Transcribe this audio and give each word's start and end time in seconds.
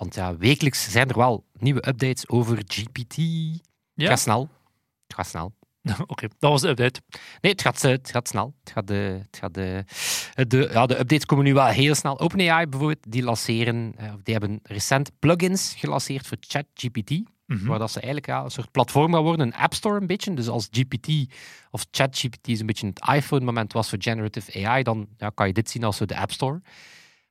Want 0.00 0.14
ja, 0.14 0.36
wekelijks 0.36 0.90
zijn 0.90 1.08
er 1.08 1.16
wel 1.16 1.44
nieuwe 1.58 1.88
updates 1.88 2.28
over 2.28 2.62
GPT. 2.66 3.16
Het 3.16 3.60
Ja, 3.94 4.08
gaat 4.08 4.20
snel. 4.20 4.48
Het 5.06 5.14
gaat 5.16 5.26
snel. 5.26 5.52
oké, 6.06 6.28
dat 6.38 6.50
was 6.50 6.60
de 6.60 6.68
update. 6.68 7.00
Nee, 7.40 7.52
het 7.52 7.62
gaat, 7.62 7.84
eh, 7.84 7.90
het 7.90 8.10
gaat 8.10 8.28
snel. 8.28 8.54
Het 8.64 8.72
gaat, 8.72 8.86
de, 8.86 9.20
het 9.30 9.36
gaat 9.38 9.54
de, 9.54 9.84
de, 10.34 10.68
ja, 10.72 10.86
de 10.86 10.98
updates 10.98 11.24
komen 11.24 11.44
nu 11.44 11.54
wel 11.54 11.66
heel 11.66 11.94
snel. 11.94 12.20
OpenAI 12.20 12.66
bijvoorbeeld, 12.66 13.12
die 13.12 13.22
lanceren, 13.22 13.92
eh, 13.96 14.14
of 14.14 14.22
die 14.22 14.34
hebben 14.34 14.60
recent 14.62 15.10
plugins 15.18 15.74
gelanceerd 15.76 16.26
voor 16.26 16.36
ChatGPT. 16.40 17.10
Mhm. 17.46 17.66
Waar 17.66 17.78
dat 17.78 17.90
ze 17.90 18.00
eigenlijk 18.00 18.26
ja, 18.26 18.44
een 18.44 18.50
soort 18.50 18.70
platform 18.70 19.12
gaan 19.12 19.22
worden, 19.22 19.46
een 19.46 19.54
app 19.54 19.74
store 19.74 20.00
een 20.00 20.06
beetje. 20.06 20.34
Dus 20.34 20.48
als 20.48 20.68
GPT 20.70 21.34
of 21.70 21.86
ChatGPT 21.90 22.48
is 22.48 22.60
een 22.60 22.66
beetje 22.66 22.86
het 22.86 23.08
iPhone-moment 23.14 23.72
was 23.72 23.88
voor 23.88 23.98
generative 24.02 24.66
AI, 24.66 24.82
dan 24.82 25.08
ja, 25.16 25.30
kan 25.30 25.46
je 25.46 25.52
dit 25.52 25.70
zien 25.70 25.84
als 25.84 25.96
zo 25.96 26.04
de 26.04 26.18
app 26.18 26.32
store. 26.32 26.60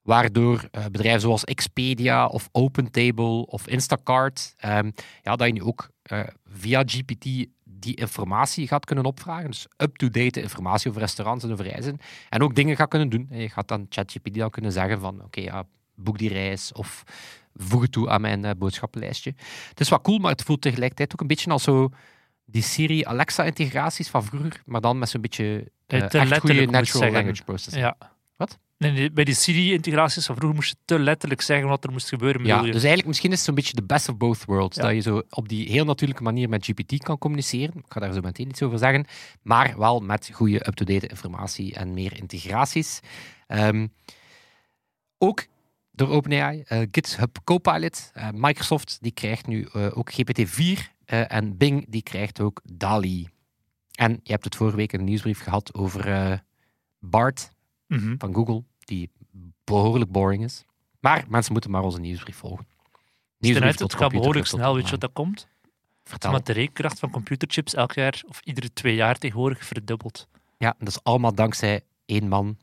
Waardoor 0.10 0.68
eh, 0.72 0.86
bedrijven 0.86 1.22
zoals 1.22 1.44
Expedia 1.44 2.28
of 2.28 2.50
OpenTable 2.52 3.46
of 3.46 3.68
Instacart, 3.68 4.54
ehm, 4.58 4.92
ja, 5.22 5.36
dat 5.36 5.48
je 5.48 5.54
nu 5.54 5.64
ook 5.64 5.90
eh, 6.02 6.20
via 6.46 6.84
GPT 6.86 7.24
die 7.64 7.96
informatie 7.96 8.68
gaat 8.68 8.86
kunnen 8.86 9.06
opvragen. 9.06 9.50
Dus 9.50 9.68
up-to-date 9.78 10.42
informatie 10.42 10.90
over 10.90 11.02
restaurants 11.02 11.44
en 11.44 11.52
over 11.52 11.66
reizen. 11.66 11.98
En 12.30 12.42
ook 12.42 12.56
dingen 12.56 12.76
gaat 12.76 12.90
kunnen 12.90 13.10
doen. 13.10 13.28
En 13.30 13.40
je 13.42 13.50
gaat 13.50 13.68
dan 13.68 13.86
ChatGPT 13.90 14.36
dan 14.36 14.50
kunnen 14.50 14.72
zeggen 14.72 15.00
van, 15.00 15.24
oké, 15.24 15.42
ja, 15.42 15.64
boek 15.96 16.18
die 16.18 16.30
reis 16.30 16.72
of 16.72 17.04
voeg 17.56 17.82
het 17.82 17.92
toe 17.92 18.10
aan 18.10 18.22
mijn 18.22 18.46
eh, 18.46 18.52
boodschappenlijstje. 18.58 19.34
Het 19.70 19.80
is 19.80 19.90
wat 19.90 20.02
cool, 20.02 20.18
maar 20.18 20.32
het 20.32 20.44
voelt 20.44 20.62
tegelijkertijd 20.62 21.14
ook 21.14 21.22
een 21.22 21.28
beetje 21.28 21.52
als 21.52 21.64
zo 21.64 21.90
die 22.46 22.64
Siri 22.64 23.06
Alexa-integraties 23.06 24.10
van 24.10 24.24
vroeger, 24.24 24.62
maar 24.66 24.82
dan 24.82 24.98
met 24.98 25.10
zo'n 25.10 25.22
beetje 25.22 25.72
te 25.86 25.98
echt 25.98 26.40
goede 26.40 26.66
natural 26.66 27.12
language 27.12 27.44
processing. 27.44 27.84
Ja. 27.84 27.98
Wat? 28.36 28.60
Nee, 28.80 29.12
bij 29.12 29.24
die 29.24 29.34
Siri-integraties 29.34 30.26
van 30.26 30.36
vroeger 30.36 30.56
moest 30.56 30.70
je 30.70 30.76
te 30.86 31.00
letterlijk 31.00 31.42
zeggen 31.42 31.68
wat 31.68 31.84
er 31.84 31.92
moest 31.92 32.10
gebeuren. 32.10 32.46
Ja, 32.46 32.62
dus 32.62 32.72
eigenlijk 32.74 33.08
misschien 33.08 33.30
is 33.32 33.36
het 33.36 33.46
zo'n 33.46 33.56
beetje 33.56 33.74
de 33.74 33.84
best 33.84 34.10
of 34.10 34.18
both 34.18 34.46
worlds. 34.46 34.78
Ja. 34.78 34.84
Dat 34.84 34.92
je 34.94 35.00
zo 35.00 35.22
op 35.30 35.50
die 35.50 35.70
heel 35.70 35.86
natuurlijke 35.86 36.24
manier 36.24 36.50
met 36.50 36.66
GPT 36.66 37.04
kan 37.04 37.18
communiceren. 37.18 37.76
Ik 37.78 37.86
ga 37.88 38.00
daar 38.00 38.14
zo 38.14 38.22
meteen 38.22 38.50
iets 38.50 38.62
over 38.62 38.78
zeggen. 38.78 39.06
Maar 39.42 39.78
wel 39.78 40.00
met 40.00 40.30
goede 40.34 40.68
up-to-date 40.68 41.08
informatie 41.08 41.74
en 41.76 41.94
meer 41.94 42.18
integraties. 42.18 43.00
Ehm, 43.48 43.88
ook 45.18 45.46
door 45.92 46.08
OpenAI, 46.10 46.62
eh, 46.68 46.80
GitHub 46.92 47.38
Copilot. 47.44 48.12
eh, 48.14 48.28
Microsoft 48.34 48.98
die 49.02 49.12
krijgt 49.12 49.48
nu 49.48 49.68
eh, 49.74 49.98
ook 49.98 50.12
GPT-4 50.12 50.92
eh, 51.06 51.32
en 51.34 51.58
Bing 51.58 51.86
die 51.90 52.04
krijgt 52.04 52.40
ook 52.40 52.62
DALI. 52.74 53.28
En 53.96 54.20
je 54.24 54.32
hebt 54.32 54.44
het 54.44 54.56
vorige 54.56 54.76
week 54.78 54.94
in 54.94 55.00
een 55.00 55.06
nieuwsbrief 55.06 55.40
gehad 55.44 55.74
over 55.74 56.44
Bart 57.00 57.50
Mhm. 57.88 58.16
van 58.18 58.34
Google, 58.34 58.64
die 58.90 59.10
behoorlijk 59.64 60.12
boring 60.12 60.44
is. 60.44 60.66
Maar 61.00 61.26
mensen 61.28 61.52
moeten 61.52 61.72
maar 61.72 61.84
onze 61.84 62.00
nieuwsbrief 62.00 62.36
volgen. 62.36 62.68
Eruit, 63.40 63.78
tot 63.78 63.92
het 63.92 64.02
gaat 64.02 64.12
behoorlijk 64.12 64.46
snel, 64.46 64.76
weet 64.76 64.86
je 64.86 64.92
wat 64.92 65.02
dat 65.02 65.14
komt? 65.14 65.48
Vertel. 66.04 66.30
Omdat 66.30 66.46
de 66.46 66.54
rekenkracht 66.54 67.00
van 67.00 67.10
computerchips 67.10 67.74
elk 67.74 67.94
jaar, 67.94 68.24
of 68.28 68.42
iedere 68.44 68.74
twee 68.74 68.96
jaar 68.96 69.18
tegenwoordig, 69.18 69.66
verdubbelt. 69.66 70.28
Ja, 70.58 70.76
dat 70.78 70.88
is 70.88 71.04
allemaal 71.04 71.34
dankzij 71.34 71.82
één 72.06 72.28
man. 72.28 72.58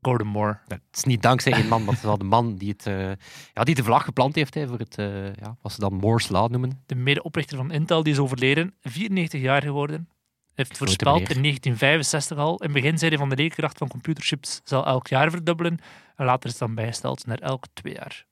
Gordon 0.00 0.26
Moore. 0.26 0.58
Het 0.68 0.80
is 0.92 1.04
niet 1.04 1.22
dankzij 1.22 1.52
één 1.52 1.68
man, 1.68 1.80
maar 1.80 1.88
het 1.88 1.98
is 1.98 2.04
wel 2.04 2.18
de 2.18 2.24
man 2.24 2.56
die, 2.56 2.68
het, 2.68 2.86
eh, 2.86 3.12
ja, 3.52 3.64
die 3.64 3.74
de 3.74 3.84
vlag 3.84 4.04
geplant 4.04 4.34
heeft 4.34 4.54
hè, 4.54 4.68
voor 4.68 4.78
het, 4.78 4.98
eh, 4.98 5.34
ja, 5.34 5.56
wat 5.62 5.72
ze 5.72 5.80
dan 5.80 5.94
Moore's 5.94 6.28
Law 6.28 6.50
noemen. 6.50 6.82
De 6.86 6.94
medeoprichter 6.94 7.56
van 7.56 7.70
Intel, 7.70 8.02
die 8.02 8.12
is 8.12 8.18
overleden, 8.18 8.74
94 8.80 9.40
jaar 9.40 9.62
geworden. 9.62 10.08
Heeft 10.56 10.76
voorspeld 10.76 11.20
in 11.20 11.42
1965 11.42 12.38
al. 12.38 12.56
In 12.56 12.64
het 12.64 12.72
begin 12.72 12.98
zei 12.98 13.10
hij 13.10 13.18
van 13.18 13.28
de 13.28 13.34
rekenkracht 13.34 13.78
van 13.78 13.88
computerchips 13.88 14.60
zal 14.64 14.86
elk 14.86 15.06
jaar 15.06 15.30
verdubbelen. 15.30 15.78
En 16.16 16.24
later 16.24 16.44
is 16.44 16.50
het 16.50 16.60
dan 16.60 16.74
bijgesteld 16.74 17.26
naar 17.26 17.38
elke 17.38 17.68
twee 17.72 17.94
jaar. 17.94 18.26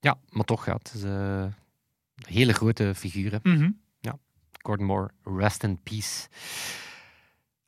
Ja, 0.00 0.18
maar 0.28 0.44
toch, 0.44 0.66
ja, 0.66 0.72
het 0.72 0.92
is 0.94 1.02
eh, 1.02 1.44
hele 2.28 2.52
grote 2.52 2.94
figuur. 2.94 3.32
hè. 3.32 3.38
Mhm. 3.42 3.70
Gordon 4.66 4.86
Moore, 4.86 5.10
rest 5.24 5.62
in 5.62 5.82
peace. 5.82 6.28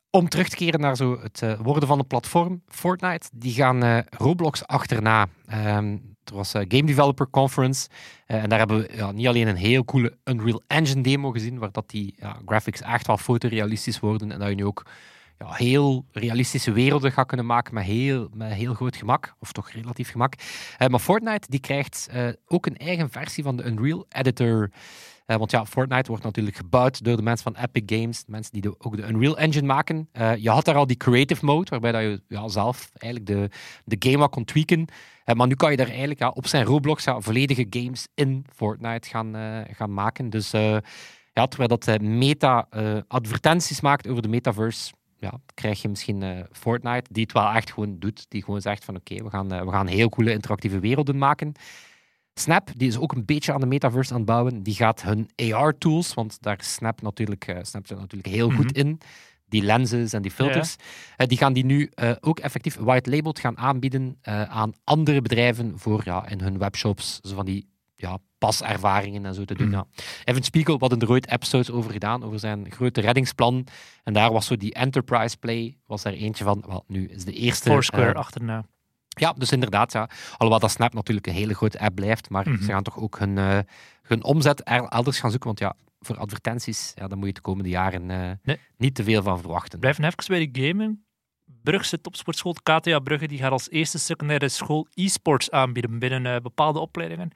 Om 0.09 0.29
terug 0.29 0.49
te 0.49 0.55
keren 0.55 0.79
naar 0.79 0.95
zo 0.95 1.19
het 1.21 1.41
eh, 1.41 1.59
worden 1.59 1.87
van 1.87 1.99
een 1.99 2.07
platform, 2.07 2.61
Fortnite, 2.67 3.29
die 3.33 3.53
gaan 3.53 3.83
eh, 3.83 3.99
Roblox 4.09 4.67
achterna. 4.67 5.27
Ehm, 5.45 5.97
er 6.29 6.35
was 6.35 6.53
een 6.53 6.65
Game 6.67 6.83
Developer 6.83 7.29
Conference 7.29 7.89
eh, 8.25 8.43
en 8.43 8.49
daar 8.49 8.59
hebben 8.59 8.77
we 8.77 8.89
ja, 8.95 9.11
niet 9.11 9.27
alleen 9.27 9.47
een 9.47 9.55
heel 9.55 9.85
coole 9.85 10.17
Unreal 10.23 10.61
Engine 10.67 11.01
demo 11.01 11.31
gezien, 11.31 11.59
waar 11.59 11.71
dat 11.71 11.89
die 11.89 12.15
ja, 12.19 12.37
graphics 12.45 12.81
echt 12.81 13.07
wel 13.07 13.17
fotorealistisch 13.17 13.99
worden 13.99 14.31
en 14.31 14.39
dat 14.39 14.49
je 14.49 14.55
nu 14.55 14.65
ook 14.65 14.85
ja, 15.37 15.51
heel 15.51 16.05
realistische 16.11 16.71
werelden 16.71 17.11
gaat 17.11 17.27
kunnen 17.27 17.45
maken 17.45 17.73
met 17.73 17.83
heel, 17.83 18.29
met 18.33 18.53
heel 18.53 18.73
groot 18.73 18.95
gemak, 18.95 19.35
of 19.39 19.51
toch 19.51 19.71
relatief 19.71 20.11
gemak. 20.11 20.33
Eh, 20.77 20.87
maar 20.87 20.99
Fortnite 20.99 21.47
die 21.49 21.59
krijgt 21.59 22.07
eh, 22.11 22.27
ook 22.47 22.65
een 22.65 22.77
eigen 22.77 23.09
versie 23.09 23.43
van 23.43 23.55
de 23.55 23.63
Unreal 23.63 24.05
Editor. 24.09 24.69
Eh, 25.29 25.37
want 25.37 25.51
ja, 25.51 25.65
Fortnite 25.65 26.09
wordt 26.09 26.23
natuurlijk 26.23 26.55
gebouwd 26.55 27.03
door 27.03 27.15
de 27.15 27.21
mensen 27.21 27.53
van 27.53 27.63
Epic 27.63 27.97
Games, 27.97 28.23
mensen 28.27 28.61
die 28.61 28.79
ook 28.79 28.95
de 28.95 29.07
Unreal 29.07 29.37
Engine 29.37 29.65
maken. 29.65 30.09
Eh, 30.11 30.35
je 30.35 30.49
had 30.49 30.65
daar 30.65 30.75
al 30.75 30.87
die 30.87 30.97
creative 30.97 31.45
mode, 31.45 31.69
waarbij 31.69 31.91
dat 31.91 32.01
je 32.01 32.21
ja, 32.27 32.47
zelf 32.47 32.89
eigenlijk 32.93 33.31
de, 33.31 33.49
de 33.85 34.09
game 34.09 34.17
wat 34.17 34.29
kon 34.29 34.45
tweaken. 34.45 34.87
Eh, 35.29 35.35
maar 35.35 35.47
nu 35.47 35.55
kan 35.55 35.71
je 35.71 35.77
daar 35.77 35.87
eigenlijk 35.87 36.19
ja, 36.19 36.29
op 36.29 36.47
zijn 36.47 36.65
Roblox 36.65 37.03
ja, 37.03 37.19
volledige 37.19 37.67
games 37.69 38.07
in 38.13 38.45
Fortnite 38.55 39.09
gaan, 39.09 39.35
eh, 39.35 39.75
gaan 39.75 39.93
maken. 39.93 40.29
Dus 40.29 40.53
eh, 40.53 40.77
ja, 41.33 41.47
terwijl 41.47 41.67
dat 41.67 42.01
Meta 42.01 42.67
advertenties 43.07 43.81
maakt 43.81 44.07
over 44.07 44.21
de 44.21 44.27
metaverse, 44.27 44.93
ja, 45.19 45.39
krijg 45.53 45.81
je 45.81 45.89
misschien 45.89 46.45
Fortnite, 46.51 47.09
die 47.11 47.23
het 47.23 47.31
wel 47.31 47.51
echt 47.51 47.71
gewoon 47.71 47.99
doet. 47.99 48.25
Die 48.29 48.43
gewoon 48.43 48.61
zegt 48.61 48.85
van 48.85 48.95
oké, 48.95 49.15
we, 49.23 49.29
gaan, 49.29 49.47
we 49.47 49.71
gaan 49.71 49.87
heel 49.87 50.09
coole 50.09 50.31
interactieve 50.31 50.79
werelden 50.79 51.17
maken. 51.17 51.53
Snap, 52.39 52.69
die 52.75 52.87
is 52.87 52.97
ook 52.97 53.11
een 53.11 53.25
beetje 53.25 53.53
aan 53.53 53.59
de 53.59 53.65
metaverse 53.65 54.11
aan 54.11 54.17
het 54.17 54.25
bouwen. 54.25 54.63
Die 54.63 54.73
gaat 54.73 55.01
hun 55.01 55.29
AR-tools, 55.35 56.13
want 56.13 56.37
daar 56.41 56.57
Snap 56.61 57.01
natuurlijk, 57.01 57.47
eh, 57.47 57.57
Snap 57.61 57.87
zit 57.87 57.99
natuurlijk 57.99 58.33
heel 58.33 58.49
goed 58.51 58.71
in. 58.71 58.99
Die 59.49 59.63
lenses 59.63 60.13
en 60.13 60.21
die 60.21 60.31
filters. 60.31 60.75
eh, 61.17 61.27
die 61.27 61.37
gaan 61.37 61.53
die 61.53 61.65
nu 61.65 61.89
eh, 61.93 62.11
ook 62.19 62.39
effectief 62.39 62.75
white-labeled 62.75 63.39
gaan 63.39 63.57
aanbieden 63.57 64.17
eh, 64.21 64.43
aan 64.43 64.73
andere 64.83 65.21
bedrijven 65.21 65.73
voor 65.79 66.01
ja, 66.05 66.27
in 66.27 66.39
hun 66.41 66.57
webshops. 66.57 67.19
Zo 67.21 67.35
van 67.35 67.45
die 67.45 67.67
ja, 67.95 68.17
paservaringen 68.37 69.25
en 69.25 69.33
zo 69.33 69.45
te 69.45 69.53
doen. 69.55 69.67
Mhm. 69.67 69.75
Ja. 69.75 69.85
Evan 70.23 70.43
Spiegel 70.43 70.75
had 70.79 71.01
er 71.01 71.09
ooit 71.09 71.27
episodes 71.31 71.71
over 71.71 71.91
gedaan, 71.91 72.23
over 72.23 72.39
zijn 72.39 72.71
grote 72.71 73.01
reddingsplan. 73.01 73.67
En 74.03 74.13
daar 74.13 74.31
was 74.31 74.45
zo 74.45 74.55
die 74.57 74.73
enterprise 74.73 75.37
play, 75.37 75.77
was 75.85 76.03
er 76.03 76.13
eentje 76.13 76.43
van. 76.43 76.63
Wel, 76.67 76.83
nu 76.87 77.07
is 77.07 77.25
de 77.25 77.33
eerste... 77.33 77.69
Foursquare 77.69 78.11
eh, 78.13 78.19
achterna. 78.19 78.63
ja, 79.07 79.33
dus 79.33 79.51
inderdaad, 79.51 79.91
ja. 79.91 80.09
Alhoewel 80.31 80.59
dat 80.59 80.71
Snap 80.71 80.93
natuurlijk 80.93 81.27
een 81.27 81.33
hele 81.33 81.53
grote 81.53 81.79
app 81.79 81.95
blijft, 81.95 82.29
maar 82.29 82.49
Mhm. 82.49 82.63
ze 82.63 82.71
gaan 82.71 82.83
toch 82.83 82.97
ook 82.97 83.19
hun, 83.19 83.65
hun 84.01 84.23
omzet 84.23 84.61
er 84.63 84.83
elders 84.83 85.19
gaan 85.19 85.29
zoeken, 85.29 85.47
want 85.47 85.59
ja, 85.59 85.75
voor 85.99 86.17
advertenties, 86.17 86.91
ja, 86.95 87.07
daar 87.07 87.17
moet 87.17 87.27
je 87.27 87.33
de 87.33 87.41
komende 87.41 87.69
jaren 87.69 88.09
eh, 88.11 88.31
Nee. 88.43 88.57
niet 88.77 88.95
te 88.95 89.03
veel 89.03 89.23
van 89.23 89.39
verwachten. 89.39 89.79
Blijven 89.79 90.03
even 90.03 90.23
bij 90.27 90.49
de 90.51 90.67
gaming. 90.67 90.99
Brugse 91.63 92.01
topsportschool 92.01 92.53
KTA 92.53 92.99
Brugge 92.99 93.27
die 93.27 93.37
gaat 93.37 93.51
als 93.51 93.69
eerste 93.69 93.99
secundaire 93.99 94.49
school 94.49 94.87
e-sports 94.93 95.51
aanbieden 95.51 95.99
binnen 95.99 96.25
eh, 96.25 96.41
bepaalde 96.41 96.79
opleidingen. 96.79 97.29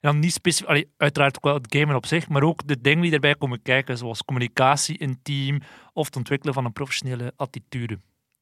En 0.00 0.10
dan 0.10 0.18
niet 0.18 0.32
specifiek, 0.32 0.68
allee, 0.68 0.92
uiteraard 0.96 1.36
ook 1.36 1.44
wel 1.44 1.54
het 1.54 1.74
gamen 1.76 1.96
op 1.96 2.06
zich, 2.06 2.28
maar 2.28 2.42
ook 2.42 2.66
de 2.66 2.80
dingen 2.80 3.02
die 3.02 3.12
erbij 3.12 3.34
komen 3.34 3.62
kijken, 3.62 3.98
zoals 3.98 4.24
communicatie 4.24 4.98
in 4.98 5.18
team 5.22 5.60
of 5.92 6.06
het 6.06 6.16
ontwikkelen 6.16 6.54
van 6.54 6.64
een 6.64 6.72
professionele 6.72 7.32
attitude. 7.36 7.98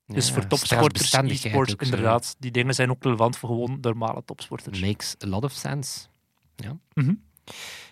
Dus 0.07 0.31
voor 0.33 0.47
topsporters, 0.47 1.13
e-sports, 1.13 1.71
zo. 1.73 1.77
inderdaad, 1.79 2.37
die 2.39 2.51
dingen 2.51 2.75
zijn 2.75 2.91
ook 2.91 3.03
relevant 3.03 3.37
voor 3.37 3.49
gewoon 3.49 3.79
normale 3.81 4.25
topsporters. 4.25 4.81
Makes 4.81 5.17
a 5.25 5.27
lot 5.27 5.45
of 5.45 5.53
sense. 5.53 6.07
Ja. 6.57 6.79
Mhm. 6.95 7.15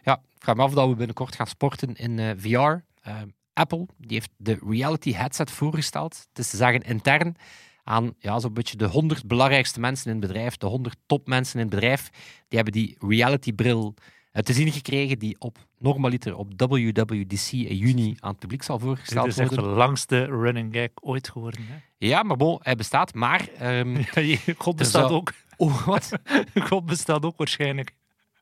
Ja, 0.03 0.21
ik 0.35 0.43
vraag 0.43 0.57
me 0.57 0.63
af 0.63 0.73
dat 0.73 0.89
we 0.89 0.95
binnenkort 0.95 1.35
gaan 1.35 1.47
sporten 1.47 1.95
in 1.95 2.19
eh, 2.19 2.31
VR. 2.37 2.83
Eh, 3.01 3.17
Apple 3.53 3.87
die 3.99 4.17
heeft 4.17 4.31
de 4.37 4.59
reality 4.69 5.13
headset 5.13 5.51
voorgesteld. 5.51 6.27
Het 6.29 6.39
is 6.39 6.51
te 6.51 6.57
zeggen 6.57 6.81
intern 6.81 7.37
aan 7.85 8.15
ja, 8.19 8.39
zo'n 8.39 8.53
beetje 8.53 8.77
de 8.77 8.87
100 8.87 9.27
belangrijkste 9.27 9.81
mensen 9.81 10.11
in 10.11 10.17
het 10.17 10.27
bedrijf, 10.27 10.57
de 10.57 10.67
100 10.67 10.97
topmensen 11.07 11.61
in 11.61 11.67
het 11.67 11.75
bedrijf. 11.75 12.11
Die 12.49 12.59
hebben 12.59 12.73
die 12.73 12.97
reality 13.01 13.53
bril 13.53 13.95
eh, 14.33 14.43
te 14.43 14.53
zien 14.53 14.73
gekregen 14.73 15.19
die 15.19 15.37
op 15.39 15.59
normaliter 15.79 16.37
op 16.37 16.53
WWDC 16.57 17.53
in 17.53 17.77
juni 17.77 18.17
aan 18.19 18.31
het 18.31 18.39
publiek 18.39 18.63
zal 18.63 18.79
Dit 18.79 18.87
voorgesteld 18.87 19.27
is 19.27 19.39
echt 19.39 19.51
de 19.51 19.57
worden. 19.57 19.75
langste 19.75 20.25
running 20.25 20.75
gag 20.75 20.89
ooit 20.95 21.29
geworden. 21.29 21.61
Hè? 21.67 21.75
Ja, 21.99 22.23
maar 22.23 22.37
bon, 22.37 22.59
hij 22.63 22.75
bestaat. 22.75 23.15
Maar, 23.15 23.49
ehm, 23.59 24.03
God 24.59 24.77
bestaat 24.77 25.11
ook. 25.11 25.33
oh, 25.57 25.87
wat? 25.87 26.13
God 26.69 26.87
bestaat 26.87 27.25
ook 27.25 27.37
waarschijnlijk. 27.37 27.93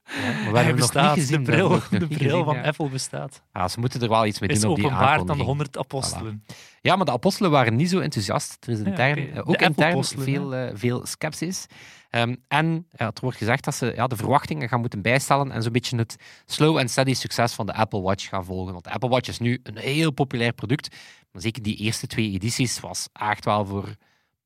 Ja, 0.04 0.12
maar 0.42 0.52
we 0.52 0.58
Hij 0.58 0.66
nog 0.66 0.76
bestaat. 0.76 1.14
gezien. 1.18 1.44
de 1.44 1.50
bril, 1.50 1.68
nog 1.68 1.88
de 1.88 2.06
bril 2.06 2.08
gezien, 2.30 2.44
van 2.44 2.54
ja. 2.54 2.62
Apple 2.62 2.88
bestaat. 2.88 3.42
Ja, 3.52 3.68
ze 3.68 3.80
moeten 3.80 4.00
er 4.02 4.08
wel 4.08 4.26
iets 4.26 4.40
mee 4.40 4.48
Is 4.50 4.60
doen 4.60 4.70
op 4.70 4.76
die 4.76 4.84
openbaard 4.84 5.08
aan 5.10 5.26
de 5.26 5.32
aankondiging. 5.32 5.46
100 5.46 5.78
apostelen. 5.78 6.44
Ja, 6.80 6.96
maar 6.96 7.04
de 7.04 7.12
apostelen 7.12 7.50
waren 7.50 7.76
niet 7.76 7.90
zo 7.90 7.98
enthousiast. 7.98 8.56
Er 8.66 8.72
is 8.72 8.78
Ja, 8.78 8.84
intern, 8.84 9.34
De 9.34 9.44
ook 9.46 9.60
intern 9.60 10.04
veel, 10.04 10.54
eh, 10.54 10.70
veel 10.74 11.06
sceptisch. 11.06 11.66
Ehm, 12.10 12.34
en 12.48 12.86
ja, 12.92 13.06
het 13.06 13.20
wordt 13.20 13.36
gezegd 13.36 13.64
dat 13.64 13.74
ze 13.74 13.92
ja, 13.96 14.06
de 14.06 14.16
verwachtingen 14.16 14.68
gaan 14.68 14.80
moeten 14.80 15.02
bijstellen 15.02 15.50
en 15.52 15.62
zo'n 15.62 15.72
beetje 15.72 15.96
het 15.96 16.16
slow 16.46 16.78
and 16.78 16.90
steady 16.90 17.14
succes 17.14 17.52
van 17.52 17.66
de 17.66 17.72
Apple 17.74 18.00
Watch 18.00 18.28
gaan 18.28 18.44
volgen. 18.44 18.72
Want 18.72 18.84
de 18.84 18.90
Apple 18.90 19.08
Watch 19.08 19.28
is 19.28 19.38
nu 19.38 19.60
een 19.62 19.78
heel 19.78 20.10
populair 20.10 20.52
product. 20.52 20.96
Maar 21.32 21.42
zeker 21.42 21.62
die 21.62 21.76
eerste 21.76 22.06
twee 22.06 22.30
edities 22.30 22.80
was 22.80 23.08
echt 23.12 23.44
wel 23.44 23.66
voor 23.66 23.94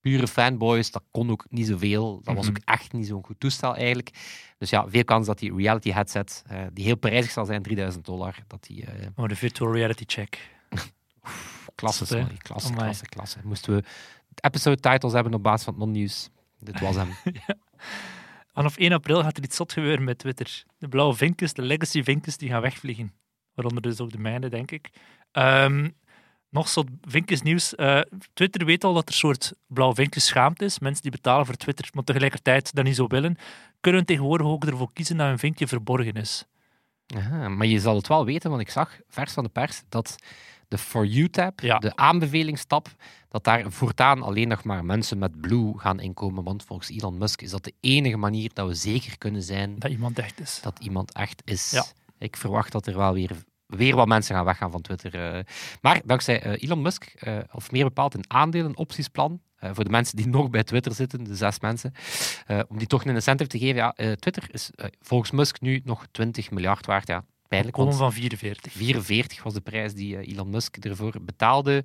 pure 0.06 0.26
fanboys. 0.28 0.90
Dat 0.90 1.02
kon 1.10 1.30
ook 1.30 1.46
niet 1.48 1.66
zoveel. 1.66 2.20
Dat 2.22 2.34
was 2.34 2.46
Mhm. 2.46 2.56
ook 2.56 2.62
echt 2.64 2.92
niet 2.92 3.06
zo'n 3.06 3.24
goed 3.24 3.40
toestel 3.40 3.74
eigenlijk. 3.76 4.10
Dus 4.58 4.70
ja, 4.70 4.88
veel 4.88 5.04
kans 5.04 5.26
dat 5.26 5.38
die 5.38 5.54
reality 5.56 5.90
headset, 5.90 6.42
eh, 6.46 6.60
die 6.72 6.84
heel 6.84 6.96
prijzig 6.96 7.30
zal 7.30 7.44
zijn, 7.44 7.62
3000 7.62 8.04
dollar, 8.04 8.34
dat 8.46 8.64
die 8.64 8.84
eh, 8.86 9.06
Oh, 9.16 9.28
de 9.28 9.36
virtual 9.36 9.72
reality 9.72 10.04
check. 10.06 10.50
Klasse, 11.74 12.06
sorry. 12.06 12.36
Klasse, 12.38 12.72
klasse, 12.72 13.06
klasse. 13.06 13.38
Moesten 13.44 13.74
we 13.74 13.82
episode 14.40 14.80
titles 14.80 15.12
hebben 15.12 15.34
op 15.34 15.42
basis 15.42 15.64
van 15.64 15.72
het 15.74 15.82
non-nieuws. 15.82 16.28
Dit 16.58 16.80
was 16.80 16.96
hem. 16.96 17.08
Vanaf 18.54 18.76
1 18.76 18.92
april 18.92 19.22
gaat 19.22 19.36
er 19.36 19.44
iets 19.44 19.56
zot 19.56 19.72
gebeuren 19.72 20.04
met 20.04 20.18
Twitter. 20.18 20.64
De 20.78 20.88
blauwe 20.88 21.14
vinkjes, 21.14 21.52
de 21.52 21.62
legacy 21.62 22.02
vinkjes, 22.02 22.36
die 22.36 22.48
gaan 22.48 22.60
wegvliegen. 22.60 23.12
Waaronder 23.54 23.82
dus 23.82 24.00
ook 24.00 24.12
de 24.12 24.18
mijne, 24.18 24.48
denk 24.48 24.70
ik. 24.70 24.90
Ehm, 25.32 25.88
nog 26.50 26.68
zot 26.68 26.86
vinkjesnieuws. 27.02 27.74
Eh 27.74 28.00
Twitter 28.32 28.64
weet 28.66 28.84
al 28.84 28.94
dat 28.94 29.02
er 29.02 29.08
een 29.08 29.14
soort 29.18 29.52
blauwe 29.66 29.94
vinkjes 29.94 30.26
schaamte 30.26 30.64
is. 30.64 30.78
Mensen 30.78 31.02
die 31.02 31.10
betalen 31.10 31.46
voor 31.46 31.54
Twitter, 31.54 31.88
maar 31.92 32.04
tegelijkertijd 32.04 32.74
dat 32.74 32.84
niet 32.84 32.96
zo 32.96 33.06
willen, 33.06 33.36
kunnen 33.80 34.04
tegenwoordig 34.06 34.46
ook 34.46 34.64
ervoor 34.64 34.92
kiezen 34.92 35.16
dat 35.16 35.28
een 35.28 35.38
vinkje 35.38 35.66
verborgen 35.66 36.12
is. 36.14 36.44
Aha, 37.16 37.48
maar 37.48 37.66
je 37.66 37.80
zal 37.80 37.96
het 37.96 38.06
wel 38.08 38.24
weten, 38.24 38.50
want 38.50 38.62
ik 38.62 38.70
zag 38.70 38.98
vers 39.08 39.32
van 39.32 39.44
de 39.44 39.50
pers 39.50 39.82
dat 39.88 40.16
de 40.68 40.78
For 40.78 41.06
You-tab, 41.06 41.60
Ja. 41.60 41.78
de 41.78 41.96
aanbevelingstab, 41.96 42.88
dat 43.28 43.44
daar 43.44 43.72
voortaan 43.72 44.22
alleen 44.22 44.48
nog 44.48 44.64
maar 44.64 44.84
mensen 44.84 45.18
met 45.18 45.40
Blue 45.40 45.78
gaan 45.78 46.00
inkomen. 46.00 46.44
Want 46.44 46.64
volgens 46.64 46.88
Elon 46.90 47.18
Musk 47.18 47.42
is 47.42 47.50
dat 47.50 47.64
de 47.64 47.72
enige 47.80 48.16
manier 48.16 48.50
dat 48.52 48.68
we 48.68 48.74
zeker 48.74 49.18
kunnen 49.18 49.42
zijn 49.42 49.78
Dat 49.78 49.90
iemand 49.90 50.18
echt 50.18 50.40
is. 50.40 50.60
dat 50.62 50.78
iemand 50.78 51.12
echt 51.12 51.42
is. 51.44 51.70
Ja. 51.70 51.84
Ik 52.18 52.36
verwacht 52.36 52.72
dat 52.72 52.86
er 52.86 52.96
wel 52.96 53.12
weer, 53.12 53.30
weer 53.66 53.96
wat 53.96 54.06
mensen 54.08 54.34
gaan 54.34 54.44
weggaan 54.44 54.70
van 54.70 54.80
Twitter. 54.80 55.14
eh. 55.36 55.44
Maar 55.80 56.00
dankzij 56.04 56.42
eh, 56.42 56.62
Elon 56.62 56.82
Musk, 56.82 57.04
eh, 57.04 57.38
of 57.52 57.70
meer 57.70 57.84
bepaald 57.84 58.14
een 58.14 58.24
aandelen 58.30 58.76
optiesplan, 58.76 59.40
eh, 59.56 59.70
voor 59.74 59.84
de 59.84 59.90
mensen 59.90 60.16
die 60.16 60.28
nog 60.38 60.50
bij 60.50 60.64
Twitter 60.64 60.94
zitten, 60.94 61.24
de 61.24 61.34
zes 61.36 61.60
mensen, 61.60 61.92
om 62.68 62.78
die 62.78 62.86
toch 62.86 63.04
een 63.04 63.14
incentive 63.14 63.50
te 63.50 63.58
geven. 63.58 63.76
Ja, 63.76 63.92
Twitter 64.16 64.48
is 64.50 64.70
volgens 65.00 65.30
Musk 65.30 65.60
nu 65.60 65.80
nog 65.84 66.06
20 66.10 66.50
miljard 66.50 66.86
waard. 66.86 67.08
Ja, 67.08 67.24
pijnlijk, 67.48 67.74
Kolom 67.76 67.92
van 67.92 68.12
44. 68.12 68.72
44 68.72 69.42
was 69.42 69.54
de 69.54 69.60
prijs 69.60 69.94
die 69.94 70.20
Elon 70.26 70.50
Musk 70.50 70.76
ervoor 70.76 71.14
betaalde. 71.22 71.84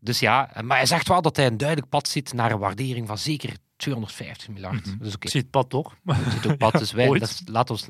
Dus 0.00 0.20
ja, 0.20 0.50
maar 0.62 0.76
hij 0.76 0.86
zegt 0.86 1.08
wel 1.08 1.22
dat 1.22 1.36
hij 1.36 1.46
een 1.46 1.56
duidelijk 1.56 1.88
pad 1.88 2.08
ziet 2.08 2.32
naar 2.32 2.50
een 2.52 2.58
waardering 2.58 3.06
van 3.06 3.18
zeker 3.18 3.56
250 3.76 4.48
miljard. 4.48 4.86
Mhm. 4.86 4.98
Dus 4.98 5.14
Ik 5.18 5.28
zie 5.28 5.40
het 5.40 5.50
pad 5.50 5.70
toch? 5.70 5.96
het 6.04 6.32
zit 6.32 6.46
ook 6.50 6.58
pad. 6.58 6.72
Dus 6.78 6.92
wij, 6.92 7.18
dat 7.18 7.42
laat 7.44 7.70
ons 7.70 7.88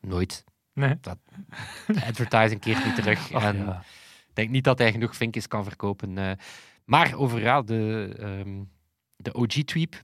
nooit 0.00 0.44
Nee. 0.80 0.94
de 1.86 2.04
advertising 2.06 2.60
keert 2.60 2.84
niet 2.84 2.94
terug. 2.94 3.32
Ach, 3.32 3.42
en 3.44 3.56
ja. 3.56 3.80
ik 4.28 4.34
denk 4.34 4.50
niet 4.50 4.64
dat 4.64 4.78
hij 4.78 4.92
genoeg 4.92 5.16
vinkjes 5.16 5.46
kan 5.48 5.64
verkopen. 5.64 6.18
eh. 6.18 6.30
maar 6.84 7.14
over 7.14 7.40
ja, 7.40 7.62
de, 7.62 8.14
ehm, 8.18 8.62
de 9.16 9.34
OG-tweep. 9.34 10.00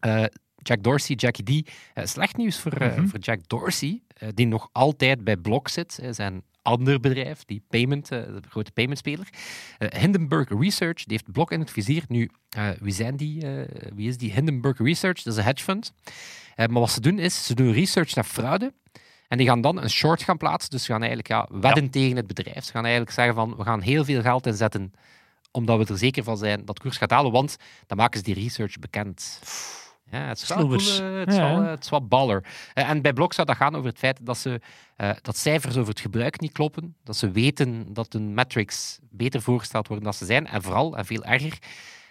eh, 0.00 0.24
Jack 0.56 0.82
Dorsey, 0.82 1.16
Jackie 1.16 1.62
D. 1.62 1.70
Eh, 1.94 2.04
slecht 2.06 2.36
nieuws 2.36 2.60
voor, 2.60 2.74
Mhm. 2.78 3.06
voor 3.06 3.18
Jack 3.18 3.48
Dorsey, 3.48 4.02
die 4.34 4.46
nog 4.46 4.68
altijd 4.72 5.24
bij 5.24 5.36
Block 5.36 5.68
zit. 5.68 5.98
zijn 6.10 6.42
ander 6.62 7.00
bedrijf, 7.00 7.44
die 7.44 7.62
payment, 7.68 8.08
de 8.08 8.40
grote 8.48 8.72
paymentspeler. 8.72 9.28
Hindenburg 9.78 10.48
Research, 10.48 11.04
die 11.04 11.12
heeft 11.20 11.32
Block 11.32 11.50
in 11.52 11.60
het 11.60 11.70
vizier. 11.70 12.04
Nu, 12.08 12.30
wie 12.80 12.92
zijn 12.92 13.16
die? 13.16 13.40
wie 13.94 14.08
is 14.08 14.16
die 14.18 14.32
Hindenburg 14.32 14.78
Research? 14.78 15.22
Dat 15.22 15.32
is 15.32 15.38
een 15.38 15.44
hedge 15.44 15.64
fund. 15.64 15.92
Maar 16.56 16.68
wat 16.80 16.90
ze 16.90 17.00
doen 17.00 17.18
is, 17.18 17.46
ze 17.46 17.54
doen 17.54 17.72
research 17.72 18.14
naar 18.14 18.24
fraude. 18.24 18.72
En 19.32 19.38
die 19.38 19.46
gaan 19.46 19.60
dan 19.60 19.82
een 19.82 19.90
short 19.90 20.22
gaan 20.22 20.36
plaatsen. 20.36 20.70
Dus 20.70 20.84
ze 20.84 20.92
gaan 20.92 21.02
eigenlijk 21.02 21.28
ja, 21.28 21.48
wedden 21.50 21.90
tegen 21.90 22.16
het 22.16 22.26
bedrijf. 22.26 22.64
Ze 22.64 22.70
gaan 22.72 22.82
eigenlijk 22.82 23.12
zeggen 23.14 23.34
van, 23.34 23.56
we 23.56 23.62
gaan 23.62 23.80
heel 23.80 24.04
veel 24.04 24.22
geld 24.22 24.46
inzetten 24.46 24.92
omdat 25.50 25.78
we 25.78 25.92
er 25.92 25.98
zeker 25.98 26.24
van 26.24 26.36
zijn 26.36 26.64
dat 26.64 26.78
koers 26.80 26.96
gaat 26.96 27.10
halen, 27.10 27.32
want 27.32 27.56
dan 27.86 27.96
maken 27.96 28.18
ze 28.18 28.24
die 28.24 28.34
research 28.34 28.78
bekend. 28.78 29.40
Ja, 30.10 30.18
het 30.26 30.42
is 30.42 30.48
wel, 30.48 30.58
coole- 30.58 30.74
het 30.74 31.28
is 31.28 31.36
Ja, 31.36 31.54
wel, 31.54 31.62
eh, 31.62 31.70
het 31.70 31.84
is 31.84 31.90
wel 31.90 32.06
baller. 32.06 32.44
Eh, 32.74 32.88
En 32.90 33.02
bij 33.02 33.12
Blok 33.12 33.32
zou 33.32 33.46
dat 33.46 33.56
gaan 33.56 33.74
over 33.74 33.88
het 33.88 33.98
feit 33.98 34.18
dat, 34.26 34.38
ze, 34.38 34.60
eh, 34.96 35.10
dat 35.22 35.36
cijfers 35.36 35.76
over 35.76 35.88
het 35.90 36.00
gebruik 36.00 36.40
niet 36.40 36.52
kloppen. 36.52 36.96
Dat 37.04 37.16
ze 37.16 37.30
weten 37.30 37.92
dat 37.92 38.12
hun 38.12 38.34
metrics 38.34 38.98
beter 39.10 39.42
voorgesteld 39.42 39.86
worden 39.86 40.04
dan 40.04 40.14
ze 40.14 40.24
zijn. 40.24 40.46
En 40.46 40.62
vooral, 40.62 40.96
en 40.96 41.04
veel 41.06 41.24
erger, 41.24 41.58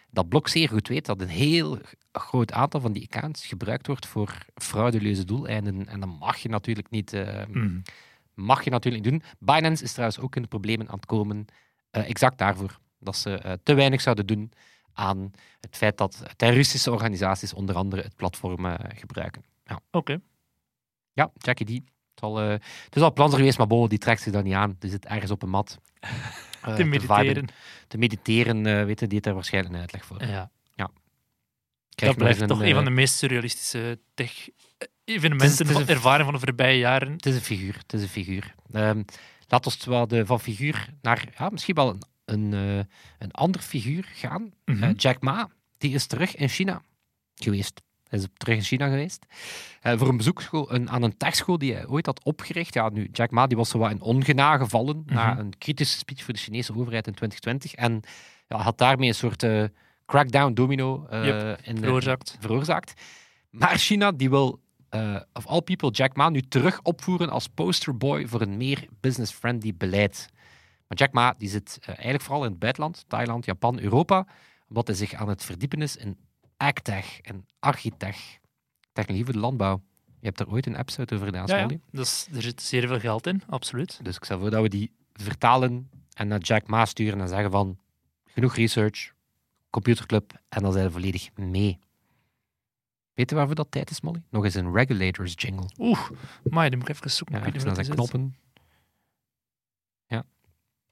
dat 0.10 0.30
Blok 0.30 0.48
zeer 0.48 0.70
goed 0.70 0.88
weet 0.88 1.06
dat 1.06 1.22
een 1.22 1.28
heel 1.30 1.78
groot 2.12 2.52
aantal 2.52 2.80
van 2.82 2.92
die 2.92 3.08
accounts 3.12 3.46
gebruikt 3.46 3.88
wordt 3.88 4.08
voor 4.08 4.38
fraudeleuze 4.56 5.26
doeleinden. 5.26 5.88
En 5.88 6.00
dat 6.00 6.20
mag 6.20 6.38
je 6.38 6.50
natuurlijk 6.50 6.90
niet, 6.90 7.14
eh, 7.14 7.46
Mm. 7.48 7.82
mag 8.34 8.64
je 8.64 8.70
natuurlijk 8.70 9.04
niet 9.04 9.12
doen. 9.14 9.24
Binance 9.40 9.84
is 9.84 9.92
trouwens 9.92 10.20
ook 10.20 10.36
in 10.36 10.42
de 10.42 10.48
problemen 10.48 10.90
aan 10.90 10.96
het 10.96 11.06
komen, 11.06 11.46
eh, 11.90 12.10
exact 12.10 12.38
daarvoor. 12.38 12.80
Dat 13.00 13.16
ze 13.18 13.38
eh, 13.38 13.54
te 13.64 13.74
weinig 13.74 14.02
zouden 14.02 14.26
doen 14.26 14.52
aan 14.94 15.32
het 15.60 15.78
feit 15.78 15.98
dat 15.98 16.24
terroristische 16.36 16.92
organisaties 16.92 17.54
onder 17.54 17.76
andere 17.76 18.02
het 18.02 18.16
platform 18.16 18.66
gebruiken. 18.96 19.44
Ja. 19.64 19.80
Oké. 19.92 20.20
Ja, 21.14 21.32
Jackie 21.38 21.66
D. 21.66 21.70
Het, 22.16 22.24
eh, 22.24 22.50
het 22.84 22.96
is 22.96 23.02
al 23.02 23.14
plan 23.14 23.30
geweest, 23.34 23.58
maar 23.58 23.68
Bo 23.68 23.88
die 23.88 23.98
trekt 23.98 24.22
zich 24.22 24.34
daar 24.34 24.44
niet 24.44 24.54
aan. 24.54 24.76
Die 24.80 24.90
zit 24.90 25.06
ergens 25.06 25.32
op 25.32 25.42
een 25.42 25.50
mat. 25.50 25.80
Te 26.76 26.84
mediteren. 26.84 27.48
Te 27.88 27.98
mediteren, 27.98 28.64
weten 28.64 28.96
die 28.96 29.12
heeft 29.12 29.24
daar 29.24 29.34
waarschijnlijk 29.34 29.74
een 29.74 29.80
uitleg 29.80 30.06
voor. 30.06 30.26
Ja. 30.26 30.52
Dat 32.08 32.18
blijft 32.18 32.48
toch 32.48 32.62
een, 32.62 32.70
van 32.74 32.80
eh, 32.80 32.86
de 32.86 32.92
meest 32.92 33.16
surrealistische 33.16 34.00
tech-evenementen 34.14 35.76
een- 35.76 35.88
ervaren 35.88 36.26
van 36.26 36.34
de 36.34 36.40
voorbije 36.40 36.78
jaren. 36.78 37.12
Het 37.12 37.26
is 37.26 37.36
een 37.36 37.42
figuur. 37.42 37.76
Het 37.78 37.94
is 37.94 38.02
een 38.02 38.08
figuur. 38.08 38.56
Ehm, 38.72 39.04
laat 39.48 39.66
ons 39.66 39.86
wel 39.86 40.08
de, 40.08 40.26
van 40.26 40.40
figuur 40.40 40.90
naar 41.02 41.24
ja, 41.38 41.50
misschien 41.50 41.76
wel 41.76 41.90
een, 41.90 42.02
een, 42.26 42.54
eh, 42.54 42.84
een 43.20 43.32
ander 43.32 43.62
figuur 43.62 44.10
gaan. 44.14 44.52
Mhm. 44.66 44.84
Eh, 44.84 44.90
Jack 44.96 45.22
Ma, 45.22 45.50
die 45.78 45.94
is 45.94 46.06
terug 46.06 46.36
in 46.36 46.50
China 46.50 46.82
geweest. 47.36 47.82
Hij 48.08 48.20
is 48.20 48.26
terug 48.38 48.56
in 48.56 48.64
China 48.64 48.88
geweest. 48.88 49.26
Voor 49.82 50.08
een 50.08 50.18
bezoekschool 50.18 50.74
een, 50.74 50.90
aan 50.90 51.04
een 51.04 51.18
techschool 51.18 51.58
die 51.58 51.74
hij 51.74 51.88
ooit 51.88 52.06
had 52.06 52.24
opgericht. 52.24 52.74
Ja, 52.74 52.90
nu, 52.90 53.10
Jack 53.12 53.32
Ma 53.32 53.48
die 53.48 53.58
was 53.58 53.70
zo 53.70 53.78
wat 53.78 53.92
in 53.92 54.02
ongenade 54.02 54.64
gevallen 54.64 55.04
na 55.06 55.30
Mhm. 55.32 55.40
een 55.40 55.58
kritische 55.58 55.98
speech 55.98 56.24
voor 56.24 56.34
de 56.34 56.40
Chinese 56.40 56.76
overheid 56.76 57.08
in 57.08 57.14
2020. 57.14 57.74
En 57.74 58.02
ja, 58.48 58.58
had 58.58 58.78
daarmee 58.78 59.08
een 59.08 59.16
soort 59.16 59.44
crackdown 60.12 60.54
domino 60.54 61.06
eh, 61.10 61.26
Yep, 61.26 61.60
in, 61.64 61.76
de- 61.76 61.82
veroorzaakt. 61.82 62.38
veroorzaakt. 62.40 63.02
Maar 63.50 63.78
China 63.78 64.12
die 64.12 64.30
wil, 64.30 64.60
eh, 64.90 65.16
of 65.34 65.46
all 65.48 65.62
people, 65.62 65.90
Jack 65.92 66.16
Ma 66.16 66.30
nu 66.30 66.42
terug 66.42 66.80
opvoeren 66.82 67.30
als 67.30 67.48
posterboy 67.48 68.28
voor 68.28 68.42
een 68.42 68.58
meer 68.58 68.88
business-friendly 69.00 69.74
beleid. 69.78 70.28
Maar 70.88 70.98
Jack 70.98 71.12
Ma 71.14 71.34
die 71.38 71.50
zit 71.50 71.78
eh, 71.82 71.88
eigenlijk 71.88 72.22
vooral 72.24 72.44
in 72.44 72.50
het 72.50 72.60
buitenland, 72.60 73.06
Thailand, 73.08 73.46
Japan, 73.46 73.80
Europa, 73.80 74.26
omdat 74.70 74.88
hij 74.88 74.96
zich 74.96 75.14
aan 75.14 75.30
het 75.30 75.44
verdiepen 75.44 75.82
is 75.82 75.96
in 75.96 76.18
agtech 76.58 77.20
en 77.22 77.46
architech, 77.60 78.38
technologie 78.94 79.26
voor 79.26 79.34
de 79.34 79.40
landbouw. 79.40 79.82
Je 80.20 80.28
hebt 80.28 80.38
daar 80.38 80.48
ooit 80.48 80.66
een 80.66 80.76
episode 80.80 81.14
over 81.16 81.26
gedaan, 81.26 81.46
Ja, 81.48 81.58
ja. 81.58 81.68
Dus 81.92 82.28
er 82.34 82.42
zit 82.42 82.62
zeer 82.62 82.88
veel 82.88 83.00
geld 83.00 83.28
in, 83.28 83.42
absoluut. 83.50 84.00
Dus 84.04 84.16
ik 84.16 84.24
stel 84.24 84.40
voor 84.40 84.50
dat 84.50 84.62
we 84.62 84.70
die 84.70 84.92
vertalen 85.14 85.90
en 86.14 86.28
naar 86.28 86.40
Jack 86.40 86.68
Ma 86.68 86.86
sturen 86.86 87.22
en 87.22 87.28
zeggen 87.28 87.52
van 87.52 87.80
genoeg 88.26 88.56
research, 88.56 89.12
computerclub, 89.72 90.42
en 90.50 90.62
dan 90.62 90.74
zijn 90.74 90.86
we 90.86 90.92
volledig 90.92 91.36
mee. 91.36 91.80
Weet 93.14 93.30
je 93.30 93.36
waarvoor 93.36 93.56
dat 93.56 93.72
tijd 93.72 93.90
is, 93.90 94.02
Molly? 94.02 94.24
Nog 94.30 94.44
eens 94.44 94.54
een 94.54 94.74
regulators 94.74 95.34
jingle. 95.36 95.70
Oeh, 95.78 96.10
maar 96.44 96.70
dan 96.70 96.80
moet 96.80 96.90
ik 96.90 96.96
even 96.96 97.12
zoeken. 97.12 97.40
Ja, 97.40 97.46
even 97.46 97.66
naar 97.66 97.76
zijn 97.76 97.90
knoppen. 97.90 98.36
Ja. 100.06 100.26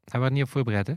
Waren 0.04 0.28
we 0.28 0.34
niet 0.34 0.44
op 0.44 0.50
voorbereid, 0.50 0.88
hè? 0.88 0.94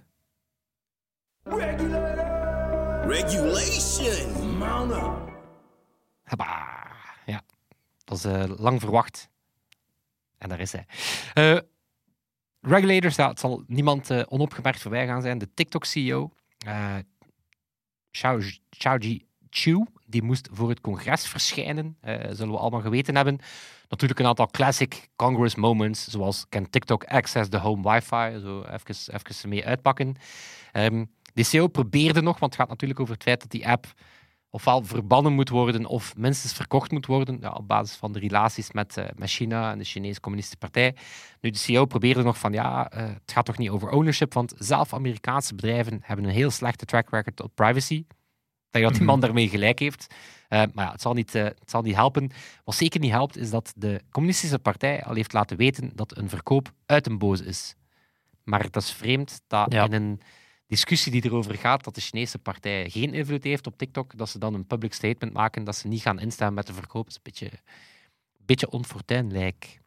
Regulation. 3.07 4.57
Mount 4.59 4.93
up. 4.93 5.33
Hoppa. 6.25 6.87
Ja, 7.27 7.43
dat 8.05 8.19
is 8.19 8.25
eh, 8.25 8.45
lang 8.57 8.81
verwacht. 8.81 9.31
En 10.39 10.49
daar 10.49 10.61
is 10.61 10.73
hij. 10.73 10.87
Eh, 11.35 11.59
regulators, 12.61 13.17
ja, 13.17 13.29
het 13.29 13.41
zal 13.41 13.65
niemand 13.67 14.11
eh, 14.11 14.23
onopgemerkt 14.29 14.81
voorbij 14.81 15.07
gaan 15.07 15.23
zijn. 15.23 15.39
De 15.39 15.55
TikTok-CEO, 15.55 16.31
eh 16.59 16.97
Xiaoji 18.71 19.27
Chu, 19.51 19.85
die 20.07 20.23
moest 20.23 20.49
voor 20.53 20.69
het 20.69 20.81
congres 20.81 21.27
verschijnen. 21.27 21.97
eh, 22.01 22.15
zullen 22.31 22.53
we 22.53 22.59
allemaal 22.59 22.81
geweten 22.81 23.17
hebben. 23.17 23.39
Natuurlijk 23.89 24.21
een 24.21 24.27
aantal 24.27 24.47
classic 24.47 25.09
Congress 25.17 25.55
moments, 25.55 26.09
zoals 26.09 26.47
can 26.49 26.71
TikTok 26.71 27.05
access 27.05 27.49
the 27.49 27.59
home 27.59 27.93
wifi? 27.93 28.41
Zo 28.41 28.63
even, 28.63 29.15
even 29.15 29.49
mee 29.49 29.67
uitpakken. 29.67 30.15
Ehm, 30.73 31.05
de 31.35 31.43
CEO 31.43 31.67
probeerde 31.67 32.23
nog, 32.23 32.39
want 32.39 32.53
het 32.53 32.61
gaat 32.61 32.71
natuurlijk 32.71 33.01
over 33.01 33.15
het 33.15 33.23
feit 33.23 33.41
dat 33.41 33.51
die 33.51 33.69
app 33.69 33.87
ofwel 34.55 34.85
verbannen 34.85 35.33
moet 35.33 35.49
worden 35.49 35.87
of 35.87 36.17
minstens 36.17 36.53
verkocht 36.53 36.91
moet 36.91 37.07
worden 37.07 37.39
ja, 37.41 37.51
op 37.51 37.69
basis 37.69 37.97
van 37.97 38.13
de 38.13 38.19
relaties 38.19 38.73
met, 38.73 38.97
eh, 38.97 39.05
met 39.17 39.31
China 39.31 39.73
en 39.73 39.79
de 39.79 39.85
Chinese 39.85 40.21
Communistische 40.21 40.59
Partij. 40.59 40.95
Nu, 41.41 41.51
de 41.51 41.59
CEO 41.59 41.85
probeerde 41.85 42.23
nog 42.23 42.39
van 42.39 42.53
ja, 42.53 42.91
eh, 42.91 43.07
het 43.07 43.33
gaat 43.33 43.45
toch 43.45 43.59
niet 43.59 43.71
over 43.71 43.89
ownership, 43.91 44.33
want 44.35 44.55
zelf 44.59 44.95
Amerikaanse 44.95 45.55
bedrijven 45.55 46.01
hebben 46.03 46.25
een 46.25 46.31
heel 46.31 46.51
slechte 46.51 46.85
track 46.85 47.11
record 47.11 47.41
op 47.43 47.55
privacy. 47.55 47.95
Ik 47.95 48.07
denk 48.71 48.85
dat 48.85 48.95
die 48.95 49.05
man 49.05 49.21
daarmee 49.27 49.49
gelijk 49.49 49.79
heeft. 49.79 50.15
Eh, 50.49 50.63
maar 50.73 50.85
ja, 50.85 50.93
het 50.93 51.01
zal, 51.01 51.13
niet, 51.13 51.33
het 51.33 51.63
zal 51.71 51.83
niet 51.83 51.95
helpen. 51.95 52.31
Wat 52.65 52.75
zeker 52.75 53.01
niet 53.01 53.11
helpt, 53.11 53.37
is 53.37 53.51
dat 53.51 53.73
de 53.77 54.01
Communistische 54.11 54.59
Partij 54.59 55.03
al 55.05 55.15
heeft 55.15 55.33
laten 55.33 55.57
weten 55.57 55.91
dat 55.95 56.17
een 56.17 56.29
verkoop 56.29 56.73
uit 56.87 57.07
een 57.07 57.19
boze 57.19 57.45
is. 57.45 57.75
Maar 58.45 58.71
dat 58.71 58.83
is 58.83 58.93
vreemd 58.93 59.41
dat 59.47 59.73
Ja. 59.73 59.85
in 59.85 59.93
een 59.93 60.21
discussie 60.73 61.13
die 61.13 61.25
erover 61.25 61.55
gaat 61.55 61.85
dat 61.85 61.95
de 61.95 62.01
Chinese 62.01 62.39
partij 62.39 62.91
geen 62.91 63.15
invloed 63.15 63.45
heeft 63.45 63.67
op 63.67 63.79
TikTok, 63.79 64.17
dat 64.17 64.29
ze 64.29 64.39
dan 64.39 64.55
een 64.55 64.67
public 64.67 64.93
statement 64.93 65.33
maken 65.33 65.65
dat 65.65 65.77
ze 65.77 65.89
niet 65.89 66.01
gaan 66.03 66.19
instemmen 66.21 66.55
met 66.55 66.67
de 66.67 66.73
verkoop. 66.73 67.09
Is 67.09 67.15
een 67.15 67.21
beetje, 67.23 67.51
beetje 68.39 68.71
onfortuinlijk. 68.71 69.81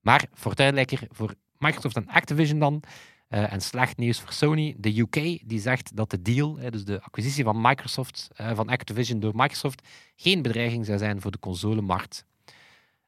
Maar 0.00 0.26
fortuinlijker 0.34 1.06
voor 1.10 1.34
Microsoft 1.58 1.96
en 1.96 2.08
Activision 2.08 2.58
dan. 2.58 2.82
eh, 3.28 3.52
en 3.52 3.60
slecht 3.60 3.96
nieuws 3.96 4.20
voor 4.20 4.32
Sony. 4.32 4.74
De 4.78 4.98
UK 4.98 5.48
die 5.48 5.60
zegt 5.60 5.96
dat 5.96 6.10
de 6.10 6.22
deal, 6.22 6.54
dus 6.70 6.84
de 6.84 7.02
acquisitie 7.02 7.44
van 7.44 7.60
Microsoft, 7.60 8.30
eh, 8.36 8.54
van 8.54 8.68
Activision 8.68 9.20
door 9.20 9.32
Microsoft, 9.34 9.88
geen 10.16 10.42
bedreiging 10.42 10.86
zou 10.86 10.98
zijn 10.98 11.20
voor 11.20 11.30
de 11.30 11.38
consolemarkt. 11.38 12.24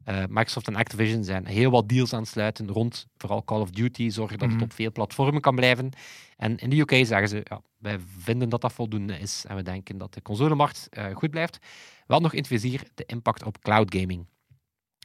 Eh, 0.07 0.23
Microsoft 0.29 0.67
en 0.69 0.77
Activision 0.77 1.25
zijn 1.25 1.47
heel 1.47 1.71
wat 1.71 1.89
deals 1.89 2.13
aan 2.13 2.21
het 2.21 2.29
sluiten 2.29 2.69
rond 2.71 3.07
vooral 3.17 3.45
Call 3.45 3.61
of 3.61 3.71
Duty, 3.71 4.11
zorgen 4.11 4.39
dat 4.39 4.49
Mhm. 4.49 4.57
het 4.57 4.67
op 4.67 4.73
veel 4.73 4.93
platformen 4.93 5.41
kan 5.41 5.55
blijven. 5.55 5.91
En 6.37 6.57
in 6.57 6.71
de 6.71 6.77
UK 6.79 6.91
zeggen 7.07 7.29
ze, 7.29 7.41
ja, 7.45 7.61
wij 7.79 7.99
vinden 8.19 8.49
dat 8.49 8.61
dat 8.61 8.73
voldoende 8.73 9.19
is 9.19 9.45
en 9.49 9.57
we 9.57 9.63
denken 9.63 9.99
dat 9.99 10.15
de 10.15 10.23
consolemarkt 10.23 10.87
eh, 10.91 11.15
goed 11.15 11.31
blijft. 11.31 11.59
Wel 12.07 12.21
nog 12.21 12.33
in 12.33 12.39
het 12.39 12.47
vizier 12.47 12.83
de 12.95 13.05
impact 13.07 13.45
op 13.45 13.59
cloud 13.61 13.95
gaming. 13.95 14.27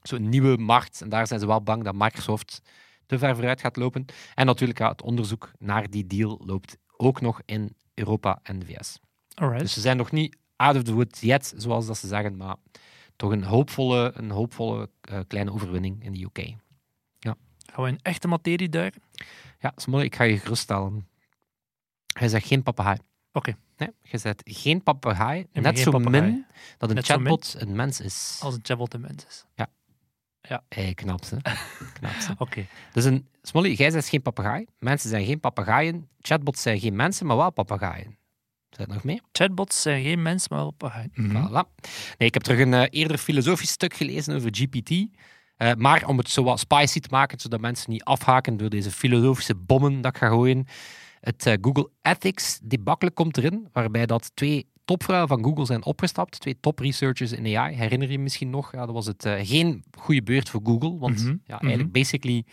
Zo'n 0.03 0.29
nieuwe 0.29 0.58
markt, 0.58 1.01
en 1.01 1.10
daar 1.10 1.27
zijn 1.27 1.39
ze 1.39 1.46
wel 1.48 1.62
bang 1.62 1.84
dat 1.84 1.96
Microsoft 1.96 2.62
te 3.05 3.17
ver 3.17 3.36
vooruit 3.36 3.62
gaat 3.62 3.75
lopen. 3.75 4.05
En 4.36 4.46
natuurlijk, 4.46 4.79
ja, 4.79 4.89
het 4.89 5.01
onderzoek 5.01 5.51
naar 5.60 5.89
die 5.89 6.08
deal 6.08 6.41
loopt 6.46 6.77
ook 6.98 7.22
nog 7.22 7.41
in 7.46 7.75
Europa 7.93 8.39
en 8.43 8.60
de 8.60 8.65
VS. 8.65 9.00
Alright. 9.34 9.62
Dus 9.62 9.74
ze 9.74 9.81
zijn 9.81 9.98
nog 9.98 10.12
niet 10.12 10.38
out 10.55 10.75
of 10.75 10.84
the 10.84 10.93
woods 10.93 11.20
yet, 11.20 11.53
zoals 11.58 11.86
dat 11.86 11.98
ze 11.98 12.08
zeggen, 12.08 12.38
maar 12.38 12.55
toch 13.15 13.32
een 13.32 13.44
hoopvolle, 13.44 14.12
een 14.15 14.32
hoopvolle 14.32 14.89
eh, 15.01 15.20
kleine 15.27 15.51
overwinning 15.51 16.03
in 16.03 16.12
de 16.12 16.24
UK. 16.24 16.56
Gaan 17.72 17.84
we 17.84 17.89
in 17.89 18.00
echte 18.01 18.27
materie 18.27 18.70
duiken? 18.70 19.01
Ja, 19.60 19.72
Smolle, 19.75 20.03
ik 20.03 20.15
ga 20.15 20.24
je 20.24 20.38
geruststellen. 20.38 21.08
Hij 22.13 22.27
zegt 22.27 22.48
geen 22.48 22.63
papegaai. 22.63 22.98
Oké. 23.32 23.56
Nee, 23.77 23.89
je 24.01 24.18
zegt 24.18 24.41
geen 24.46 24.84
papegaai, 24.84 25.48
net 25.51 25.80
zo 25.80 25.91
papegaai. 25.91 26.22
min 26.22 26.46
dat 26.77 26.89
een 26.89 26.96
Net 26.96 27.06
chatbot 27.06 27.56
een 27.58 27.75
mens 27.75 28.00
is. 28.00 28.39
Als 28.44 28.56
een 28.56 28.60
chatbot 28.63 28.94
een 28.94 29.01
mens 29.01 29.25
is. 29.25 29.46
Hey, 30.70 30.94
knap 30.94 31.24
ze. 31.24 31.38
knap. 32.00 32.13
Oké. 32.38 32.68
Dus 32.94 33.06
een, 33.06 33.27
Smolly, 33.41 33.74
jij 33.74 33.89
zegt 33.89 34.08
geen 34.08 34.22
papegaai. 34.22 34.65
Mensen 34.80 35.10
zijn 35.10 35.25
geen 35.25 35.39
papegaaien. 35.39 36.10
Chatbots 36.20 36.62
zijn 36.62 36.80
geen 36.80 36.96
mensen, 36.96 37.25
maar 37.25 37.38
wel 37.38 37.51
papegaaien. 37.51 38.18
Zet 38.78 38.88
nog 38.88 39.04
mee? 39.04 39.22
Chatbots 39.32 39.82
zijn 39.82 40.04
geen 40.04 40.22
mens, 40.22 40.50
maar 40.50 40.63
papegaaien. 40.63 41.12
Mhm. 41.13 41.48
Voilà. 41.48 41.75
Nee, 42.18 42.28
ik 42.28 42.34
heb 42.34 42.44
terug 42.44 42.60
een 42.60 42.74
eh, 42.74 42.88
eerder 42.90 43.18
filosofisch 43.18 43.70
stuk 43.72 43.94
gelezen 43.94 44.36
over 44.36 44.50
GPT. 44.54 44.92
Eh, 45.58 45.74
maar 45.74 46.08
om 46.08 46.18
het 46.18 46.30
zo 46.30 46.44
wat 46.44 46.60
spicy 46.60 47.00
te 47.00 47.08
maken, 47.12 47.40
zodat 47.40 47.60
mensen 47.60 47.92
niet 47.92 48.04
afhaken 48.04 48.58
door 48.58 48.70
deze 48.70 48.92
filosofische 48.92 49.56
bommen 49.56 50.01
dat 50.01 50.12
ik 50.16 50.22
ga 50.22 50.28
gooien. 50.28 50.66
Het 51.20 51.46
eh, 51.46 51.54
Google 51.62 51.90
Ethics 52.01 52.60
debacle 52.63 53.12
komt 53.12 53.38
erin, 53.38 53.68
waarbij 53.74 54.06
dat 54.06 54.32
twee 54.34 54.70
topvrouwen 54.86 55.28
van 55.28 55.44
Google 55.44 55.66
zijn 55.66 55.86
opgestapt. 55.86 56.40
Twee 56.40 56.58
top 56.60 56.80
researchers 56.80 57.32
in 57.32 57.58
AI. 57.58 57.75
Herinner 57.75 58.08
je 58.08 58.13
je 58.13 58.20
misschien 58.20 58.50
nog? 58.50 58.72
Ja, 58.72 58.86
dat 58.86 58.94
was 58.94 59.06
het 59.06 59.25
geen 59.42 59.84
goede 60.00 60.24
beurt 60.24 60.50
voor 60.50 60.62
Google. 60.63 60.98
Want 60.98 61.24
Mhm, 61.24 61.36
ja, 61.46 61.60
eigenlijk 61.60 61.92
basically 61.92 62.46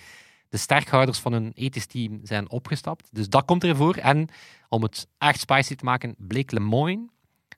de 0.48 0.56
sterkhouders 0.56 1.18
van 1.18 1.32
hun 1.32 1.52
ethisch 1.54 1.86
team 1.86 2.20
zijn 2.22 2.50
opgestapt. 2.50 3.08
Dus 3.12 3.28
dat 3.28 3.44
komt 3.44 3.62
erin 3.62 3.76
voor. 3.76 3.94
En 3.94 4.28
om 4.68 4.82
het 4.82 5.08
echt 5.18 5.40
spicy 5.40 5.74
te 5.74 5.84
maken, 5.84 6.14
Blake 6.18 6.54
Lemoine, 6.54 7.08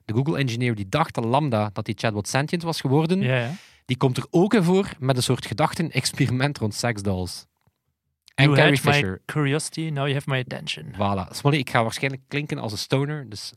de 0.05 0.13
Google-engineer 0.13 0.75
die 0.75 0.89
dacht 0.89 1.15
dat 1.15 1.25
Lambda, 1.25 1.69
dat 1.73 1.85
die 1.85 1.95
chatbot 1.97 2.27
sentient 2.27 2.63
was 2.63 2.81
geworden, 2.81 3.21
Ja, 3.21 3.35
ja. 3.39 3.51
die 3.85 3.97
komt 3.97 4.17
er 4.17 4.25
ook 4.29 4.55
voor 4.59 4.89
met 4.99 5.17
een 5.17 5.23
soort 5.23 5.45
gedachten-experiment 5.45 6.57
rond 6.57 6.73
seksdolls. 6.73 7.45
En 8.35 8.43
You 8.43 8.55
Carrie 8.57 8.79
had 8.83 8.93
Fisher. 8.93 9.09
my 9.11 9.19
curiosity, 9.25 9.81
now 9.81 10.03
you 10.07 10.13
have 10.13 10.29
my 10.29 10.39
attention. 10.39 10.85
Voilà. 10.93 11.31
Smolly, 11.31 11.57
ik 11.57 11.69
ga 11.69 11.83
waarschijnlijk 11.83 12.23
klinken 12.27 12.57
als 12.57 12.71
een 12.71 12.77
stoner, 12.77 13.29
dus 13.29 13.53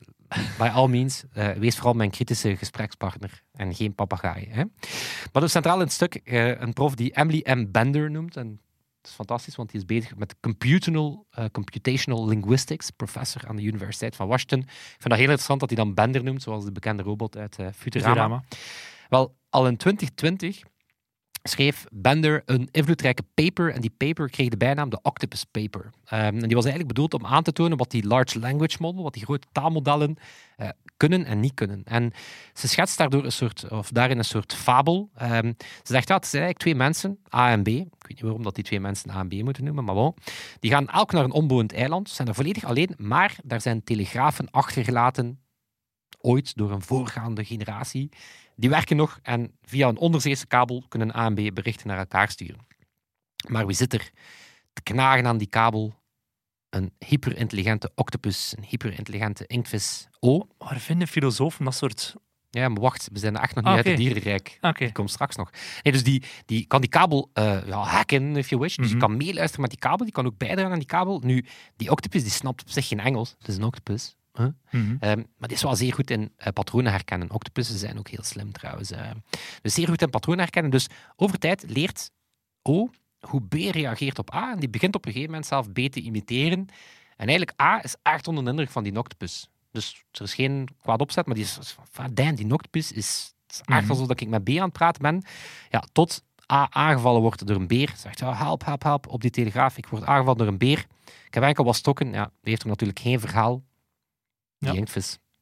by 0.58 0.68
all 0.72 0.88
means, 0.88 1.24
eh, 1.32 1.48
wees 1.50 1.74
vooral 1.76 1.92
mijn 1.94 2.10
kritische 2.10 2.56
gesprekspartner 2.56 3.42
en 3.52 3.74
geen 3.74 3.94
papegaai. 3.94 4.48
Maar 5.32 5.42
dus 5.42 5.52
centraal 5.52 5.74
in 5.76 5.82
het 5.82 5.92
stuk 5.92 6.14
eh, 6.14 6.60
een 6.60 6.72
prof 6.72 6.94
die 6.94 7.16
Emily 7.16 7.44
M. 7.44 7.70
Bender 7.70 8.10
noemt. 8.10 8.36
En 8.36 8.60
dat 9.04 9.12
is 9.12 9.18
fantastisch, 9.18 9.56
want 9.56 9.70
die 9.70 9.80
is 9.80 9.86
bezig 9.86 10.16
met 10.16 10.34
computational, 10.40 11.26
eh, 11.30 11.44
computational 11.52 12.26
linguistics, 12.26 12.90
professor 12.90 13.48
aan 13.48 13.56
de 13.56 13.62
Universiteit 13.62 14.16
van 14.16 14.28
Washington. 14.28 14.58
Ik 14.60 14.66
vind 14.68 15.02
dat 15.08 15.12
heel 15.12 15.22
interessant 15.22 15.60
dat 15.60 15.68
hij 15.68 15.78
dan 15.78 15.94
Bender 15.94 16.24
noemt, 16.24 16.42
zoals 16.42 16.64
de 16.64 16.72
bekende 16.72 17.02
robot 17.02 17.36
uit 17.36 17.54
Futurama. 17.54 17.74
Futurama. 17.76 18.44
Wel, 19.08 19.36
al 19.50 19.66
in 19.66 19.76
2020 19.76 20.62
schreef 21.48 21.84
Bender 21.92 22.42
een 22.44 22.68
invloedrijke 22.70 23.22
paper 23.34 23.72
en 23.72 23.80
die 23.80 23.94
paper 23.96 24.30
kreeg 24.30 24.48
de 24.48 24.56
bijnaam 24.56 24.90
de 24.90 24.98
Octopus 25.02 25.44
Paper. 25.44 25.90
Ehm, 26.04 26.22
en 26.22 26.38
die 26.38 26.54
was 26.54 26.64
eigenlijk 26.64 26.94
bedoeld 26.94 27.14
om 27.14 27.26
aan 27.26 27.42
te 27.42 27.52
tonen 27.52 27.78
wat 27.78 27.90
die 27.90 28.06
large 28.06 28.38
language 28.38 28.76
model, 28.80 29.02
wat 29.02 29.12
die 29.12 29.24
grote 29.24 29.46
taalmodellen 29.52 30.16
eh, 30.56 30.68
kunnen 30.96 31.24
en 31.24 31.40
niet 31.40 31.54
kunnen. 31.54 31.82
En 31.84 32.12
ze 32.52 32.68
schetst 32.68 32.98
daardoor 32.98 33.24
een 33.24 33.32
soort, 33.32 33.68
of 33.68 33.90
daarin 33.90 34.18
een 34.18 34.24
soort 34.24 34.54
fabel. 34.54 35.10
Ehm, 35.14 35.52
ze 35.58 35.92
zegt, 35.92 36.08
ja, 36.08 36.14
het 36.14 36.26
zijn 36.26 36.42
eigenlijk 36.42 36.58
twee 36.58 36.74
mensen, 36.74 37.18
A 37.34 37.50
en 37.50 37.62
B. 37.62 37.68
Ik 37.68 37.76
weet 37.76 38.08
niet 38.08 38.20
waarom 38.20 38.42
dat 38.42 38.54
die 38.54 38.64
twee 38.64 38.80
mensen 38.80 39.10
A 39.10 39.20
en 39.20 39.28
B 39.28 39.32
moeten 39.32 39.64
noemen, 39.64 39.84
maar 39.84 39.94
wel. 39.94 40.16
Die 40.60 40.70
gaan 40.70 40.88
elk 40.88 41.12
naar 41.12 41.24
een 41.24 41.32
onbewoond 41.32 41.72
eiland, 41.72 42.10
zijn 42.10 42.28
er 42.28 42.34
volledig 42.34 42.64
alleen, 42.64 42.94
maar 42.96 43.36
daar 43.44 43.60
zijn 43.60 43.84
telegrafen 43.84 44.50
achtergelaten, 44.50 45.38
ooit 46.20 46.56
door 46.56 46.70
een 46.72 46.82
voorgaande 46.82 47.44
generatie. 47.44 48.08
Die 48.56 48.70
werken 48.70 48.96
nog 48.96 49.18
en 49.22 49.52
via 49.62 49.88
een 49.88 49.96
onderzeese 49.98 50.46
kabel 50.46 50.84
kunnen 50.88 51.16
A 51.16 51.24
en 51.26 51.34
B 51.34 51.54
berichten 51.54 51.86
naar 51.86 51.98
elkaar 51.98 52.30
sturen. 52.30 52.66
Maar 53.48 53.66
wie 53.66 53.76
zit 53.76 53.92
er 53.92 54.10
te 54.72 54.82
knagen 54.82 55.26
aan 55.26 55.38
die 55.38 55.48
kabel? 55.48 55.94
Een 56.70 56.92
hyperintelligente 57.06 57.90
octopus, 57.94 58.54
een 58.56 58.64
hyperintelligente 58.64 59.46
inktvis. 59.46 60.08
Oh, 60.20 60.50
Waar 60.58 60.78
vinden 60.80 61.08
filosofen 61.08 61.64
dat 61.64 61.74
soort... 61.74 62.14
ja, 62.50 62.68
maar 62.68 62.80
wacht, 62.80 63.08
we 63.12 63.18
zijn 63.18 63.36
echt 63.36 63.54
nog 63.54 63.64
niet 63.64 63.72
Ah, 63.72 63.78
uit 63.78 63.84
het 63.86 63.96
dierenrijk. 63.96 64.58
Oké. 64.60 64.84
Die 64.84 64.92
komt 64.92 65.10
straks 65.10 65.36
nog. 65.36 65.50
Nee, 65.82 65.92
dus 65.92 66.02
die, 66.04 66.22
die 66.46 66.66
kan 66.66 66.80
die 66.80 66.90
kabel 66.90 67.30
eh, 67.32 67.66
ja, 67.66 67.82
hacken, 67.82 68.36
if 68.36 68.48
you 68.48 68.60
wish. 68.60 68.76
Dus 68.76 68.86
je 68.88 68.96
Mhm. 68.96 69.00
kan 69.06 69.16
meeluisteren 69.16 69.60
met 69.60 69.70
die 69.70 69.78
kabel, 69.78 70.04
die 70.04 70.14
kan 70.14 70.26
ook 70.26 70.36
bijdragen 70.38 70.72
aan 70.72 70.78
die 70.78 70.86
kabel. 70.86 71.18
Nu, 71.24 71.44
die 71.76 71.90
octopus 71.90 72.22
die 72.22 72.30
snapt 72.30 72.60
op 72.62 72.70
zich 72.70 72.88
geen 72.88 73.00
Engels. 73.00 73.34
Het 73.38 73.48
is 73.48 73.56
een 73.56 73.64
octopus. 73.64 74.16
Huh? 74.36 74.46
Mhm. 74.70 74.96
Ehm, 75.00 75.18
maar 75.36 75.48
die 75.48 75.56
is 75.56 75.62
wel 75.62 75.76
zeer 75.76 75.92
goed 75.94 76.10
in 76.10 76.32
eh, 76.36 76.52
patronen 76.52 76.92
herkennen. 76.92 77.30
Octopussen 77.30 77.78
zijn 77.78 77.98
ook 77.98 78.08
heel 78.08 78.22
slim 78.22 78.52
trouwens. 78.52 78.90
eh. 78.90 79.10
Dus 79.62 79.74
zeer 79.74 79.88
goed 79.88 80.02
in 80.02 80.10
patronen 80.10 80.40
herkennen. 80.40 80.70
Dus 80.70 80.86
over 81.16 81.38
tijd 81.38 81.64
leert 81.66 82.10
O 82.62 82.88
hoe 83.20 83.42
B 83.48 83.52
reageert 83.54 84.18
op 84.18 84.34
A. 84.34 84.52
En 84.52 84.58
die 84.60 84.68
begint 84.68 84.94
op 84.94 85.04
een 85.06 85.12
gegeven 85.12 85.30
moment 85.32 85.48
zelf 85.48 85.72
B 85.72 85.78
te 85.78 86.00
imiteren. 86.00 86.58
En 87.16 87.28
eigenlijk 87.28 87.60
A 87.62 87.82
is 87.84 87.96
echt 88.02 88.28
onder 88.28 88.44
de 88.44 88.50
indruk 88.50 88.70
van 88.70 88.82
die 88.82 88.96
octopus. 88.98 89.48
Dus 89.70 90.04
er 90.12 90.22
is 90.22 90.34
geen 90.34 90.68
kwaad 90.80 91.00
opzet, 91.00 91.26
maar 91.26 91.34
die 91.34 91.44
is 91.44 91.76
van, 91.90 92.14
damn, 92.14 92.34
die 92.34 92.52
octopus 92.52 92.92
is, 92.92 93.34
is 93.48 93.60
echt 93.64 93.80
Mhm. 93.80 93.90
alsof 93.90 94.06
dat 94.06 94.20
ik 94.20 94.28
met 94.28 94.44
B 94.44 94.48
aan 94.48 94.62
het 94.62 94.72
praten 94.72 95.02
ben. 95.02 95.22
Ja, 95.68 95.84
tot 95.92 96.22
A 96.52 96.66
aangevallen 96.70 97.20
wordt 97.20 97.46
door 97.46 97.56
een 97.56 97.66
beer. 97.66 97.92
Zegt, 97.96 98.18
ja, 98.18 98.34
help, 98.34 98.64
help, 98.64 98.82
help, 98.82 99.08
op 99.08 99.20
die 99.20 99.30
telegraaf. 99.30 99.76
Ik 99.76 99.86
word 99.86 100.04
aangevallen 100.04 100.38
door 100.38 100.46
een 100.48 100.58
beer. 100.58 100.86
Ik 101.26 101.34
heb 101.34 101.42
enkel 101.42 101.64
wat 101.64 101.76
stokken. 101.76 102.12
Ja, 102.12 102.24
die 102.24 102.50
heeft 102.50 102.62
er 102.62 102.68
natuurlijk 102.68 102.98
geen 102.98 103.20
verhaal. 103.20 103.62
Die 104.72 104.84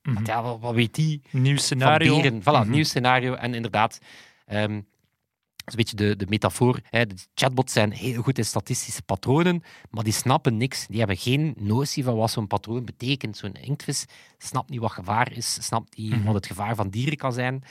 Ja. 0.02 0.12
Mhm. 0.12 0.24
Ja, 0.24 0.42
wat, 0.42 0.60
wat 0.60 0.74
weet 0.74 0.94
die 0.94 1.22
Nieuw 1.30 1.56
scenario. 1.56 2.12
van 2.12 2.22
beren? 2.22 2.40
Voilà, 2.42 2.66
Mhm. 2.66 2.70
nieuw 2.70 2.84
scenario. 2.84 3.34
En 3.34 3.54
inderdaad, 3.54 3.98
ehm, 4.46 4.72
dat 4.72 4.82
is 5.66 5.72
een 5.72 5.76
beetje 5.76 5.96
de, 5.96 6.16
de 6.16 6.26
metafoor. 6.28 6.80
Hè. 6.90 7.06
De 7.06 7.14
chatbots 7.34 7.72
zijn 7.72 7.92
heel 7.92 8.22
goed 8.22 8.38
in 8.38 8.44
statistische 8.44 9.02
patronen, 9.02 9.62
maar 9.90 10.04
die 10.04 10.12
snappen 10.12 10.56
niks. 10.56 10.86
Die 10.86 10.98
hebben 10.98 11.16
geen 11.16 11.54
notie 11.58 12.04
van 12.04 12.16
wat 12.16 12.30
zo'n 12.30 12.46
patroon 12.46 12.84
betekent. 12.84 13.36
Zo'n 13.36 13.52
inktvis 13.54 14.04
snapt 14.38 14.70
niet 14.70 14.80
wat 14.80 14.92
gevaar 14.92 15.32
is, 15.32 15.64
snapt 15.64 15.96
niet 15.96 16.10
Mhm. 16.10 16.22
wat 16.24 16.34
het 16.34 16.46
gevaar 16.46 16.74
van 16.74 16.88
dieren 16.90 17.16
kan 17.16 17.32
zijn, 17.32 17.64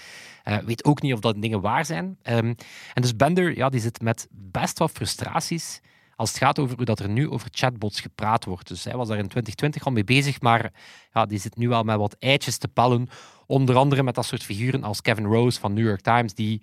eh, 0.44 0.58
weet 0.58 0.86
ook 0.86 1.02
niet 1.02 1.14
of 1.14 1.20
dat 1.20 1.42
dingen 1.42 1.62
waar 1.62 1.86
zijn. 1.86 2.18
Ehm, 2.22 2.54
en 2.94 3.02
dus 3.02 3.16
Bender 3.16 3.56
ja, 3.58 3.70
die 3.70 3.80
zit 3.82 4.02
met 4.02 4.28
best 4.32 4.80
wat 4.80 4.92
frustraties 4.92 5.80
als 6.22 6.30
het 6.30 6.40
gaat 6.40 6.60
over 6.60 6.76
hoe 6.76 6.86
dat 6.86 7.00
er 7.00 7.10
nu 7.10 7.30
over 7.30 7.48
chatbots 7.52 8.00
gepraat 8.00 8.46
wordt. 8.46 8.68
Dus 8.68 8.84
hij 8.84 8.96
was 8.96 9.08
daar 9.08 9.18
in 9.18 9.28
2020 9.28 9.86
al 9.86 9.92
mee 9.92 10.04
bezig, 10.04 10.42
maar 10.42 10.72
ja, 11.14 11.26
die 11.26 11.40
zit 11.40 11.58
nu 11.58 11.72
al 11.72 11.84
met 11.84 11.98
wat 11.98 12.16
eitjes 12.20 12.58
te 12.58 12.68
pellen. 12.68 13.10
Onder 13.46 13.76
andere 13.76 14.04
met 14.04 14.16
dat 14.16 14.26
soort 14.26 14.44
figuren 14.44 14.84
als 14.84 15.02
Kevin 15.02 15.26
Rose 15.26 15.60
van 15.60 15.74
New 15.74 15.86
York 15.86 16.02
Times, 16.02 16.34
die 16.34 16.62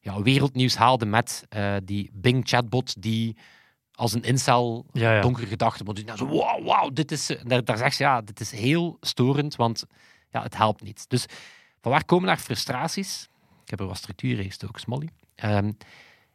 ja, 0.00 0.22
wereldnieuws 0.22 0.76
haalde 0.76 1.06
met 1.06 1.44
eh, 1.48 1.74
die 1.84 2.10
Bing 2.12 2.48
chatbot 2.48 3.02
die 3.02 3.36
als 3.92 4.12
een 4.12 4.22
incel 4.22 4.86
Ja, 4.92 5.14
ja. 5.14 5.20
donkere 5.20 5.46
gedachten 5.46 5.84
moet 5.84 5.96
doen. 5.96 6.04
Nou, 6.04 6.18
zo, 6.18 6.26
wow, 6.26 6.64
wow, 6.64 6.94
dit 6.94 7.12
is... 7.12 7.30
eh, 7.30 7.44
Daar, 7.44 7.64
daar 7.64 7.76
zegt 7.78 7.96
ze, 7.96 8.02
ja, 8.02 8.20
dit 8.20 8.40
is 8.40 8.50
heel 8.50 8.96
storend, 9.00 9.56
want 9.56 9.84
ja, 10.30 10.42
het 10.42 10.56
helpt 10.56 10.82
niet. 10.82 11.04
Dus 11.08 11.26
Van 11.80 11.90
waar 11.90 12.04
komen 12.04 12.26
daar 12.26 12.38
frustraties? 12.38 13.28
Ik 13.64 13.70
heb 13.70 13.80
er 13.80 13.86
wat 13.86 13.96
structuur 13.96 14.38
in 14.38 14.44
gestoken, 14.44 14.80
Smolly. 14.80 15.08
Ehm 15.34 15.70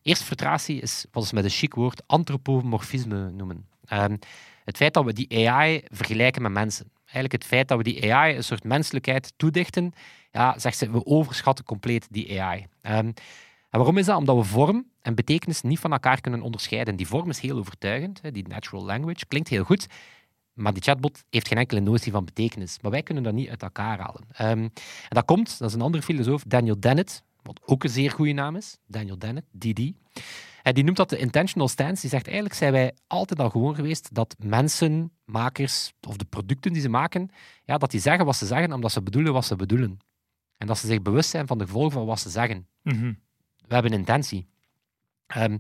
eerste 0.08 0.26
frustratie 0.26 0.82
is 0.82 1.06
wat 1.12 1.26
ze 1.26 1.36
met 1.36 1.44
een 1.44 1.50
chic 1.50 1.74
woord 1.74 2.04
antropomorfisme 2.06 3.30
noemen. 3.32 3.68
Ehm, 3.86 4.18
het 4.64 4.78
feit 4.78 4.94
dat 4.94 5.06
we 5.06 5.14
die 5.14 5.50
AI 5.50 5.82
vergelijken 5.86 6.42
met 6.42 6.52
mensen. 6.52 6.92
Eigenlijk 7.04 7.32
het 7.32 7.46
feit 7.46 7.68
dat 7.68 7.78
we 7.78 7.84
die 7.84 8.14
AI 8.14 8.36
een 8.36 8.44
soort 8.44 8.64
menselijkheid 8.64 9.34
toedichten, 9.38 9.94
ja, 10.32 10.60
zegt 10.60 10.78
ze, 10.78 10.92
we 10.92 11.06
overschatten 11.06 11.66
compleet 11.66 12.08
die 12.10 12.42
AI. 12.42 12.66
Ehm, 12.82 13.12
en 13.70 13.80
waarom 13.80 13.98
is 13.98 14.06
dat? 14.06 14.18
Omdat 14.18 14.36
we 14.36 14.44
vorm 14.44 14.86
en 15.02 15.16
betekenis 15.16 15.62
niet 15.62 15.80
van 15.80 15.92
elkaar 15.92 16.22
kunnen 16.22 16.42
onderscheiden. 16.42 16.96
Die 16.96 17.08
vorm 17.08 17.30
is 17.30 17.40
heel 17.40 17.58
overtuigend, 17.58 18.22
die 18.32 18.48
natural 18.48 18.86
language, 18.86 19.26
klinkt 19.26 19.50
heel 19.50 19.64
goed, 19.64 19.88
maar 20.54 20.74
die 20.74 20.84
chatbot 20.84 21.24
heeft 21.30 21.48
geen 21.48 21.58
enkele 21.58 21.80
notie 21.80 22.12
van 22.12 22.26
betekenis. 22.26 22.78
Maar 22.82 22.92
wij 22.92 23.04
kunnen 23.04 23.24
dat 23.24 23.34
niet 23.34 23.50
uit 23.50 23.62
elkaar 23.62 24.00
halen. 24.00 24.24
Ehm, 24.32 24.50
en 24.50 24.72
dat 25.10 25.26
komt, 25.26 25.60
dat 25.60 25.68
is 25.70 25.76
een 25.76 25.82
andere 25.82 26.04
filosoof, 26.04 26.44
Daniel 26.44 26.80
Dennett, 26.80 27.24
wat 27.48 27.62
ook 27.66 27.84
een 27.84 27.90
zeer 27.90 28.12
goede 28.12 28.34
naam 28.34 28.56
is, 28.56 28.78
Daniel 28.88 29.20
Dennett, 29.20 29.48
DD. 29.58 29.92
En 30.64 30.74
die 30.74 30.84
noemt 30.84 30.98
dat 30.98 31.10
de 31.10 31.18
intentional 31.18 31.68
stance. 31.68 32.02
Die 32.02 32.10
zegt 32.10 32.26
eigenlijk 32.26 32.56
zijn 32.56 32.72
wij 32.72 32.94
altijd 33.08 33.40
al 33.40 33.50
gewoon 33.50 33.76
geweest 33.76 34.14
dat 34.14 34.36
mensen, 34.40 35.12
makers 35.26 35.94
of 36.08 36.18
de 36.18 36.26
producten 36.26 36.74
die 36.74 36.82
ze 36.82 36.90
maken, 36.90 37.30
ja, 37.64 37.78
dat 37.78 37.92
die 37.92 38.00
zeggen 38.00 38.26
wat 38.26 38.36
ze 38.36 38.46
zeggen 38.46 38.74
omdat 38.74 38.92
ze 38.92 39.02
bedoelen 39.02 39.34
wat 39.34 39.46
ze 39.46 39.56
bedoelen. 39.56 40.00
En 40.58 40.68
dat 40.68 40.78
ze 40.78 40.88
zich 40.88 41.02
bewust 41.02 41.30
zijn 41.30 41.48
van 41.48 41.58
de 41.58 41.66
gevolgen 41.66 41.92
van 41.92 42.06
wat 42.06 42.20
ze 42.20 42.30
zeggen. 42.30 42.68
Mhm. 42.82 43.14
We 43.68 43.74
hebben 43.74 43.92
intentie. 43.92 44.48
Ehm, 45.28 45.58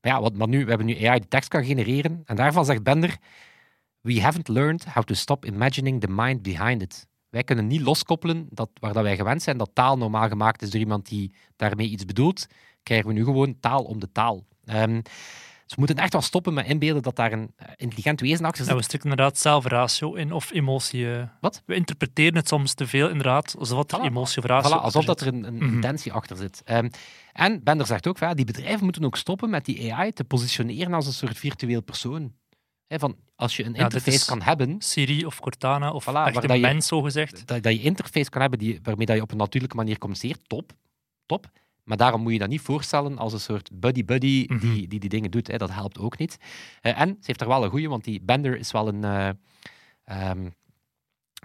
maar 0.00 0.12
ja, 0.12 0.20
wat, 0.20 0.34
maar 0.34 0.48
nu, 0.48 0.62
we 0.62 0.68
hebben 0.68 0.86
nu 0.86 1.06
AI 1.06 1.18
die 1.18 1.28
tekst 1.28 1.48
kan 1.48 1.64
genereren. 1.64 2.22
En 2.24 2.36
daarvan 2.36 2.64
zegt 2.64 2.82
Bender, 2.82 3.18
we 4.00 4.20
haven't 4.20 4.48
learned 4.48 4.84
how 4.84 5.04
to 5.04 5.14
stop 5.14 5.44
imagining 5.44 6.00
the 6.00 6.08
mind 6.08 6.42
behind 6.42 6.82
it. 6.82 7.06
Wij 7.30 7.44
kunnen 7.44 7.66
niet 7.66 7.80
loskoppelen 7.80 8.46
dat, 8.50 8.70
waar 8.80 8.92
dat 8.92 9.02
wij 9.02 9.16
gewend 9.16 9.42
zijn 9.42 9.56
dat 9.58 9.70
taal 9.72 9.96
normaal 9.98 10.28
gemaakt 10.28 10.62
is 10.62 10.70
door 10.70 10.80
iemand 10.80 11.08
die 11.08 11.34
daarmee 11.56 11.88
iets 11.88 12.04
bedoelt, 12.04 12.46
krijgen 12.82 13.06
we 13.08 13.12
nu 13.12 13.24
gewoon 13.24 13.56
taal 13.60 13.82
om 13.82 14.00
de 14.00 14.12
taal. 14.12 14.44
Ehm, 14.64 15.00
dus 15.64 15.78
we 15.78 15.84
moeten 15.86 15.96
echt 16.04 16.12
wel 16.12 16.22
stoppen 16.22 16.54
met 16.54 16.66
inbeelden 16.66 17.02
dat 17.02 17.16
daar 17.16 17.32
een 17.32 17.52
eh, 17.56 17.66
intelligent 17.76 18.20
wezen 18.20 18.44
achter 18.44 18.64
zit. 18.64 18.72
Ja, 18.72 18.78
we 18.78 18.82
stikken 18.84 19.10
inderdaad 19.10 19.38
zelf 19.38 19.66
ratio 19.66 20.14
in 20.14 20.32
of 20.32 20.52
emotie. 20.52 21.12
eh. 21.14 21.22
Wat? 21.40 21.62
We 21.66 21.74
interpreteren 21.74 22.34
het 22.36 22.48
soms 22.48 22.74
te 22.74 22.86
veel, 22.86 23.08
inderdaad, 23.08 23.54
alsof 23.58 23.92
er 23.92 23.98
Voilà. 23.98 24.02
emotie 24.02 24.38
of 24.38 24.44
ratio 24.44 24.70
Voilà, 24.78 24.82
alsof 24.82 25.04
dat 25.04 25.20
er 25.20 25.26
een, 25.26 25.44
een 25.44 25.54
Mhm. 25.54 25.74
intentie 25.74 26.12
achter 26.12 26.36
zit. 26.36 26.62
Ehm, 26.64 26.88
en 27.32 27.62
Bender 27.64 27.86
zegt 27.86 28.06
ook, 28.06 28.18
ja, 28.18 28.34
die 28.34 28.44
bedrijven 28.44 28.84
moeten 28.84 29.04
ook 29.04 29.16
stoppen 29.16 29.50
met 29.50 29.64
die 29.64 29.94
AI 29.94 30.12
te 30.12 30.24
positioneren 30.24 30.94
als 30.94 31.06
een 31.06 31.12
soort 31.12 31.38
virtueel 31.38 31.82
persoon. 31.82 32.32
Van, 32.98 33.16
als 33.36 33.56
je 33.56 33.64
een 33.64 33.74
Ja, 33.74 33.82
interface 33.82 34.26
kan 34.26 34.42
hebben. 34.42 34.80
Siri 34.82 35.26
of 35.26 35.40
Cortana 35.40 35.90
of 35.92 36.02
Voilà, 36.02 36.06
echt 36.06 36.14
waar 36.14 36.26
een 36.42 36.48
dat 36.48 36.56
je- 36.56 36.62
mens, 36.62 36.86
zo 36.86 37.02
gezegd. 37.02 37.46
dat, 37.46 37.62
dat 37.62 37.72
je 37.72 37.80
interface 37.82 38.30
kan 38.30 38.40
hebben 38.40 38.58
die, 38.58 38.78
waarmee 38.82 39.06
dat 39.06 39.16
je 39.16 39.22
op 39.22 39.30
een 39.30 39.36
natuurlijke 39.36 39.76
manier 39.76 39.98
communiceert, 39.98 40.48
top. 40.48 40.72
top. 41.26 41.50
Maar 41.84 41.96
daarom 41.96 42.20
moet 42.22 42.32
je 42.32 42.38
dat 42.38 42.48
niet 42.48 42.60
voorstellen 42.60 43.18
als 43.18 43.32
een 43.32 43.40
soort 43.40 43.70
buddy-buddy 43.72 44.44
Mhm. 44.48 44.58
die, 44.60 44.88
die 44.88 45.00
die 45.00 45.08
dingen 45.08 45.30
doet. 45.30 45.46
Hè. 45.46 45.56
Dat 45.56 45.70
helpt 45.70 45.98
ook 45.98 46.18
niet. 46.18 46.36
Eh, 46.80 47.00
en 47.00 47.08
ze 47.08 47.16
heeft 47.26 47.40
er 47.40 47.48
wel 47.48 47.64
een 47.64 47.70
goeie, 47.70 47.88
want 47.88 48.04
die 48.04 48.20
Bender 48.22 48.56
is 48.58 48.70
wel 48.72 48.88
een, 48.88 49.04
eh, 49.04 49.28
ehm, 50.04 50.48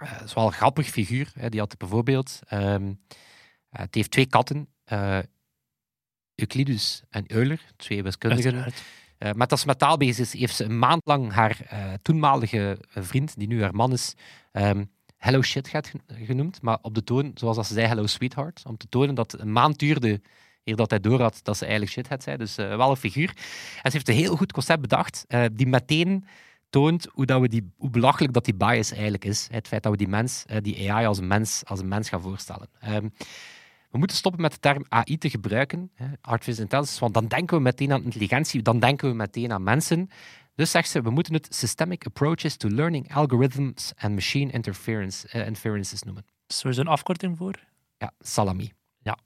eh, 0.02 0.22
is 0.24 0.34
wel 0.34 0.46
een 0.46 0.52
grappig 0.54 0.88
figuur. 0.88 1.32
Hè. 1.40 1.50
Die 1.50 1.60
had 1.60 1.78
bijvoorbeeld... 1.78 2.40
eh, 2.48 2.76
het 3.70 3.96
heeft 3.96 4.12
twee 4.12 4.26
katten. 4.26 4.68
Euclidus 6.36 7.02
en 7.10 7.24
Euler, 7.32 7.62
twee 7.76 8.04
wiskundigen. 8.04 8.54
Uiteraard. 8.54 8.84
Eh, 9.18 9.32
met 9.32 9.52
als 9.52 9.62
ze 9.62 9.68
met 9.68 10.02
is, 10.02 10.34
heeft 10.34 10.56
ze 10.56 10.64
een 10.64 10.80
maand 10.80 11.02
lang 11.06 11.32
haar 11.32 11.60
eh, 11.68 11.94
toenmalige 12.02 12.78
eh, 12.94 13.04
vriend, 13.04 13.38
die 13.38 13.48
nu 13.48 13.62
haar 13.62 13.76
man 13.76 13.92
is, 13.92 14.14
ehm, 14.52 14.84
Hello 15.18 15.42
Shit 15.42 15.68
gaat 15.68 15.88
gen- 15.88 16.26
genoemd. 16.26 16.62
Maar 16.62 16.78
op 16.82 16.96
de 16.96 17.04
toon, 17.04 17.32
zoals 17.36 17.68
ze 17.68 17.74
zei, 17.74 17.88
Hello 17.88 18.06
Sweetheart. 18.08 18.62
Om 18.66 18.78
te 18.78 18.90
tonen 18.90 19.16
dat 19.16 19.40
een 19.40 19.52
maand 19.52 19.80
duurde 19.80 20.22
eer 20.64 20.76
dat 20.76 20.90
hij 20.90 21.00
door 21.00 21.22
had 21.22 21.40
dat 21.44 21.58
ze 21.58 21.64
eigenlijk 21.64 21.94
shit 21.94 22.08
had 22.08 22.24
zei. 22.24 22.38
Dus 22.38 22.56
wel 22.56 22.90
een 22.90 22.96
figuur. 22.96 23.30
En 23.82 23.92
ze 23.92 23.98
heeft 23.98 24.08
een 24.08 24.16
heel 24.16 24.36
goed 24.36 24.52
concept 24.52 24.82
bedacht, 24.82 25.26
die 25.54 25.68
meteen 25.68 26.26
toont 26.70 27.08
hoe, 27.12 27.26
dat 27.26 27.42
we 27.42 27.48
die, 27.48 27.72
hoe 27.78 27.90
belachelijk 27.90 28.34
dat 28.34 28.46
die 28.46 28.56
bias 28.56 28.92
eigenlijk 28.92 29.26
is. 29.26 29.48
Het 29.52 29.68
feit 29.68 29.84
dat 29.84 29.92
we 29.92 29.98
die 29.98 30.08
mens, 30.08 30.46
die 30.62 30.92
AI 30.92 31.06
als 31.06 31.18
een 31.18 31.28
mens, 31.28 31.62
als 31.66 31.80
een 31.80 31.88
mens 31.88 32.10
gaan 32.10 32.22
voorstellen. 32.22 32.70
Ehm, 32.80 33.08
we 33.96 34.02
moeten 34.02 34.20
stoppen 34.20 34.42
met 34.42 34.52
de 34.52 34.60
term 34.60 34.86
AI 34.90 35.18
te 35.18 35.30
gebruiken, 35.30 35.92
hè, 35.94 36.06
artificial 36.22 36.64
intelligence, 36.64 37.00
want 37.00 37.14
dan 37.14 37.28
denken 37.28 37.58
we 37.58 37.64
meteen 37.64 37.92
aan 37.92 38.04
intelligentie, 38.04 38.62
dan 38.62 38.80
denken 38.80 39.10
we 39.10 39.16
meteen 39.16 39.52
aan 39.52 39.64
mensen. 39.64 40.10
Dus 40.56 40.72
zegt 40.72 40.90
ze, 40.90 41.02
we 41.02 41.10
moeten 41.10 41.34
het 41.34 41.48
Systemic 41.56 42.06
Approaches 42.06 42.56
to 42.56 42.70
Learning 42.70 43.14
Algorithms 43.14 43.94
and 43.98 44.14
Machine 44.14 44.52
Interference, 44.52 45.28
eh, 45.28 45.46
Inferences 45.46 46.04
noemen. 46.04 46.26
Is 46.48 46.64
er 46.64 46.74
zo'n 46.74 46.88
afkorting 46.88 47.38
voor? 47.38 47.60
Ja, 47.98 48.12
salami. 48.20 48.72
Ja. 49.00 49.18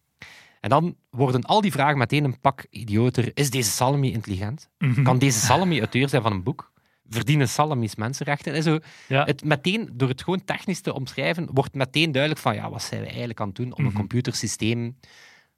En 0.59 0.69
dan 0.69 0.95
worden 1.09 1.43
al 1.43 1.61
die 1.61 1.71
vragen 1.71 1.97
meteen 1.97 2.23
een 2.23 2.39
pak 2.39 2.65
idioter. 2.69 3.31
Is 3.33 3.49
deze 3.49 3.71
salami 3.71 4.11
intelligent? 4.11 4.69
Mhm. 4.77 5.03
Kan 5.03 5.17
deze 5.17 5.39
salami 5.39 5.79
auteur 5.79 6.09
zijn 6.09 6.21
van 6.21 6.31
een 6.31 6.43
boek? 6.43 6.68
Verdienen 7.09 7.49
salamis 7.49 7.95
mensenrechten? 7.95 8.53
En 8.53 8.63
zo, 8.63 8.79
Ja. 9.07 9.23
het 9.23 9.43
meteen, 9.43 9.89
door 9.93 10.09
het 10.09 10.23
gewoon 10.23 10.43
technisch 10.45 10.81
te 10.81 10.93
omschrijven, 10.93 11.47
wordt 11.53 11.73
meteen 11.73 12.11
duidelijk 12.11 12.41
van 12.41 12.55
ja, 12.55 12.69
wat 12.69 12.81
zijn 12.83 13.01
we 13.01 13.07
eigenlijk 13.07 13.39
aan 13.39 13.47
het 13.47 13.55
doen 13.55 13.73
om 13.73 13.79
een 13.79 13.85
Mhm. 13.85 13.95
computersysteem 13.95 14.97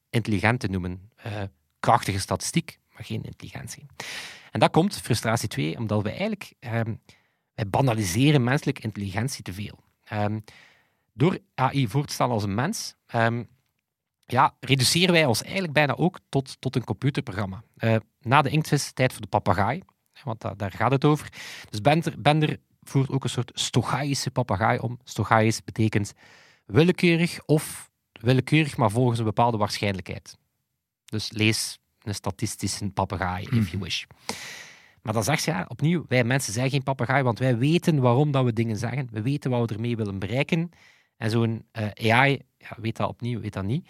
intelligent 0.09 0.59
te 0.59 0.67
noemen. 0.67 1.09
Eh, 1.15 1.41
krachtige 1.79 2.19
statistiek, 2.19 2.79
maar 2.93 3.03
geen 3.05 3.23
intelligentie. 3.23 3.85
En 4.51 4.59
dat 4.59 4.71
komt, 4.71 4.97
frustratie 5.01 5.47
2, 5.47 5.77
omdat 5.77 6.01
we 6.03 6.09
eigenlijk 6.09 6.53
ehm, 6.59 6.93
wij 7.53 7.67
banaliseren 7.69 8.43
menselijke 8.43 8.81
intelligentie 8.81 9.43
te 9.43 9.53
veel. 9.53 9.79
Ehm, 10.03 10.39
door 11.13 11.37
AI 11.55 11.87
voor 11.87 12.05
te 12.05 12.13
stellen 12.13 12.33
als 12.33 12.43
een 12.43 12.55
mens, 12.55 12.95
ehm, 13.05 13.43
ja, 14.25 14.55
reduceren 14.59 15.11
wij 15.13 15.25
ons 15.25 15.41
eigenlijk 15.43 15.73
bijna 15.73 15.95
ook 15.95 16.19
tot, 16.29 16.61
tot 16.61 16.75
een 16.75 16.83
computerprogramma. 16.83 17.63
Eh, 17.77 17.95
na 18.21 18.41
de 18.41 18.49
inktvis, 18.49 18.91
tijd 18.91 19.11
voor 19.13 19.21
de 19.21 19.27
papegaai, 19.27 19.81
want 20.23 20.41
da- 20.41 20.53
daar 20.55 20.71
gaat 20.71 20.91
het 20.91 21.05
over. 21.05 21.33
Dus 21.69 21.81
Bender, 21.81 22.21
Bender 22.21 22.57
voert 22.81 23.09
ook 23.09 23.23
een 23.23 23.29
soort 23.29 23.51
stochaïsche 23.53 24.31
papegaai 24.31 24.79
om. 24.79 24.99
Stochaïs 25.03 25.63
betekent 25.63 26.13
willekeurig 26.65 27.45
of 27.45 27.91
willekeurig, 28.11 28.77
maar 28.77 28.91
volgens 28.91 29.19
een 29.19 29.25
bepaalde 29.25 29.57
waarschijnlijkheid. 29.57 30.37
Dus 31.05 31.31
lees 31.31 31.79
een 32.01 32.15
statistische 32.15 32.89
papegaai, 32.89 33.47
if 33.51 33.69
you 33.69 33.83
wish. 33.83 34.03
Maar 35.01 35.13
dan 35.13 35.23
zegt 35.23 35.43
ze, 35.43 35.51
ja, 35.51 35.65
opnieuw, 35.67 36.05
wij 36.07 36.23
mensen 36.23 36.53
zijn 36.53 36.69
geen 36.69 36.83
papegaai, 36.83 37.23
want 37.23 37.39
wij 37.39 37.57
weten 37.57 37.99
waarom 37.99 38.31
dat 38.31 38.43
we 38.45 38.53
dingen 38.53 38.77
zeggen. 38.77 39.07
We 39.11 39.21
weten 39.21 39.51
wat 39.51 39.69
we 39.69 39.75
ermee 39.75 39.95
willen 39.95 40.19
bereiken. 40.19 40.69
En 41.17 41.29
zo'n 41.29 41.65
eh, 41.71 42.11
AI 42.13 42.41
ja, 42.57 42.77
weet 42.77 42.97
dat 42.97 43.09
opnieuw, 43.09 43.39
weet 43.39 43.53
dat 43.53 43.63
niet. 43.63 43.89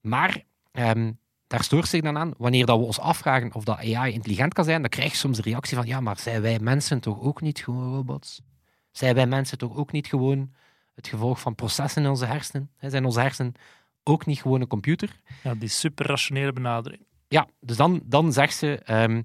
Maar 0.00 0.42
ehm, 0.72 1.12
daar 1.46 1.62
stoort 1.62 1.88
zich 1.88 2.00
dan 2.00 2.18
aan, 2.18 2.34
wanneer 2.38 2.66
dat 2.66 2.78
we 2.78 2.84
ons 2.84 2.98
afvragen 2.98 3.54
of 3.54 3.64
dat 3.64 3.78
AI 3.78 4.12
intelligent 4.12 4.54
kan 4.54 4.64
zijn, 4.64 4.80
dan 4.80 4.90
krijg 4.90 5.10
je 5.10 5.16
soms 5.16 5.36
de 5.36 5.42
reactie 5.42 5.76
van, 5.76 5.86
ja, 5.86 6.00
maar 6.00 6.18
zijn 6.18 6.42
wij 6.42 6.58
mensen 6.58 7.00
toch 7.00 7.20
ook 7.20 7.40
niet 7.40 7.58
gewoon 7.58 7.94
robots? 7.94 8.42
Zijn 8.90 9.14
wij 9.14 9.26
mensen 9.26 9.58
toch 9.58 9.76
ook 9.76 9.92
niet 9.92 10.06
gewoon 10.06 10.52
het 10.94 11.08
gevolg 11.08 11.40
van 11.40 11.54
processen 11.54 12.02
in 12.02 12.08
onze 12.08 12.26
hersenen? 12.26 12.70
Zijn 12.80 13.04
onze 13.04 13.20
hersenen 13.20 13.54
ook 14.02 14.26
niet 14.26 14.40
gewoon 14.40 14.60
een 14.60 14.66
computer? 14.66 15.20
Ja, 15.42 15.54
die 15.54 15.68
superrationele 15.68 16.52
benadering. 16.52 17.06
Ja, 17.28 17.48
dus 17.60 17.76
dan, 17.76 18.00
dan 18.04 18.32
zegt 18.32 18.56
ze, 18.56 18.78
ehm, 18.78 19.22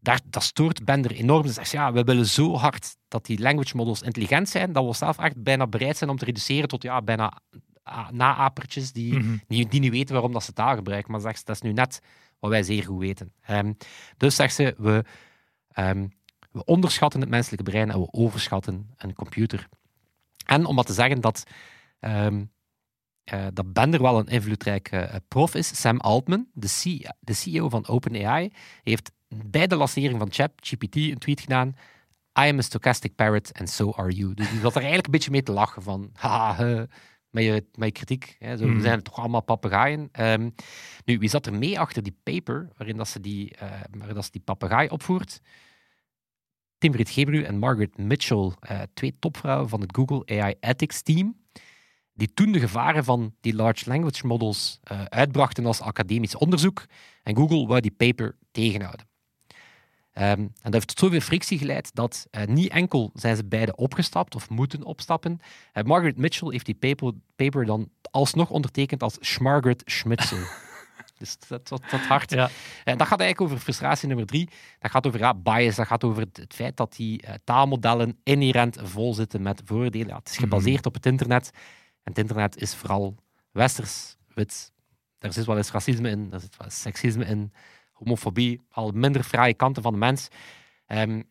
daar, 0.00 0.20
dat 0.24 0.42
stoort 0.42 0.84
Bender 0.84 1.12
enorm. 1.12 1.46
Ze 1.46 1.52
zegt, 1.52 1.70
ja, 1.70 1.92
we 1.92 2.02
willen 2.02 2.26
zo 2.26 2.56
hard 2.56 2.96
dat 3.08 3.26
die 3.26 3.40
language 3.40 3.76
models 3.76 4.02
intelligent 4.02 4.48
zijn, 4.48 4.72
dat 4.72 4.84
we 4.84 4.94
zelf 4.94 5.18
echt 5.18 5.42
bijna 5.42 5.66
bereid 5.66 5.96
zijn 5.96 6.10
om 6.10 6.16
te 6.16 6.24
reduceren 6.24 6.68
tot 6.68 6.82
ja, 6.82 7.02
bijna 7.02 7.40
naapertjes 8.10 8.92
die, 8.92 9.18
Mhm. 9.18 9.36
die, 9.48 9.68
die 9.68 9.80
niet 9.80 9.90
weten 9.90 10.12
waarom 10.14 10.32
dat 10.32 10.44
ze 10.44 10.52
taal 10.52 10.74
gebruiken. 10.74 11.12
Maar 11.12 11.20
zegt 11.20 11.38
ze, 11.38 11.44
dat 11.44 11.54
is 11.56 11.62
nu 11.62 11.72
net 11.72 12.00
wat 12.38 12.50
wij 12.50 12.62
zeer 12.62 12.84
goed 12.84 12.98
weten. 13.00 13.32
Ehm, 13.42 13.72
dus 14.16 14.36
zegt 14.36 14.54
ze, 14.54 14.74
we, 14.78 15.04
ehm, 15.72 16.06
we 16.52 16.64
onderschatten 16.64 17.20
het 17.20 17.28
menselijke 17.30 17.64
brein 17.70 17.90
en 17.90 18.00
we 18.00 18.08
overschatten 18.12 18.90
een 18.96 19.14
computer. 19.14 19.68
En 20.46 20.64
om 20.64 20.74
maar 20.74 20.84
te 20.84 20.92
zeggen 20.92 21.20
dat, 21.20 21.42
ehm, 22.00 22.44
eh, 23.24 23.46
dat 23.52 23.72
Bender 23.72 24.02
wel 24.02 24.18
een 24.18 24.26
invloedrijke 24.26 24.96
eh, 24.98 25.16
prof 25.28 25.54
is, 25.54 25.80
Sam 25.80 25.96
Altman, 26.00 26.46
de, 26.52 26.66
C- 26.66 27.10
de 27.20 27.32
CEO 27.32 27.68
van 27.68 27.86
OpenAI, 27.88 28.52
heeft 28.82 29.10
bij 29.28 29.66
de 29.66 29.76
lancering 29.76 30.18
van 30.18 30.32
ChatGPT 30.32 30.96
een 30.96 31.18
tweet 31.18 31.40
gedaan. 31.40 31.68
I 32.38 32.48
am 32.48 32.58
a 32.58 32.62
stochastic 32.62 33.14
parrot 33.14 33.52
and 33.58 33.70
so 33.70 33.92
are 33.92 34.10
you. 34.12 34.34
Dus 34.34 34.50
die 34.50 34.60
zat 34.60 34.70
er 34.70 34.76
eigenlijk 34.76 35.06
een 35.06 35.12
beetje 35.12 35.30
mee 35.30 35.42
te 35.42 35.52
lachen 35.52 35.82
van, 35.82 36.10
haha, 36.18 36.86
met 37.32 37.44
je, 37.44 37.64
met 37.74 37.88
je 37.88 37.92
kritiek. 37.92 38.36
Hè, 38.38 38.56
zo, 38.56 38.66
Mhm. 38.66 38.76
We 38.76 38.82
zijn 38.82 39.02
toch 39.02 39.18
allemaal 39.18 39.42
papegaaien. 39.42 40.08
Ehm, 40.12 40.50
nu, 41.04 41.18
wie 41.18 41.28
zat 41.28 41.46
er 41.46 41.54
mee 41.54 41.78
achter 41.78 42.02
die 42.02 42.16
paper 42.22 42.68
waarin 42.76 42.96
dat 42.96 43.08
ze 43.08 43.20
die, 43.20 43.52
waarin 43.90 44.14
dat 44.14 44.24
ze 44.24 44.30
die 44.30 44.40
papegaai 44.40 44.88
opvoert? 44.88 45.40
Tim 46.82 46.94
Gebru 46.94 47.42
en 47.42 47.58
Margaret 47.58 47.98
Mitchell, 47.98 48.52
eh, 48.60 48.80
twee 48.94 49.16
topvrouwen 49.18 49.68
van 49.68 49.80
het 49.80 49.96
Google 49.96 50.40
AI 50.40 50.54
Ethics 50.60 51.02
Team, 51.02 51.36
die 52.12 52.34
toen 52.34 52.52
de 52.52 52.60
gevaren 52.60 53.04
van 53.04 53.34
die 53.40 53.54
large 53.54 53.88
language 53.88 54.26
models 54.26 54.78
eh, 54.82 55.04
uitbrachten 55.04 55.66
als 55.66 55.80
academisch 55.80 56.36
onderzoek. 56.36 56.84
En 57.22 57.36
Google 57.36 57.66
wou 57.66 57.80
die 57.80 57.90
paper 57.90 58.36
tegenhouden. 58.50 59.06
Ehm, 60.12 60.40
en 60.40 60.52
dat 60.62 60.72
heeft 60.72 60.88
tot 60.88 60.98
zoveel 60.98 61.20
frictie 61.20 61.58
geleid 61.58 61.94
dat 61.94 62.26
eh, 62.30 62.46
niet 62.46 62.70
enkel 62.70 63.10
zijn 63.14 63.36
ze 63.36 63.44
beide 63.44 63.76
opgestapt 63.76 64.34
of 64.34 64.50
moeten 64.50 64.84
opstappen. 64.84 65.40
Uh, 65.74 65.82
Margaret 65.82 66.18
Mitchell 66.18 66.50
heeft 66.50 66.66
die 66.66 66.74
paper, 66.74 67.12
paper 67.36 67.64
dan 67.64 67.88
alsnog 68.10 68.50
ondertekend 68.50 69.02
als 69.02 69.16
Schmargaret 69.20 69.82
Schmitzel. 69.84 70.38
dus 71.18 71.38
dat, 71.48 71.68
dat, 71.68 71.82
dat 71.90 72.00
hard. 72.00 72.30
Ja. 72.30 72.50
En 72.84 72.98
dat 72.98 73.06
gaat 73.06 73.20
eigenlijk 73.20 73.50
over 73.50 73.62
frustratie 73.62 74.08
nummer 74.08 74.26
drie. 74.26 74.48
Dat 74.78 74.90
gaat 74.90 75.06
over 75.06 75.18
ja, 75.18 75.34
bias. 75.34 75.74
Dat 75.74 75.86
gaat 75.86 76.04
over 76.04 76.22
het, 76.22 76.36
het 76.36 76.54
feit 76.54 76.76
dat 76.76 76.96
die 76.96 77.22
uh, 77.26 77.34
taalmodellen 77.44 78.18
inherent 78.22 78.78
vol 78.82 79.14
zitten 79.14 79.42
met 79.42 79.62
voordelen. 79.64 80.08
Ja, 80.08 80.16
het 80.16 80.28
is 80.28 80.36
gebaseerd 80.36 80.80
mm. 80.80 80.86
op 80.86 80.94
het 80.94 81.06
internet. 81.06 81.50
En 82.02 82.12
het 82.12 82.18
internet 82.18 82.56
is 82.56 82.74
vooral 82.74 83.14
westers, 83.50 84.16
wit. 84.34 84.72
Er 85.18 85.32
zit 85.32 85.44
wel 85.44 85.56
eens 85.56 85.70
racisme 85.70 86.10
in, 86.10 86.28
er 86.32 86.40
zit 86.40 86.56
wel 86.56 86.66
eens 86.66 86.80
seksisme 86.80 87.24
in 87.24 87.52
homofobie, 88.04 88.60
al 88.70 88.90
minder 88.94 89.22
fraaie 89.22 89.54
kanten 89.54 89.82
van 89.82 89.92
de 89.92 89.98
mens. 89.98 90.28
Um, 90.86 91.24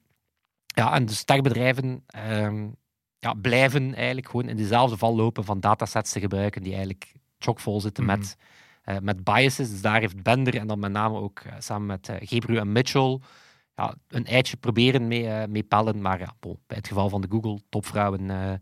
ja, 0.65 0.93
en 0.93 1.05
dus 1.05 1.23
techbedrijven 1.23 2.05
um, 2.29 2.75
ja, 3.17 3.34
blijven 3.34 3.95
eigenlijk 3.95 4.29
gewoon 4.29 4.49
in 4.49 4.55
dezelfde 4.55 4.97
val 4.97 5.15
lopen 5.15 5.43
van 5.43 5.60
datasets 5.60 6.12
te 6.12 6.19
gebruiken 6.19 6.62
die 6.62 6.71
eigenlijk 6.71 7.13
chockvol 7.39 7.81
zitten 7.81 8.03
mm 8.03 8.10
-hmm. 8.10 8.19
met, 8.19 8.38
uh, 8.86 9.01
met 9.01 9.23
biases. 9.23 9.69
Dus 9.69 9.81
daar 9.81 9.99
heeft 9.99 10.23
Bender 10.23 10.57
en 10.57 10.67
dan 10.67 10.79
met 10.79 10.91
name 10.91 11.19
ook 11.19 11.43
uh, 11.47 11.53
samen 11.60 11.88
met 11.88 12.10
uh, 12.10 12.15
Gebru 12.19 12.57
en 12.57 12.71
Mitchell 12.71 13.19
ja, 13.75 13.95
een 14.07 14.25
eitje 14.25 14.57
proberen 14.57 15.07
mee, 15.07 15.47
mee 15.47 15.63
pellen. 15.63 16.01
Maar 16.01 16.19
ja, 16.19 16.34
bon, 16.39 16.60
bij 16.67 16.77
het 16.77 16.88
geval 16.88 17.10
van 17.10 17.21
de 17.21 17.27
Google 17.29 17.62
topvrouwen 17.69 18.60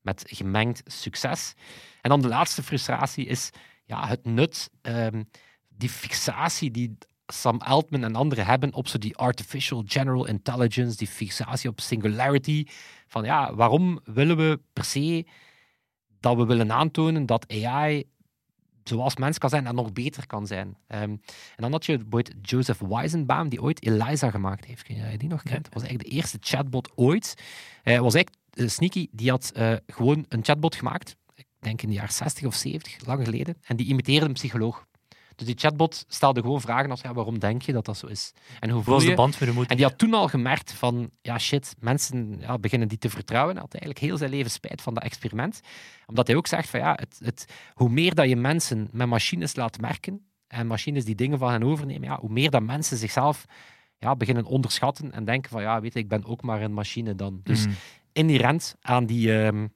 met 0.00 0.24
gemengd 0.26 0.82
succes. 0.84 1.54
En 2.00 2.10
dan 2.10 2.20
de 2.20 2.28
laatste 2.28 2.62
frustratie 2.62 3.26
is 3.26 3.50
ja, 3.84 4.06
het 4.06 4.24
nut, 4.24 4.70
um, 4.82 5.28
die 5.68 5.88
fixatie 5.88 6.70
die 6.70 6.98
Sam 7.26 7.58
Altman 7.58 8.04
en 8.04 8.14
anderen 8.14 8.46
hebben 8.46 8.74
op 8.74 8.88
zo 8.88 8.98
die 8.98 9.16
artificial 9.16 9.82
general 9.86 10.26
intelligence, 10.26 10.96
die 10.96 11.06
fixatie 11.06 11.70
op 11.70 11.80
singularity. 11.80 12.66
Van 13.06 13.24
ja, 13.24 13.54
waarom 13.54 14.00
willen 14.04 14.36
we 14.36 14.60
per 14.72 14.84
se 14.84 15.26
dat 16.20 16.36
we 16.36 16.44
willen 16.44 16.72
aantonen 16.72 17.26
dat 17.26 17.52
AI 17.52 18.04
zoals 18.88 19.16
mens 19.16 19.38
kan 19.38 19.50
zijn 19.50 19.66
en 19.66 19.74
nog 19.74 19.92
beter 19.92 20.26
kan 20.26 20.46
zijn. 20.46 20.66
Um, 20.68 20.76
en 20.88 21.20
dan 21.56 21.72
had 21.72 21.86
je 21.86 21.92
bijvoorbeeld 21.96 22.32
Joseph 22.42 22.78
Weizenbaum, 22.78 23.48
die 23.48 23.62
ooit 23.62 23.82
Eliza 23.82 24.30
gemaakt 24.30 24.64
heeft. 24.64 24.82
Kun 24.82 24.96
je 24.96 25.18
die 25.18 25.28
nog 25.28 25.42
kent? 25.42 25.64
Dat 25.64 25.74
was 25.74 25.82
eigenlijk 25.82 26.10
de 26.10 26.16
eerste 26.16 26.38
chatbot 26.40 26.90
ooit. 26.94 27.34
Uh, 27.84 27.98
was 27.98 28.14
eigenlijk 28.14 28.44
uh, 28.54 28.68
sneaky, 28.68 29.08
die 29.10 29.30
had 29.30 29.52
uh, 29.56 29.72
gewoon 29.86 30.24
een 30.28 30.44
chatbot 30.44 30.74
gemaakt. 30.74 31.16
Ik 31.34 31.46
denk 31.58 31.82
in 31.82 31.88
de 31.88 31.94
jaren 31.94 32.12
60 32.12 32.44
of 32.44 32.54
70, 32.54 33.06
lang 33.06 33.24
geleden. 33.24 33.56
En 33.62 33.76
die 33.76 33.86
imiteerde 33.86 34.26
een 34.26 34.32
psycholoog. 34.32 34.86
Dus 35.36 35.46
die 35.46 35.56
chatbot 35.58 36.04
stelde 36.08 36.40
gewoon 36.40 36.60
vragen 36.60 36.90
als 36.90 37.00
ja, 37.00 37.12
waarom 37.14 37.38
denk 37.38 37.62
je 37.62 37.72
dat 37.72 37.84
dat 37.84 37.96
zo 37.96 38.06
is? 38.06 38.32
En 38.60 38.70
hoe 38.70 38.82
was 38.82 39.02
je? 39.02 39.08
de 39.08 39.14
band 39.14 39.30
met 39.40 39.48
de 39.48 39.54
moeder? 39.54 39.70
En 39.70 39.76
die 39.76 39.86
had 39.86 39.98
toen 39.98 40.14
al 40.14 40.28
gemerkt 40.28 40.72
van, 40.72 41.10
ja 41.22 41.38
shit, 41.38 41.74
mensen 41.78 42.36
ja, 42.40 42.58
beginnen 42.58 42.88
die 42.88 42.98
te 42.98 43.10
vertrouwen. 43.10 43.52
Hij 43.52 43.62
had 43.62 43.72
eigenlijk 43.74 44.04
heel 44.04 44.16
zijn 44.16 44.30
leven 44.30 44.50
spijt 44.50 44.82
van 44.82 44.94
dat 44.94 45.02
experiment. 45.02 45.60
Omdat 46.06 46.26
hij 46.26 46.36
ook 46.36 46.46
zegt 46.46 46.68
van, 46.68 46.80
ja, 46.80 46.92
het, 47.00 47.18
het, 47.24 47.46
hoe 47.74 47.88
meer 47.88 48.14
dat 48.14 48.28
je 48.28 48.36
mensen 48.36 48.88
met 48.92 49.06
machines 49.08 49.56
laat 49.56 49.80
merken, 49.80 50.26
en 50.46 50.66
machines 50.66 51.04
die 51.04 51.14
dingen 51.14 51.38
van 51.38 51.50
hen 51.52 51.62
overnemen, 51.62 52.08
ja, 52.08 52.18
hoe 52.20 52.30
meer 52.30 52.50
dat 52.50 52.62
mensen 52.62 52.96
zichzelf 52.96 53.44
ja, 53.98 54.16
beginnen 54.16 54.44
onderschatten 54.44 55.12
en 55.12 55.24
denken 55.24 55.50
van, 55.50 55.62
ja, 55.62 55.80
weet 55.80 55.92
je, 55.92 55.98
ik 55.98 56.08
ben 56.08 56.24
ook 56.24 56.42
maar 56.42 56.62
een 56.62 56.72
machine 56.74 57.14
dan. 57.14 57.40
Dus 57.42 57.66
Mhm. 57.66 57.74
inherent 58.12 58.76
aan 58.80 59.06
die... 59.06 59.42
ehm, 59.42 59.66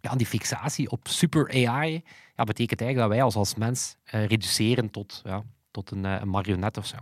ja, 0.00 0.14
die 0.14 0.26
fixatie 0.26 0.90
op 0.90 1.08
super 1.08 1.48
AI 1.68 2.02
ja, 2.36 2.44
betekent 2.44 2.80
eigenlijk 2.80 2.96
dat 2.96 3.08
wij 3.08 3.22
als, 3.22 3.34
als 3.34 3.54
mens 3.54 3.96
eh, 4.04 4.26
reduceren 4.26 4.90
tot, 4.90 5.20
ja, 5.24 5.42
tot 5.70 5.90
een, 5.90 6.04
eh, 6.04 6.20
een 6.20 6.28
marionet 6.28 6.76
of 6.76 6.86
zo. 6.86 6.96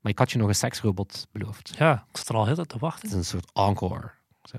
Maar 0.00 0.12
ik 0.12 0.18
had 0.18 0.30
je 0.32 0.38
nog 0.38 0.48
een 0.48 0.54
seksrobot 0.54 1.26
beloofd. 1.32 1.74
Ja, 1.78 2.06
ik 2.10 2.16
zat 2.16 2.28
er 2.28 2.34
al 2.34 2.46
heel 2.46 2.54
tijd 2.54 2.68
te 2.68 2.74
Het 2.74 2.82
wachten. 2.82 3.08
is 3.08 3.14
een 3.14 3.24
soort 3.24 3.50
encore. 3.52 4.10
Zo. 4.42 4.58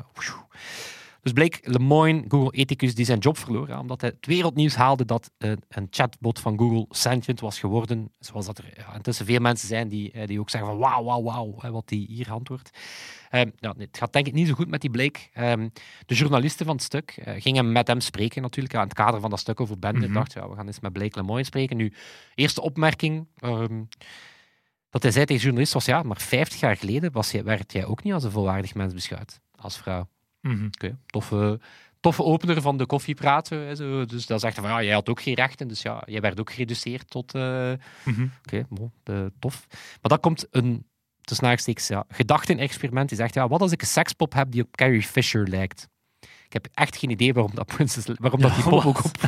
Dus 1.21 1.31
bleek 1.31 1.59
Lemoyne, 1.61 2.23
Google-ethicus, 2.27 2.95
die 2.95 3.05
zijn 3.05 3.19
job 3.19 3.37
verloor, 3.37 3.67
ja, 3.67 3.79
omdat 3.79 4.01
hij 4.01 4.09
het 4.09 4.25
wereldnieuws 4.25 4.75
haalde 4.75 5.05
dat 5.05 5.31
eh, 5.37 5.51
een 5.67 5.87
chatbot 5.89 6.39
van 6.39 6.57
Google 6.57 6.85
sentient 6.89 7.39
was 7.39 7.59
geworden. 7.59 8.11
Zoals 8.19 8.45
dat 8.45 8.57
er 8.57 8.73
ja, 8.77 8.95
intussen 8.95 9.25
veel 9.25 9.39
mensen 9.39 9.67
zijn 9.67 9.87
die, 9.87 10.11
eh, 10.11 10.27
die 10.27 10.39
ook 10.39 10.49
zeggen 10.49 10.69
van 10.69 10.79
wauw, 10.79 11.03
wauw, 11.03 11.23
wauw, 11.23 11.71
wat 11.71 11.87
die 11.87 12.05
hier 12.09 12.31
antwoordt. 12.31 12.69
Ehm, 13.29 13.49
ja, 13.55 13.73
het 13.77 13.97
gaat 13.97 14.13
denk 14.13 14.27
ik 14.27 14.33
niet 14.33 14.47
zo 14.47 14.53
goed 14.53 14.69
met 14.69 14.81
die 14.81 14.89
Blake. 14.89 15.19
Ehm, 15.33 15.69
de 16.05 16.15
journalisten 16.15 16.65
van 16.65 16.75
het 16.75 16.83
stuk 16.83 17.11
eh, 17.11 17.41
gingen 17.41 17.71
met 17.71 17.87
hem 17.87 17.99
spreken 17.99 18.41
natuurlijk, 18.41 18.73
ja, 18.73 18.81
in 18.81 18.87
het 18.87 18.97
kader 18.97 19.19
van 19.19 19.29
dat 19.29 19.39
stuk 19.39 19.59
over 19.59 19.79
Bender. 19.79 20.09
Mhm. 20.09 20.13
dacht, 20.13 20.33
ja, 20.33 20.49
we 20.49 20.55
gaan 20.55 20.67
eens 20.67 20.79
met 20.79 20.93
Blake 20.93 21.19
Lemoyne 21.19 21.43
spreken. 21.43 21.77
Nu, 21.77 21.93
eerste 22.35 22.61
opmerking... 22.61 23.27
ehm, 23.39 23.83
dat 24.89 25.03
hij 25.03 25.11
zei 25.11 25.25
tegen 25.25 25.41
journalist 25.41 25.73
was, 25.73 25.85
ja, 25.85 26.03
maar 26.03 26.21
50 26.21 26.59
jaar 26.59 26.77
geleden 26.77 27.11
was 27.11 27.31
werd 27.31 27.71
jij 27.71 27.85
ook 27.85 28.03
niet 28.03 28.13
als 28.13 28.23
een 28.23 28.31
volwaardig 28.31 28.75
mens 28.75 28.93
beschouwd, 28.93 29.39
als 29.55 29.77
vrouw. 29.77 30.07
Oké, 30.41 30.97
toffe, 31.05 31.59
toffe 31.99 32.23
opener 32.23 32.61
van 32.61 32.77
de 32.77 32.85
koffiepraten. 32.85 33.75
zo. 33.75 34.05
Dus 34.05 34.25
dan 34.25 34.39
zegt 34.39 34.55
hij 34.57 34.65
van, 34.65 34.73
ja, 34.73 34.83
jij 34.83 34.93
had 34.93 35.09
ook 35.09 35.21
geen 35.21 35.33
rechten, 35.33 35.67
dus 35.67 35.81
ja, 35.81 36.03
jij 36.05 36.21
werd 36.21 36.39
ook 36.39 36.51
gereduceerd 36.51 37.09
tot... 37.09 37.33
eh, 37.35 37.73
Mhm. 38.05 38.27
Oké, 38.45 38.65
bon, 38.69 38.91
eh, 39.03 39.25
tof. 39.39 39.67
Maar 39.71 39.99
dan 40.01 40.19
komt 40.19 40.47
een, 40.51 40.85
tussen 41.21 41.45
aanhalingstekens, 41.45 41.87
ja, 41.87 42.05
gedachten-experiment. 42.09 43.09
Die 43.09 43.17
zegt, 43.17 43.33
ja, 43.33 43.47
wat 43.47 43.61
als 43.61 43.71
ik 43.71 43.81
een 43.81 43.87
sekspop 43.87 44.33
heb 44.33 44.51
die 44.51 44.61
op 44.63 44.75
Carrie 44.75 45.03
Fisher 45.03 45.47
lijkt? 45.47 45.87
Ik 46.45 46.53
heb 46.53 46.67
echt 46.73 46.97
geen 46.97 47.09
idee 47.09 47.33
waarom 47.33 47.55
dat, 47.55 47.65
Princess, 47.75 48.07
waarom 48.15 48.41
dat 48.41 48.55
die 48.55 48.63
pop 48.63 48.85
ook 48.89 49.03
op... 49.05 49.11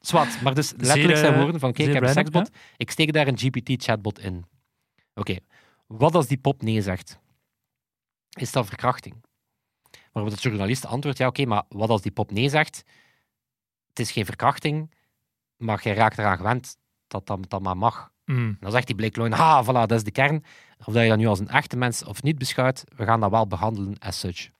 Zwat, 0.00 0.40
maar 0.42 0.54
dus 0.54 0.72
letterlijk 0.76 1.18
zijn 1.18 1.38
woorden 1.42 1.60
van, 1.60 1.72
kijk, 1.72 1.88
ik 1.88 1.94
heb 1.94 2.02
een 2.02 2.08
seksbot, 2.14 2.50
ik 2.76 2.90
steek 2.90 3.12
daar 3.12 3.26
een 3.26 3.38
GPT-chatbot 3.38 4.18
in. 4.18 4.44
Oké, 5.14 5.36
wat 5.86 6.14
als 6.14 6.26
die 6.26 6.38
pop 6.38 6.62
nee 6.62 6.82
zegt? 6.82 7.18
Is 8.38 8.52
dat 8.52 8.66
verkrachting? 8.66 9.14
Waarop 10.12 10.32
de 10.32 10.40
journalist 10.40 10.86
antwoordt, 10.86 11.18
ja 11.18 11.26
oké, 11.26 11.44
maar 11.44 11.62
wat 11.68 11.88
als 11.88 12.02
die 12.02 12.12
pop 12.12 12.30
nee 12.30 12.48
zegt? 12.48 12.84
Het 13.88 13.98
is 13.98 14.10
geen 14.10 14.24
verkrachting, 14.24 14.94
maar 15.56 15.80
jij 15.82 15.94
raakt 15.94 16.18
eraan 16.18 16.36
gewend 16.36 16.76
dat 17.06 17.26
dat, 17.26 17.50
dat 17.50 17.62
maar 17.62 17.76
mag. 17.76 18.10
En 18.24 18.56
dan 18.60 18.70
zegt 18.70 18.86
die 18.86 18.96
Blake 18.96 19.18
Loin, 19.18 19.32
ha, 19.32 19.64
voilà, 19.64 19.66
dat 19.66 19.92
is 19.92 20.04
de 20.04 20.10
kern. 20.10 20.44
Of 20.78 20.94
dat 20.94 21.02
je 21.02 21.08
dat 21.08 21.18
nu 21.18 21.26
als 21.26 21.38
een 21.38 21.48
echte 21.48 21.76
mens 21.76 22.04
of 22.04 22.22
niet 22.22 22.38
beschouwt, 22.38 22.84
we 22.96 23.04
gaan 23.04 23.20
dat 23.20 23.30
wel 23.30 23.46
behandelen 23.46 23.98
as 23.98 24.18
such. 24.18 24.50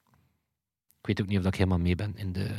Ik 1.00 1.08
weet 1.08 1.20
ook 1.20 1.26
niet 1.26 1.38
of 1.38 1.44
ik 1.44 1.54
helemaal 1.54 1.78
mee 1.78 1.94
ben 1.94 2.16
in 2.16 2.32
de, 2.32 2.50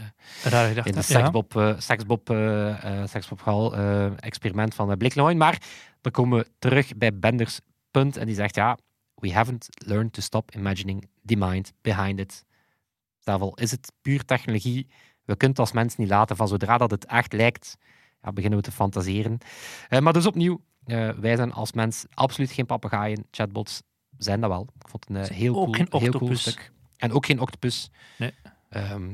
Raar 0.44 0.70
in 0.70 0.84
de 0.84 0.92
ja. 0.94 1.02
seksbob, 1.02 1.56
eh 1.58 1.74
seksbob, 1.78 2.30
eh, 2.30 3.02
eh, 3.02 3.08
seksbopverhaal, 3.08 3.76
eh, 3.76 4.24
experiment 4.24 4.76
van 4.76 4.90
uh, 4.90 4.98
Blake 4.98 5.20
Loin. 5.20 5.38
Maar 5.38 5.62
dan 6.02 6.12
komen 6.12 6.40
we 6.40 6.48
terug 6.60 6.98
bij 6.98 7.20
Benders 7.20 7.60
punt 7.92 8.18
en 8.18 8.26
die 8.26 8.36
zegt, 8.36 8.56
ja, 8.56 8.78
we 9.16 9.34
haven't 9.34 9.68
learned 9.70 10.14
to 10.14 10.22
stop 10.22 10.56
imagining 10.56 11.10
the 11.26 11.36
mind 11.36 11.74
behind 11.82 12.20
it. 12.20 12.44
Daarvoor 13.24 13.60
is 13.60 13.72
het 13.72 13.92
puur 14.02 14.26
technologie. 14.26 14.88
We 15.26 15.36
kunnen 15.38 15.50
het 15.50 15.60
als 15.60 15.72
mens 15.72 15.96
niet 15.96 16.10
laten 16.10 16.36
van 16.36 16.48
zodra 16.48 16.78
dat 16.78 16.92
het 16.92 17.06
echt 17.06 17.34
lijkt, 17.34 17.78
ja, 18.22 18.32
beginnen 18.32 18.60
we 18.60 18.66
te 18.66 18.72
fantaseren. 18.72 19.38
Eh, 19.90 20.00
maar 20.00 20.14
dus 20.14 20.26
opnieuw, 20.26 20.62
eh, 20.86 21.10
wij 21.10 21.36
zijn 21.36 21.52
als 21.54 21.72
mens 21.72 22.06
absoluut 22.14 22.52
geen 22.52 22.66
papegaaien. 22.66 23.28
Chatbots 23.32 23.82
zijn 24.18 24.42
dat 24.42 24.50
wel. 24.50 24.68
Ik 24.80 24.88
vond 24.88 25.08
het 25.08 25.30
een 25.30 25.36
heel, 25.36 25.56
Ook 25.56 25.64
cool, 25.64 25.74
geen 25.74 25.88
heel 25.90 26.00
cool 26.00 26.04
octopus. 26.14 26.42
stuk. 26.42 26.72
En 26.98 27.12
ook 27.12 27.26
geen 27.26 27.40
octopus. 27.40 27.90
Nee. 28.18 28.34
Ehm, 28.70 29.08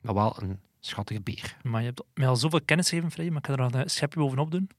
maar 0.00 0.14
wel 0.14 0.36
een 0.42 0.60
schattige 0.80 1.20
beer. 1.20 1.56
Maar 1.62 1.80
je 1.80 1.86
hebt 1.86 2.02
mij 2.14 2.28
al 2.28 2.36
zoveel 2.36 2.62
kennis 2.64 2.88
gegeven, 2.88 3.10
Freddy, 3.10 3.30
maar 3.32 3.40
ik 3.40 3.46
ga 3.46 3.52
er 3.52 3.58
nog 3.70 3.72
een 3.82 3.90
schepje 3.90 4.20
bovenop 4.20 4.50
doen. 4.50 4.70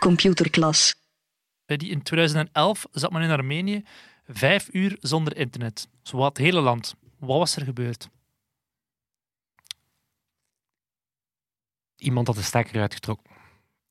Computerklas. 0.00 0.94
Freddy, 1.64 1.86
in 1.86 2.02
2011 2.02 2.86
zat 2.90 3.12
men 3.12 3.22
in 3.22 3.30
Armenië 3.30 3.84
vijf 4.26 4.68
uur 4.72 4.96
zonder 5.00 5.36
internet. 5.36 5.88
Zowat 6.02 6.36
het 6.36 6.46
hele 6.46 6.60
land. 6.60 6.94
Wat 7.18 7.38
was 7.38 7.56
er 7.56 7.62
gebeurd? 7.64 8.08
Iemand 11.96 12.26
had 12.26 12.36
de 12.36 12.42
stekker 12.42 12.80
uitgetrokken. 12.80 13.34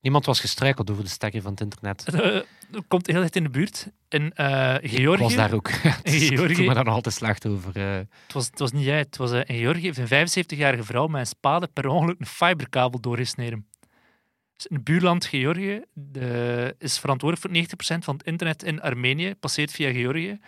Iemand 0.02 0.26
was 0.26 0.40
gestruikeld 0.40 0.90
over 0.92 1.04
de 1.04 1.10
stekker 1.10 1.42
van 1.42 1.52
het 1.52 1.62
internet. 1.62 2.04
Eh, 2.14 2.42
Het 2.72 2.88
komt 2.88 3.08
heel 3.08 3.22
dicht 3.22 3.36
in 3.36 3.44
de 3.44 3.50
buurt. 3.50 3.88
In 4.10 4.34
eh, 4.34 4.76
Ik 4.82 4.90
Georgië. 4.92 5.24
was 5.24 5.36
daar 5.36 5.54
ook. 5.54 5.70
Dus 6.04 6.30
ik 6.30 6.38
voel 6.38 6.66
me 6.66 6.74
daar 6.74 6.84
nog 6.84 6.94
altijd 6.94 7.16
slecht 7.16 7.46
over. 7.48 7.76
eh. 7.76 7.96
Het 7.98 8.34
was, 8.34 8.46
het 8.46 8.60
was 8.60 8.72
niet 8.72 8.84
jij, 8.86 8.98
het 8.98 9.18
was 9.18 9.32
eh, 9.32 9.56
in 9.56 9.62
Georgië. 9.62 9.92
een 9.96 10.28
75-jarige 10.28 10.84
vrouw 10.84 11.08
met 11.08 11.20
een 11.20 11.28
spade 11.28 11.68
per 11.68 11.88
ongeluk 11.88 12.20
een 12.20 12.26
fiberkabel 12.26 13.00
doorgesneden. 13.00 13.68
In 14.68 14.76
het 14.76 14.84
buurland 14.84 15.26
Georgië 15.26 15.82
de, 15.94 16.76
is 16.80 17.00
verantwoordelijk 17.00 17.70
voor 17.70 17.96
90% 17.98 18.04
van 18.04 18.14
het 18.18 18.26
internet 18.26 18.64
in 18.64 18.82
Armenië, 18.82 19.36
passeert 19.36 19.72
via 19.72 19.92
Georgië. 19.92 20.40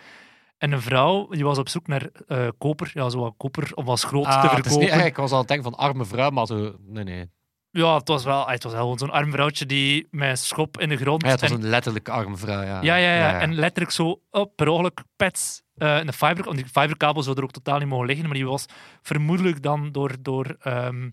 En 0.58 0.72
een 0.72 0.80
vrouw 0.82 1.26
die 1.28 1.44
was 1.44 1.58
op 1.58 1.68
zoek 1.68 1.86
naar 1.86 2.08
eh, 2.26 2.48
koper, 2.58 2.90
ja, 2.94 3.08
zo 3.08 3.30
koper 3.36 3.70
om 3.74 3.88
als 3.88 4.04
groot 4.04 4.24
Ah, 4.26 4.32
te 4.42 4.48
het 4.56 4.66
is 4.66 4.72
verkopen. 4.72 4.96
niet, 4.96 5.06
ik 5.06 5.16
was 5.16 5.28
al 5.30 5.32
aan 5.34 5.38
het 5.40 5.48
denken 5.48 5.70
van 5.70 5.78
arme 5.80 6.04
vrouw, 6.04 6.30
maar 6.30 6.46
zo... 6.46 6.76
Nee, 6.86 7.04
nee. 7.04 7.30
Ja, 7.70 7.94
het 7.94 8.08
was 8.08 8.24
wel, 8.24 8.48
het 8.48 8.62
was 8.62 8.72
wel 8.72 8.98
zo'n 8.98 9.10
arm 9.10 9.30
vrouwtje 9.30 9.66
die 9.66 10.06
met 10.10 10.28
een 10.30 10.36
schop 10.36 10.80
in 10.80 10.88
de 10.88 10.96
grond. 10.96 11.22
Ja, 11.22 11.28
het 11.28 11.40
was 11.40 11.50
en- 11.50 11.56
een 11.56 11.68
letterlijke 11.68 12.10
arme 12.10 12.36
vrouw, 12.36 12.62
ja. 12.62 12.82
Ja, 12.82 12.96
ja, 12.96 13.14
ja. 13.14 13.40
En 13.40 13.54
letterlijk 13.54 13.92
zo 13.94 14.20
op 14.30 14.56
per 14.56 14.68
ongeluk 14.68 15.02
pets 15.16 15.62
eh 15.74 15.96
een 15.98 16.12
fiber. 16.12 16.44
Want 16.44 16.56
die 16.56 16.66
fiberkabel 16.66 17.22
zou 17.22 17.36
er 17.36 17.42
ook 17.42 17.50
totaal 17.50 17.78
niet 17.78 17.88
mogen 17.88 18.06
liggen, 18.06 18.24
maar 18.26 18.34
die 18.34 18.46
was 18.46 18.66
vermoedelijk 19.02 19.62
dan 19.62 19.92
door, 19.92 20.14
door 20.20 20.56
ehm, 20.60 21.08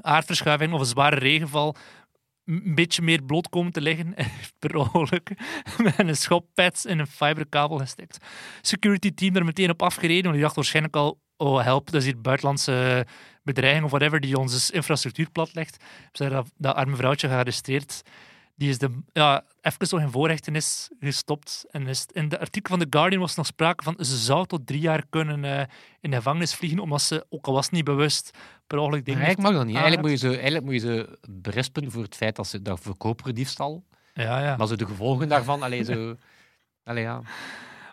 aardverschuiving 0.00 0.72
of 0.72 0.80
een 0.80 0.86
zware 0.86 1.16
regenval 1.16 1.76
een 2.44 2.74
beetje 2.74 3.02
meer 3.02 3.22
bloot 3.22 3.48
komen 3.48 3.72
te 3.72 3.80
liggen. 3.80 4.14
Per 4.58 4.76
ongeluk 4.76 5.30
met 5.82 5.98
een 5.98 6.16
schoppads 6.16 6.86
in 6.86 6.98
een 6.98 7.06
fiberkabel 7.06 7.78
gestikt. 7.78 8.18
Security 8.60 9.14
team 9.14 9.36
er 9.36 9.44
meteen 9.44 9.70
op 9.70 9.82
afgereden, 9.82 10.22
want 10.22 10.34
die 10.34 10.42
dacht 10.42 10.56
waarschijnlijk 10.56 10.96
al, 10.96 11.20
oh 11.36 11.62
help, 11.62 11.90
dat 11.90 12.00
is 12.00 12.04
hier 12.04 12.20
buitenlandse 12.20 13.06
bedreiging 13.42 13.84
of 13.84 13.90
whatever 13.90 14.20
die 14.20 14.38
onze 14.38 14.72
infrastructuur 14.72 15.30
platlegt. 15.30 15.84
Ze 16.12 16.22
hebben 16.22 16.42
dat, 16.42 16.52
dat 16.56 16.74
arme 16.74 16.96
vrouwtje 16.96 17.28
gearresteerd. 17.28 18.02
Die 18.56 18.68
is 18.68 18.78
de, 18.78 19.02
ja, 19.12 19.44
even 19.60 19.86
nog 19.90 20.00
in 20.00 20.10
voorrechtenis 20.10 20.90
gestopt. 21.00 21.64
En 21.70 21.86
is, 21.86 22.06
in 22.12 22.28
de 22.28 22.38
artikel 22.38 22.76
van 22.76 22.88
The 22.88 22.98
Guardian 22.98 23.20
was 23.20 23.34
nog 23.34 23.46
sprake 23.46 23.84
van 23.84 23.96
ze 23.98 24.16
zou 24.16 24.46
tot 24.46 24.66
drie 24.66 24.80
jaar 24.80 25.04
kunnen 25.10 25.44
eh, 25.44 25.66
in 26.00 26.10
de 26.10 26.16
gevangenis 26.16 26.54
vliegen, 26.54 26.78
omdat 26.78 27.02
ze, 27.02 27.26
ook 27.28 27.46
al 27.46 27.52
was 27.52 27.70
niet 27.70 27.84
bewust, 27.84 28.38
per 28.66 28.78
ongeluk 28.78 29.04
dingen 29.04 29.22
eigenlijk 29.22 29.50
mag 29.50 29.58
dat 29.58 29.66
niet. 29.66 29.76
Eigenlijk 29.76 30.08
moet, 30.08 30.20
je 30.20 30.26
ze, 30.28 30.34
eigenlijk 30.34 30.64
moet 30.64 30.74
je 30.74 30.80
ze 30.80 31.18
berispen 31.30 31.90
voor 31.90 32.02
het 32.02 32.14
feit 32.14 32.36
dat 32.36 32.46
ze 32.46 32.62
dat 32.62 32.80
verkopen 32.80 33.34
diefstal. 33.34 33.84
Ja, 34.14 34.40
ja. 34.40 34.56
Maar 34.56 34.66
zo 34.66 34.76
de 34.76 34.86
gevolgen 34.86 35.28
daarvan, 35.28 35.62
alleen 35.62 35.84
zo... 35.84 36.16
Allee, 36.84 37.02
ja. 37.02 37.20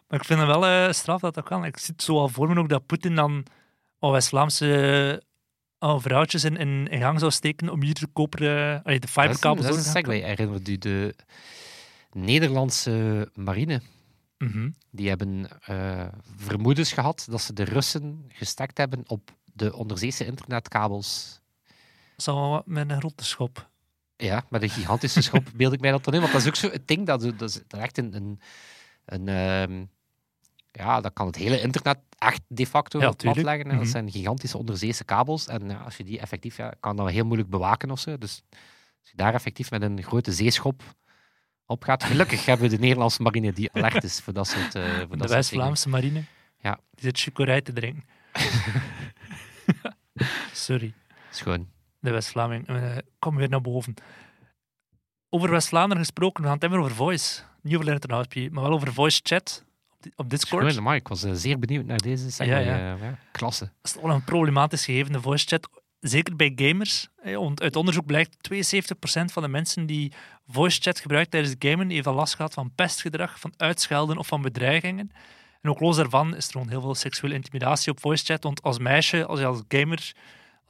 Maar 0.07 0.19
ik 0.19 0.25
vind 0.25 0.39
het 0.39 0.47
wel 0.47 0.65
eh, 0.65 0.91
straf 0.91 1.21
dat 1.21 1.33
dat 1.33 1.43
kan. 1.43 1.65
Ik 1.65 1.77
zit 1.77 2.03
zo 2.03 2.17
al 2.17 2.29
voor 2.29 2.49
me 2.49 2.59
ook 2.59 2.69
dat 2.69 2.85
Poetin 2.85 3.15
dan 3.15 3.45
al 3.99 4.11
West-Vlaamse 4.11 5.23
uh, 5.83 5.99
vrouwtjes 5.99 6.43
in, 6.43 6.57
in, 6.57 6.87
in 6.87 6.99
gang 6.99 7.19
zou 7.19 7.31
steken 7.31 7.69
om 7.69 7.83
hier 7.83 7.93
de 7.93 8.07
koperen, 8.13 8.83
allee, 8.83 8.99
de 8.99 9.07
Dat 9.07 9.09
is, 9.09 9.23
fiberkabels 9.23 9.65
dat 9.65 9.77
is 9.77 9.85
een 9.85 10.03
te. 10.03 10.09
Herinnert 10.09 10.67
u 10.67 10.77
de 10.77 11.15
Nederlandse 12.11 13.29
marine? 13.33 13.81
Mhm. 14.37 14.69
Die 14.89 15.09
hebben 15.09 15.47
eh, 15.61 16.07
vermoedens 16.35 16.93
gehad 16.93 17.27
dat 17.29 17.41
ze 17.41 17.53
de 17.53 17.63
Russen 17.63 18.25
gestakt 18.27 18.77
hebben 18.77 19.03
op 19.07 19.31
de 19.53 19.75
onderzeese 19.75 20.25
internetkabels. 20.25 21.41
Dat 22.15 22.25
zou 22.25 22.61
met 22.65 22.89
een 22.89 22.99
grote 22.99 23.23
schop. 23.23 23.69
Ja, 24.15 24.45
met 24.49 24.61
een 24.61 24.69
gigantische 24.69 25.21
schop 25.21 25.43
beeld 25.55 25.73
ik 25.73 25.79
mij 25.79 25.91
dat 25.91 26.03
dan 26.03 26.13
in. 26.13 26.19
Want 26.19 26.31
dat 26.31 26.41
is 26.41 26.47
ook 26.47 26.55
zo 26.55 26.69
het 26.69 26.87
ding, 26.87 27.05
dat, 27.05 27.21
dat 27.21 27.49
is 27.49 27.61
dat 27.67 27.79
echt 27.79 27.97
een... 27.97 28.15
een, 28.15 28.39
een 29.05 29.27
ehm, 29.27 29.85
ja, 30.71 31.01
dat 31.01 31.13
kan 31.13 31.25
het 31.27 31.35
hele 31.35 31.61
internet 31.61 31.97
echt 32.17 32.41
de 32.47 32.67
facto 32.67 32.99
Ja, 32.99 33.09
op 33.09 33.17
plat 33.17 33.33
tuurlijk. 33.35 33.45
leggen. 33.55 33.65
hè. 33.65 33.71
Dat 33.75 33.81
Mhm. 33.83 33.91
zijn 33.91 34.11
gigantische 34.11 34.57
onderzeese 34.57 35.03
kabels. 35.03 35.47
En 35.47 35.69
ja, 35.69 35.77
als 35.77 35.97
je 35.97 36.03
die 36.03 36.19
effectief... 36.19 36.57
Ja, 36.57 36.73
kan 36.79 36.95
dat 36.95 37.09
heel 37.09 37.25
moeilijk 37.25 37.49
bewaken 37.49 37.91
of 37.91 37.99
zo. 37.99 38.17
Dus 38.17 38.41
als 39.01 39.09
je 39.09 39.15
daar 39.17 39.33
effectief 39.33 39.71
met 39.71 39.81
een 39.81 40.03
grote 40.03 40.31
zeeschop 40.31 40.81
op 41.65 41.83
gaat... 41.83 42.03
Gelukkig 42.03 42.45
hebben 42.45 42.69
we 42.69 42.75
de 42.75 42.81
Nederlandse 42.81 43.21
marine 43.21 43.53
die 43.53 43.71
alert 43.73 44.03
is 44.03 44.19
voor 44.19 44.33
dat 44.33 44.47
soort... 44.47 44.75
eh, 44.75 44.97
voor 44.97 45.17
dat 45.17 45.27
De 45.27 45.33
West-Vlaamse 45.33 45.89
marine. 45.89 46.23
Ja. 46.59 46.79
Die 46.91 47.03
zit 47.03 47.19
chicorij 47.19 47.61
te 47.61 47.73
drinken. 47.73 48.03
Sorry. 50.53 50.93
Schoon. 51.29 51.69
de 51.99 52.11
West-Vlaming. 52.11 52.67
Eh, 52.67 52.97
kom 53.19 53.35
weer 53.35 53.49
naar 53.49 53.61
boven. 53.61 53.93
Over 55.29 55.49
West-Vlaanderen 55.49 56.03
gesproken, 56.03 56.35
we 56.41 56.43
gaan 56.43 56.51
het 56.53 56.61
hebben 56.61 56.79
over 56.79 56.95
voice. 56.95 57.41
Niet 57.61 57.75
over 57.75 57.91
Internet, 57.91 58.51
maar 58.51 58.63
wel 58.63 58.71
over 58.73 58.93
voice 58.93 59.19
chat 59.23 59.63
op, 60.01 60.09
di- 60.09 60.11
op 60.15 60.29
Discord. 60.29 60.95
Ik 60.95 61.07
was 61.07 61.23
eh, 61.23 61.31
zeer 61.33 61.59
benieuwd 61.59 61.85
naar 61.85 61.97
deze 61.97 62.31
segment. 62.31 62.65
Ja, 62.65 62.75
Ja, 62.77 62.95
ja. 63.01 63.17
klasse. 63.31 63.71
Dat 63.81 63.95
is 63.95 64.01
wel 64.01 64.11
een 64.11 64.23
problematisch 64.23 64.85
gegeven, 64.85 65.11
de 65.11 65.21
voice 65.21 65.47
chat. 65.47 65.69
Zeker 65.99 66.35
bij 66.35 66.51
gamers. 66.55 67.07
Eh, 67.23 67.35
want 67.37 67.61
Uit 67.61 67.75
onderzoek 67.75 68.05
blijkt 68.05 68.37
72% 68.41 69.31
van 69.31 69.43
de 69.43 69.49
mensen 69.49 69.85
die 69.85 70.13
voice 70.47 70.81
chat 70.81 70.99
gebruikt 70.99 71.31
tijdens 71.31 71.53
het 71.53 71.65
gamen 71.65 71.89
heeft 71.89 72.07
al 72.07 72.13
last 72.13 72.35
gehad 72.35 72.53
van 72.53 72.71
pestgedrag, 72.75 73.39
van 73.39 73.53
uitschelden 73.57 74.17
of 74.17 74.27
van 74.27 74.41
bedreigingen. 74.41 75.11
En 75.61 75.69
ook 75.69 75.79
los 75.79 75.95
daarvan 75.95 76.35
is 76.35 76.45
er 76.45 76.51
gewoon 76.51 76.69
heel 76.69 76.81
veel 76.81 76.95
seksuele 76.95 77.35
intimidatie 77.35 77.91
op 77.91 77.99
voice 77.99 78.25
chat. 78.25 78.43
Want 78.43 78.61
als 78.61 78.79
meisje, 78.79 79.25
als 79.25 79.39
je 79.39 79.45
als 79.45 79.61
gamer, 79.67 80.11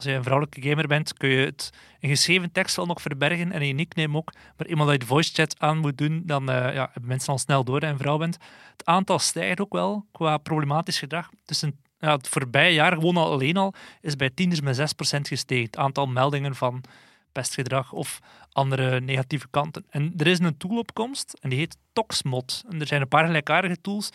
als 0.02 0.12
je 0.12 0.18
een 0.18 0.24
vrouwelijke 0.24 0.70
gamer 0.70 0.88
bent, 0.88 1.14
kun 1.14 1.30
je 1.30 1.46
het 1.46 1.70
in 2.00 2.10
geschreven 2.10 2.52
tekst 2.52 2.76
wel 2.76 2.86
nog 2.86 3.02
verbergen 3.02 3.52
en 3.52 3.62
in 3.62 3.68
je 3.68 3.74
nickname 3.74 4.18
ook. 4.18 4.34
Maar 4.58 4.68
eenmaal 4.68 4.86
dat 4.86 4.94
je 4.94 5.00
de 5.00 5.06
voice 5.06 5.34
chat 5.34 5.60
aan 5.60 5.78
moet 5.78 5.98
doen, 5.98 6.22
dan 6.26 6.50
eh, 6.50 6.74
ja, 6.74 6.90
hebben 6.92 7.10
mensen 7.10 7.34
al 7.34 7.40
snel 7.40 7.64
door 7.64 7.80
dat 7.80 7.90
je 7.90 7.96
een 7.96 8.02
vrouw 8.02 8.18
bent. 8.18 8.38
Het 8.72 8.86
aantal 8.86 9.20
stijgt 9.20 9.60
ook 9.60 9.74
wel 9.74 10.06
qua 10.12 10.38
problematisch 10.38 11.00
gedrag. 11.00 11.30
Tussen 11.46 11.80
ja, 12.00 12.16
het 12.16 12.28
voorbije 12.28 12.74
jaar 12.74 12.94
gewoon 12.94 13.18
al 13.18 13.32
alleen 13.32 13.58
al 13.58 13.74
is 14.02 14.16
bij 14.16 14.30
tieners 14.30 14.62
met 14.62 14.80
6% 14.80 14.82
gestegen. 15.22 15.66
Het 15.66 15.78
aantal 15.78 16.06
meldingen 16.06 16.56
van 16.56 16.84
pestgedrag 17.32 17.92
of 17.92 18.20
andere 18.52 19.02
negatieve 19.02 19.48
kanten. 19.50 19.86
En 19.90 20.14
er 20.18 20.28
is 20.28 20.40
een 20.40 20.58
tool 20.58 20.78
op 20.78 20.94
komst 20.94 21.34
en 21.42 21.50
die 21.50 21.60
heet 21.60 21.78
Toxmod. 21.94 22.64
En 22.70 22.80
er 22.80 22.88
zijn 22.88 23.02
een 23.02 23.08
paar 23.08 23.26
gelijkaardige 23.26 23.82
tools. 23.82 24.10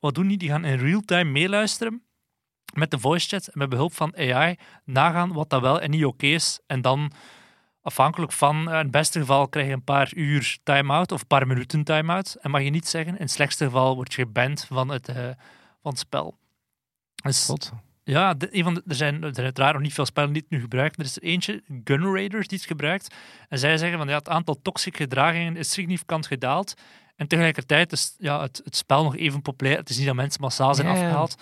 Wat 0.00 0.14
doen 0.14 0.28
die? 0.28 0.38
Die 0.38 0.48
gaan 0.48 0.64
in 0.64 0.78
real-time 0.78 1.30
meeluisteren 1.30 2.02
met 2.72 2.90
de 2.90 2.98
voice 2.98 3.28
chat 3.28 3.46
en 3.46 3.58
met 3.58 3.68
behulp 3.68 3.94
van 3.94 4.16
AI 4.16 4.56
nagaan 4.84 5.32
wat 5.32 5.50
dat 5.50 5.60
wel 5.60 5.80
en 5.80 5.90
niet 5.90 6.04
oké 6.04 6.26
is. 6.26 6.60
En 6.66 6.80
dan, 6.80 7.12
afhankelijk 7.82 8.32
van, 8.32 8.56
eh, 8.56 8.72
in 8.72 8.78
het 8.78 8.90
beste 8.90 9.18
geval 9.20 9.48
krijg 9.48 9.66
je 9.66 9.72
een 9.72 9.84
paar 9.84 10.12
uur 10.14 10.58
time-out 10.62 11.12
of 11.12 11.20
een 11.20 11.26
paar 11.26 11.46
minuten 11.46 11.84
time-out. 11.84 12.36
En 12.40 12.50
mag 12.50 12.62
je 12.62 12.70
niet 12.70 12.88
zeggen. 12.88 13.12
In 13.14 13.20
het 13.22 13.30
slechtste 13.30 13.64
geval 13.64 13.94
word 13.94 14.14
je 14.14 14.22
geband 14.22 14.64
van 14.64 14.88
het, 14.88 15.08
eh, 15.08 15.16
van 15.82 15.90
het 15.90 15.98
spel. 15.98 16.38
Dus 17.22 17.44
God. 17.44 17.72
ja, 18.04 18.34
de- 18.34 18.56
een 18.56 18.64
van 18.64 18.74
de- 18.74 18.82
er, 18.86 18.94
zijn, 18.94 19.22
er 19.22 19.42
uiteraard 19.42 19.72
nog 19.72 19.82
niet 19.82 19.92
veel 19.94 20.06
spellen 20.06 20.32
die 20.32 20.42
het 20.42 20.50
nu 20.50 20.60
gebruiken. 20.60 20.98
Er 20.98 21.04
is 21.04 21.16
er 21.16 21.22
eentje, 21.22 21.62
Gun 21.84 22.02
Raiders, 22.14 22.48
die 22.48 22.58
het 22.58 22.66
gebruikt. 22.66 23.14
En 23.48 23.58
zij 23.58 23.76
zeggen 23.76 23.98
van 23.98 24.08
ja, 24.08 24.16
het 24.18 24.28
aantal 24.28 24.58
toxic 24.62 24.96
gedragingen 24.96 25.56
is 25.56 25.70
significant 25.72 26.26
gedaald. 26.26 26.74
En 27.16 27.26
tegelijkertijd 27.28 27.92
is 27.92 28.14
ja, 28.18 28.40
het, 28.40 28.60
het 28.64 28.76
spel 28.76 29.02
nog 29.02 29.16
even 29.16 29.42
populair. 29.42 29.76
Het 29.76 29.90
is 29.90 29.96
niet 29.96 30.06
dat 30.06 30.14
mensen 30.14 30.40
massaal 30.40 30.74
zijn 30.74 30.86
afgehaald, 30.88 31.34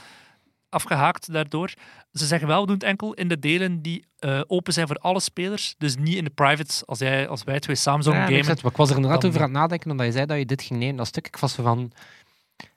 afgehaakt 0.71 1.33
daardoor. 1.33 1.73
Ze 2.13 2.27
zeggen 2.27 2.49
wel, 2.49 2.61
we 2.61 2.67
doen 2.67 2.75
het 2.75 2.85
enkel 2.85 3.15
in 3.15 3.29
de 3.29 3.39
delen 3.39 3.83
die 3.83 4.05
eh, 4.19 4.41
open 4.47 4.73
zijn 4.73 4.87
voor 4.87 4.97
alle 4.97 5.21
spelers. 5.21 5.75
Dus 5.79 5.97
niet 5.97 6.15
in 6.17 6.25
de 6.25 6.31
privates, 6.31 6.87
als, 6.87 6.99
jij, 6.99 7.29
als 7.29 7.45
wij 7.45 7.61
twee 7.61 7.77
samen 7.77 8.03
zouden 8.03 8.23
Ja, 8.25 8.29
gamen. 8.31 8.49
exact. 8.49 8.65
Ik 8.73 8.77
was 8.77 8.91
er 8.91 8.97
inderdaad 8.97 9.25
over 9.25 9.39
aan 9.41 9.45
het 9.49 9.57
nadenken, 9.59 9.91
omdat 9.91 10.07
je 10.07 10.13
zei 10.13 10.27
dat 10.27 10.39
je 10.39 10.47
dit 10.47 10.63
ging 10.63 10.79
nemen, 10.81 10.97
dat 10.97 11.07
stuk. 11.07 11.27
Ik 11.27 11.37
was 11.37 11.53
zo 11.55 11.63
van... 11.63 11.93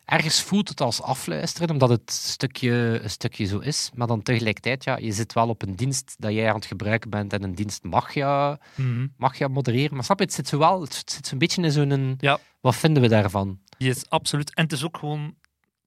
Ergens 0.06 0.42
voelt 0.42 0.70
het 0.70 0.82
als 0.82 1.02
afluisteren, 1.02 1.70
omdat 1.70 1.90
het 1.90 2.12
stukje, 2.12 3.00
een 3.04 3.10
stukje 3.10 3.46
zo 3.46 3.60
is. 3.60 3.90
Maar 3.94 4.08
dan 4.08 4.22
tegelijkertijd, 4.22 4.84
ja, 4.84 4.98
je 4.98 5.12
zit 5.12 5.34
wel 5.34 5.50
op 5.50 5.62
een 5.62 5.76
dienst 5.76 6.16
dat 6.18 6.34
jij 6.34 6.50
aan 6.50 6.56
het 6.56 6.66
gebruiken 6.66 7.10
bent 7.10 7.34
en 7.34 7.44
een 7.44 7.56
dienst 7.56 7.84
mag 7.84 8.14
je, 8.14 8.58
Mhm. 8.76 9.08
mag 9.18 9.38
je 9.38 9.48
modereren. 9.48 9.94
Maar 9.96 10.04
snap 10.04 10.18
je, 10.20 10.24
het 10.26 10.34
zit 10.34 10.48
zo 10.48 10.58
wel... 10.58 10.82
Het 10.82 10.94
zit 11.06 11.28
zo'n 11.28 11.38
beetje 11.38 11.62
in 11.62 11.72
zo'n... 11.72 12.16
Ja. 12.20 12.40
Wat 12.62 12.76
vinden 12.76 13.02
we 13.04 13.10
daarvan? 13.10 13.60
Yes, 13.78 14.10
absoluut. 14.10 14.54
En 14.54 14.64
het 14.64 14.72
is 14.72 14.84
ook 14.84 14.98
gewoon, 14.98 15.22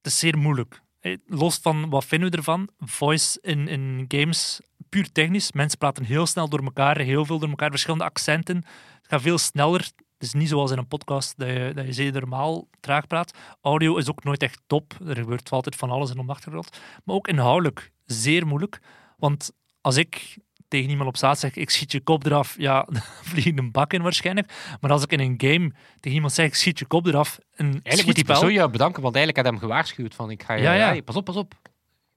het 0.03 0.13
is 0.13 0.19
zeer 0.19 0.39
moeilijk. 0.39 0.81
Eh, 1.07 1.17
Los 1.27 1.59
van 1.59 1.89
wat 1.89 2.05
vinden 2.05 2.31
we 2.31 2.37
ervan, 2.37 2.69
voice 2.79 3.39
in, 3.43 3.69
in 3.69 4.05
games, 4.09 4.61
puur 4.89 5.13
technisch. 5.13 5.53
Mensen 5.53 5.79
praten 5.79 6.05
heel 6.05 6.27
snel 6.27 6.49
door 6.49 6.63
elkaar, 6.65 6.99
heel 6.99 7.25
veel 7.25 7.39
door 7.39 7.49
elkaar, 7.49 7.71
verschillende 7.71 8.05
accenten. 8.05 8.57
Het 8.57 9.07
gaat 9.07 9.21
veel 9.21 9.39
sneller. 9.39 9.81
Het 9.81 10.27
is 10.27 10.33
niet 10.33 10.49
zoals 10.49 10.71
in 10.71 10.79
een 10.79 10.89
podcast 10.89 11.39
dat 11.39 11.49
je, 11.49 11.73
dat 11.75 11.87
je 11.87 11.93
zeer 11.93 12.13
normaal 12.13 12.69
traag 12.81 13.07
praat. 13.07 13.39
Audio 13.61 13.97
is 13.97 14.11
ook 14.11 14.25
nooit 14.25 14.43
echt 14.43 14.63
top. 14.67 14.95
Er 15.07 15.17
gebeurt 15.17 15.51
altijd 15.51 15.77
van 15.77 15.91
alles 15.91 16.11
in 16.11 16.17
de 16.17 16.33
achtergrond. 16.33 16.81
Maar 17.05 17.15
ook 17.15 17.29
inhoudelijk 17.29 17.93
zeer 18.05 18.47
moeilijk. 18.47 18.81
Want 19.17 19.51
als 19.81 19.97
ik 19.97 20.39
tegen 20.69 20.91
iemand 20.91 21.09
op 21.09 21.17
straat 21.17 21.39
zeg, 21.39 21.55
ik 21.57 21.71
schiet 21.71 21.93
je 21.93 22.01
kop 22.01 22.27
eraf, 22.27 22.55
ja, 22.59 22.83
dan 22.93 23.03
vlieg 23.23 23.45
je 23.45 23.53
een 23.57 23.71
bak 23.73 23.93
in 23.93 24.03
waarschijnlijk. 24.03 24.53
Maar 24.81 24.91
als 24.91 25.03
ik 25.03 25.13
in 25.13 25.21
een 25.21 25.35
game 25.37 25.73
tegen 26.01 26.17
iemand 26.17 26.33
zeg, 26.33 26.47
ik 26.47 26.55
schiet 26.55 26.79
je 26.79 26.87
kop 26.87 27.07
eraf, 27.07 27.39
een 27.55 27.67
Eigenlijk 27.67 28.07
moet 28.07 28.15
die 28.15 28.25
persoon 28.25 28.53
je 28.53 28.71
bedanken, 28.71 29.03
want 29.03 29.15
eigenlijk 29.15 29.37
had 29.37 29.47
hij 29.53 29.55
hem 29.61 29.71
gewaarschuwd 29.71 30.15
van 30.15 30.31
ik 30.31 30.43
ga 30.43 30.55
je... 30.55 30.63
Ja, 30.63 30.73
ja. 30.73 30.87
hey, 30.87 31.03
pas 31.03 31.17
op, 31.17 31.25
pas 31.25 31.37
op. 31.37 31.55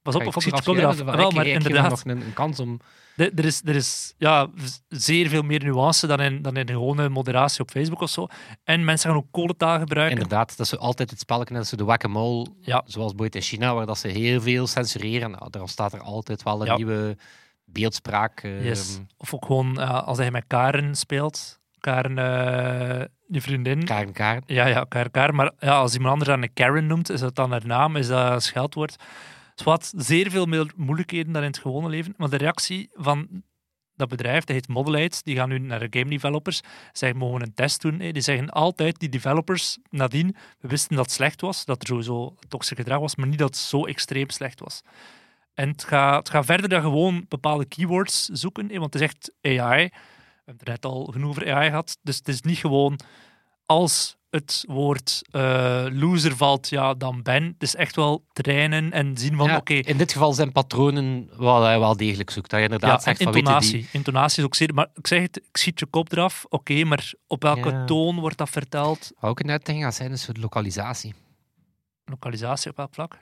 pas 0.02 0.16
op, 0.16 0.28
of 0.28 0.34
schiet 0.42 0.58
je 0.58 0.64
kop 0.64 0.78
eraf. 0.78 0.98
Wel, 0.98 1.28
ik- 1.30 1.36
maar 1.36 1.46
ik 1.48 1.54
inderdaad, 1.54 1.90
nog 1.90 2.04
een, 2.06 2.22
een 2.22 2.34
kans 2.34 2.60
om... 2.60 2.80
de- 3.16 3.32
er 3.36 3.46
is, 3.46 3.62
er 3.66 3.76
is 3.76 4.14
ja, 4.18 4.48
zeer 4.90 5.28
veel 5.30 5.42
meer 5.42 5.64
nuance 5.64 6.08
dan 6.08 6.20
in, 6.22 6.42
dan 6.42 6.58
in 6.58 6.66
de 6.66 6.72
gewone 6.74 7.10
moderatie 7.10 7.62
op 7.62 7.70
Facebook 7.72 8.02
of 8.02 8.10
zo. 8.10 8.28
En 8.64 8.84
mensen 8.86 9.10
gaan 9.10 9.20
ook 9.20 9.32
codetaal 9.32 9.80
gebruiken. 9.80 10.18
Inderdaad, 10.18 10.50
dat 10.50 10.60
is 10.60 10.70
zo 10.70 10.76
altijd 10.76 11.10
het 11.10 11.20
spelletje, 11.20 11.54
dat 11.54 11.64
is 11.64 11.70
zo 11.70 11.76
de 11.76 11.84
whack-a-mole, 11.84 12.48
Ja. 12.62 12.74
zoals 12.86 12.94
bijvoorbeeld 12.96 13.36
in 13.36 13.42
China, 13.42 13.74
waar 13.74 13.86
dat 13.86 13.98
ze 13.98 14.08
heel 14.08 14.42
veel 14.42 14.68
censureren. 14.68 15.32
Nou, 15.32 15.50
daar 15.50 15.68
staat 15.70 15.94
er 15.94 16.02
altijd 16.02 16.44
wel 16.44 16.68
een 16.68 16.76
nieuwe 16.76 17.18
beeldspraak. 17.72 18.42
eh, 18.44 18.66
Yes. 18.66 19.00
Of 19.18 19.34
ook 19.34 19.46
gewoon, 19.46 19.74
ja, 19.74 19.86
als 19.88 20.18
hij 20.18 20.32
met 20.32 20.44
Karen 20.48 20.96
speelt, 20.96 21.60
Karen, 21.80 22.18
eh 22.18 23.06
die 23.28 23.42
vriendin. 23.42 23.84
Karen 23.84 24.14
Karen. 24.14 24.44
Ja, 24.46 24.66
ja, 24.66 24.84
Karen, 24.84 25.12
Karen. 25.12 25.36
Maar 25.36 25.52
ja, 25.60 25.78
als 25.78 25.94
iemand 25.94 26.12
anders 26.14 26.32
aan 26.32 26.42
een 26.42 26.54
Karen 26.54 26.88
noemt, 26.88 27.10
is 27.10 27.20
dat 27.20 27.36
dan 27.36 27.52
haar 27.52 27.66
naam? 27.66 27.96
Is 27.96 28.08
dat 28.08 28.32
een 28.32 28.42
scheldwoord? 28.42 28.96
Dus 29.56 29.66
wat 29.66 29.94
zeer 29.98 30.30
veel 30.32 30.46
meer 30.46 30.72
moeilijkheden 30.76 31.34
dan 31.34 31.42
in 31.42 31.48
het 31.48 31.58
gewone 31.60 31.90
leven. 31.90 32.14
Maar 32.18 32.30
de 32.30 32.38
reactie 32.38 32.90
van 32.94 33.44
dat 33.96 34.10
bedrijf, 34.10 34.44
dat 34.44 34.56
heet 34.56 34.68
Modelite, 34.68 35.20
die 35.24 35.36
gaan 35.36 35.50
nu 35.50 35.58
naar 35.60 35.80
de 35.90 36.00
game 36.00 36.10
developers. 36.10 36.62
Zij 36.92 37.14
mogen 37.14 37.42
een 37.42 37.54
test 37.54 37.82
doen. 37.82 37.98
Die 37.98 38.22
zeggen 38.22 38.50
altijd, 38.50 39.00
die 39.00 39.10
developers, 39.10 39.78
nadien, 39.90 40.36
we 40.60 40.68
wisten 40.68 40.96
dat 40.96 41.06
het 41.06 41.14
slecht 41.14 41.42
was, 41.42 41.66
dat 41.66 41.82
er 41.82 41.88
sowieso 41.88 42.36
toxisch 42.48 42.78
gedrag 42.78 43.00
was, 43.00 43.16
maar 43.16 43.28
niet 43.28 43.40
dat 43.40 43.48
het 43.50 43.58
zo 43.58 43.86
extreem 43.86 44.30
slecht 44.30 44.60
was. 44.60 44.82
En 45.60 45.70
het 45.70 45.84
gaat, 45.84 46.18
het 46.18 46.30
gaat 46.30 46.46
verder 46.46 46.70
dan 46.70 46.82
gewoon 46.82 47.26
bepaalde 47.28 47.66
keywords 47.66 48.26
zoeken, 48.26 48.68
want 48.80 48.94
het 48.94 48.96
is 48.96 49.02
echt 49.02 49.32
AI. 49.42 49.84
We 49.84 49.92
hebben 50.46 50.54
het 50.58 50.62
er 50.62 50.70
net 50.70 50.86
al 50.86 51.06
genoeg 51.06 51.30
over 51.30 51.54
AI 51.54 51.70
gehad. 51.70 51.98
Dus 52.02 52.18
het 52.18 52.28
is 52.28 52.42
niet 52.42 52.58
gewoon 52.58 53.00
als 53.66 54.18
het 54.30 54.64
woord 54.68 55.22
eh, 55.32 55.86
loser 55.92 56.36
valt, 56.36 56.70
ja, 56.70 56.94
dan 56.94 57.22
ben. 57.22 57.44
Het 57.44 57.64
is 57.64 57.76
echt 57.76 57.96
wel 57.96 58.26
trainen 58.34 58.92
en 58.92 59.18
zien 59.18 59.36
van, 59.36 59.48
Ja, 59.48 59.58
oké, 59.58 59.74
In 59.74 59.98
dit 59.98 60.12
geval 60.12 60.34
zijn 60.34 60.52
patronen 60.52 61.30
wat 61.36 61.64
hij 61.64 61.80
wel 61.80 61.98
degelijk 61.98 62.30
zoekt. 62.30 62.50
Dat 62.50 62.60
je 62.60 62.66
inderdaad 62.66 62.90
ja, 62.90 63.00
zegt 63.00 63.24
van, 63.24 63.26
weet 63.26 63.36
je, 63.36 63.40
intonatie. 63.42 63.72
die, 63.80 63.88
Intonatie 63.92 64.38
is 64.40 64.46
ook 64.46 64.56
zeer... 64.56 64.74
Maar 64.74 64.88
ik 64.94 65.08
zeg 65.08 65.22
het, 65.22 65.38
ik 65.38 65.58
schiet 65.58 65.80
je 65.80 65.86
kop 65.86 66.12
eraf, 66.12 66.46
oké, 66.50 66.84
maar 66.84 67.14
op 67.28 67.42
welke 67.44 67.70
Ja. 67.70 67.86
toon 67.86 68.20
wordt 68.20 68.38
dat 68.38 68.50
verteld? 68.50 69.12
wat 69.20 69.30
ook 69.30 69.40
een 69.40 69.50
uitdaging 69.50 69.84
gaat 69.84 69.96
zijn, 69.96 70.12
is 70.12 70.26
de 70.26 70.40
lokalisatie. 70.40 71.14
Lokalisatie 72.06 72.72
op 72.72 72.78
welk 72.78 72.94
vlak? 72.94 73.18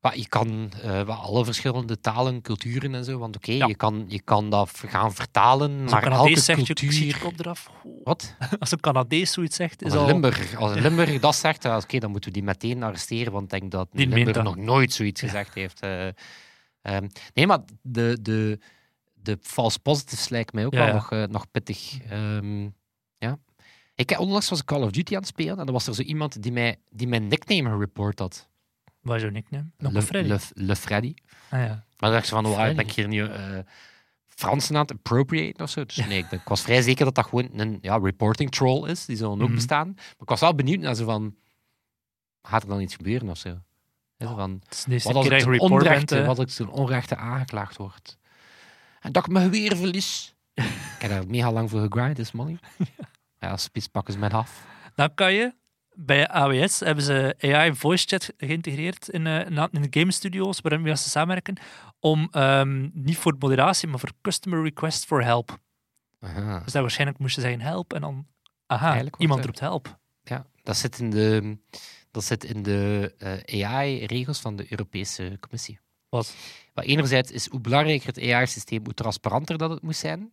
Maar 0.00 0.16
je 0.16 0.28
kan 0.28 0.72
eh, 0.82 1.22
alle 1.24 1.44
verschillende 1.44 2.00
talen, 2.00 2.40
culturen 2.42 2.94
en 2.94 3.04
zo. 3.04 3.18
Want 3.18 3.36
oké, 3.36 3.52
Ja. 3.52 3.66
je, 3.66 3.74
kan, 3.76 4.04
je 4.08 4.22
kan 4.22 4.50
dat 4.50 4.70
gaan 4.86 5.14
vertalen, 5.14 5.80
Als 5.82 5.90
maar 5.90 6.02
een 6.06 6.10
Canadees 6.10 6.44
zegt, 6.44 6.66
je, 6.66 6.74
cultuur... 6.74 7.04
je 7.06 7.18
kop 7.18 7.38
eraf. 7.38 7.70
Wat? 8.04 8.34
Als 8.60 8.70
een 8.72 8.80
Canadees 8.80 9.32
zoiets 9.32 9.56
zegt, 9.56 9.82
is 9.82 9.92
Als 9.92 10.00
al... 10.00 10.06
Limburg, 10.06 10.56
als 10.56 10.70
een 10.72 10.82
Limburg 10.82 11.18
dat 11.20 11.34
zegt, 11.36 11.64
oké, 11.64 11.98
dan 11.98 12.10
moeten 12.10 12.30
we 12.30 12.36
die 12.36 12.46
meteen 12.46 12.82
arresteren, 12.82 13.32
want 13.32 13.52
ik 13.52 13.60
denk 13.60 13.70
dat 13.72 13.88
Die 13.92 14.06
Limburg 14.08 14.34
dat. 14.36 14.44
nog 14.44 14.56
nooit 14.56 14.92
zoiets 14.92 15.20
gezegd 15.20 15.54
heeft. 15.54 15.80
eh. 15.80 16.06
Ehm, 16.82 17.06
nee, 17.34 17.46
maar 17.46 17.58
de, 17.82 18.18
de, 18.22 18.58
de 19.14 19.38
false 19.42 19.78
positives 19.80 20.28
lijkt 20.28 20.52
mij 20.52 20.66
ook 20.66 20.72
Ja, 20.74 20.84
wel. 20.84 20.94
Nog, 20.94 21.10
eh, 21.12 21.22
nog 21.24 21.50
pittig. 21.50 21.98
Ehm, 22.08 22.62
ja. 23.18 23.38
Ik, 23.94 24.18
onlangs 24.18 24.48
was 24.48 24.58
ik 24.60 24.64
Call 24.64 24.82
of 24.82 24.90
Duty 24.90 25.12
aan 25.14 25.20
het 25.20 25.28
spelen 25.28 25.58
en 25.58 25.66
er 25.66 25.72
was 25.72 25.86
er 25.86 25.94
zo 25.94 26.02
iemand 26.02 26.42
die, 26.42 26.52
mij, 26.52 26.76
die 26.90 27.08
mijn 27.08 27.26
nickname 27.28 27.68
gereport 27.70 28.18
had. 28.18 28.48
Wat 29.08 29.16
is 29.16 29.22
jouw 29.22 29.30
nickname? 29.30 29.64
Nog 29.78 29.92
Le, 29.92 29.98
een 29.98 30.04
Freddy? 30.04 30.28
Le, 30.28 30.38
Le 30.54 30.76
Freddy. 30.76 31.14
Ah, 31.50 31.60
ja. 31.60 31.66
Maar 31.68 31.84
dan 31.98 32.12
dacht 32.12 32.26
ze 32.26 32.34
van, 32.34 32.46
oh, 32.46 32.54
Freddy. 32.54 32.74
ben 32.76 32.86
ik 32.86 32.92
hier 32.92 33.08
nu 33.08 33.24
eh 33.26 33.58
Fransen 34.26 34.74
aan 34.74 34.80
het 34.82 34.90
appropriaten 34.92 35.62
of 35.64 35.70
zo? 35.70 35.84
Dus 35.84 35.96
nee, 36.06 36.18
ik, 36.18 36.28
ben- 36.28 36.38
ik 36.38 36.48
was 36.48 36.62
vrij 36.62 36.82
zeker 36.82 37.04
dat 37.04 37.14
dat 37.14 37.26
gewoon 37.26 37.48
een 37.52 37.78
ja, 37.80 37.96
reporting 38.02 38.50
troll 38.50 38.88
is. 38.90 39.04
Die 39.04 39.16
zullen 39.16 39.32
ook 39.40 39.46
Mhm. 39.46 39.54
bestaan. 39.54 39.92
Maar 39.94 40.04
ik 40.18 40.28
was 40.28 40.40
wel 40.40 40.54
benieuwd 40.54 40.80
naar 40.80 40.94
zo 40.94 41.04
van, 41.04 41.34
gaat 42.42 42.62
er 42.62 42.68
dan 42.68 42.80
iets 42.80 42.94
gebeuren 42.94 43.28
of 43.28 43.38
zo? 43.38 43.58
Van, 44.18 44.62
Het 44.68 44.86
is 44.88 45.04
wat 45.04 45.14
als 45.14 45.26
ik 45.26 45.38
ten 45.38 45.58
onrechte, 45.60 46.24
wat 46.24 46.38
als 46.38 46.60
ik 46.60 46.72
onrechte 46.76 47.16
aangeklaagd 47.16 47.76
word? 47.76 48.16
En 49.00 49.12
dat 49.12 49.26
ik 49.26 49.32
mijn 49.32 49.44
geweer 49.44 49.76
verlies. 49.76 50.34
ik 50.54 50.64
heb 50.98 51.10
daar 51.10 51.26
mega 51.26 51.52
lang 51.52 51.70
voor 51.70 51.80
gegrind, 51.80 52.16
dus 52.16 52.32
money. 52.32 52.58
Ja, 53.40 53.56
spits 53.56 53.86
pakken 53.86 54.12
ze 54.12 54.18
mij 54.18 54.30
af. 54.30 54.66
Dan 54.94 55.14
kan 55.14 55.32
je 55.32 55.54
bij 56.00 56.28
AWS 56.28 56.80
hebben 56.80 57.04
ze 57.04 57.36
AI 57.40 57.74
voice 57.74 58.06
chat 58.06 58.32
geïntegreerd 58.36 59.08
in, 59.08 59.22
na- 59.22 59.68
in 59.72 59.82
de 59.82 60.00
game 60.00 60.12
studios 60.12 60.60
waarmee 60.60 60.96
ze 60.96 61.08
samenwerken 61.08 61.56
om 62.00 62.28
ehm, 62.30 62.88
niet 62.92 63.16
voor 63.16 63.36
moderatie, 63.38 63.88
maar 63.88 63.98
voor 63.98 64.12
customer 64.22 64.62
request 64.62 65.04
for 65.04 65.24
help. 65.24 65.58
Aha. 66.20 66.60
Dus 66.64 66.72
dat 66.72 66.82
waarschijnlijk 66.82 67.18
moest 67.18 67.34
je 67.34 67.40
zeggen 67.40 67.60
help 67.60 67.92
en 67.92 68.00
dan 68.00 68.26
aha, 68.66 69.02
iemand 69.18 69.44
roept 69.44 69.60
help. 69.60 69.98
Ja, 70.22 70.46
dat 70.62 70.76
zit 70.76 70.98
in 70.98 71.10
de, 71.10 71.58
dat 72.10 72.24
zit 72.24 72.44
in 72.44 72.62
de 72.62 73.14
eh, 73.18 73.64
AI-regels 73.66 74.40
van 74.40 74.56
de 74.56 74.66
Europese 74.70 75.36
Commissie. 75.40 75.78
Wat? 76.08 76.34
Maar 76.74 76.84
enerzijds 76.84 77.30
is 77.30 77.48
hoe 77.48 77.60
belangrijker 77.60 78.06
het 78.06 78.18
AI-systeem, 78.32 78.84
hoe 78.84 78.94
transparanter 78.94 79.58
dat 79.58 79.70
het 79.70 79.82
moet 79.82 79.96
zijn. 79.96 80.32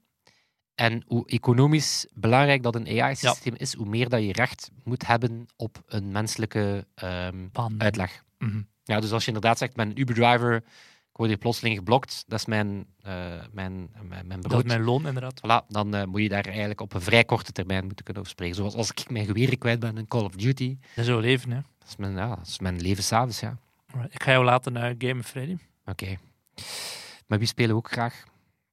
En 0.76 1.04
hoe 1.08 1.28
economisch 1.28 2.08
belangrijk 2.14 2.64
dat 2.64 2.76
een 2.76 3.02
AI-systeem 3.02 3.54
is, 3.58 3.74
hoe 3.74 3.86
meer 3.86 4.10
dat 4.10 4.22
je 4.22 4.34
recht 4.34 4.72
moet 4.84 5.08
hebben 5.08 5.46
op 5.56 5.84
een 5.88 6.12
menselijke 6.12 6.88
ehm, 6.96 7.48
uitleg. 7.78 8.24
Mhm. 8.38 8.62
Ja, 8.84 9.00
dus 9.00 9.12
als 9.12 9.22
je 9.22 9.28
inderdaad 9.28 9.58
zegt, 9.58 9.76
ben 9.76 9.90
een 9.90 10.00
Uber-driver, 10.00 10.56
ik 10.56 11.22
word 11.22 11.30
hier 11.30 11.38
plotseling 11.38 11.78
geblokt, 11.78 12.24
dat 12.28 12.40
is 12.40 12.46
mijn, 12.46 12.86
eh, 13.02 13.14
mijn, 13.52 13.90
mijn, 14.02 14.28
mijn 14.28 14.42
Dat 14.42 14.58
is 14.58 14.64
mijn 14.64 14.84
loon, 14.84 15.08
inderdaad. 15.08 15.40
Voilà, 15.40 15.68
dan 15.68 15.96
eh, 15.96 16.06
moet 16.06 16.22
je 16.22 16.30
daar 16.30 16.46
eigenlijk 16.46 16.82
op 16.82 16.94
een 16.94 17.02
vrij 17.02 17.24
korte 17.24 17.52
termijn 17.52 17.86
moeten 17.86 18.04
kunnen 18.06 18.22
over 18.24 18.36
spreken. 18.36 18.56
Zoals 18.56 18.76
als 18.76 18.90
ik 18.90 19.10
mijn 19.10 19.26
geweren 19.26 19.58
kwijt 19.58 19.80
ben 19.80 19.98
in 19.98 20.08
Call 20.08 20.24
of 20.24 20.36
Duty, 20.36 20.78
Dat 20.80 21.04
is 21.04 21.06
jouw 21.06 21.20
leven, 21.20 21.52
hè. 21.52 21.60
dat 21.80 21.88
is 21.88 21.96
mijn, 21.96 22.16
ja, 22.16 22.36
dat 22.36 22.48
is 22.48 22.60
mijn 22.60 22.82
leven 22.82 23.04
s'avonds, 23.04 23.40
ja. 23.40 23.58
Alright, 23.92 24.14
Ik 24.16 24.24
ga 24.24 24.32
jou 24.32 24.46
laten 24.46 24.74
naar 24.74 24.96
Game 24.98 25.20
of 25.20 25.26
Freddy. 25.26 25.58
Oké. 25.86 26.18
Maar 27.28 27.40
wie 27.40 27.48
spelen 27.48 27.72
we 27.72 27.76
ook 27.76 27.92
graag? 27.92 28.24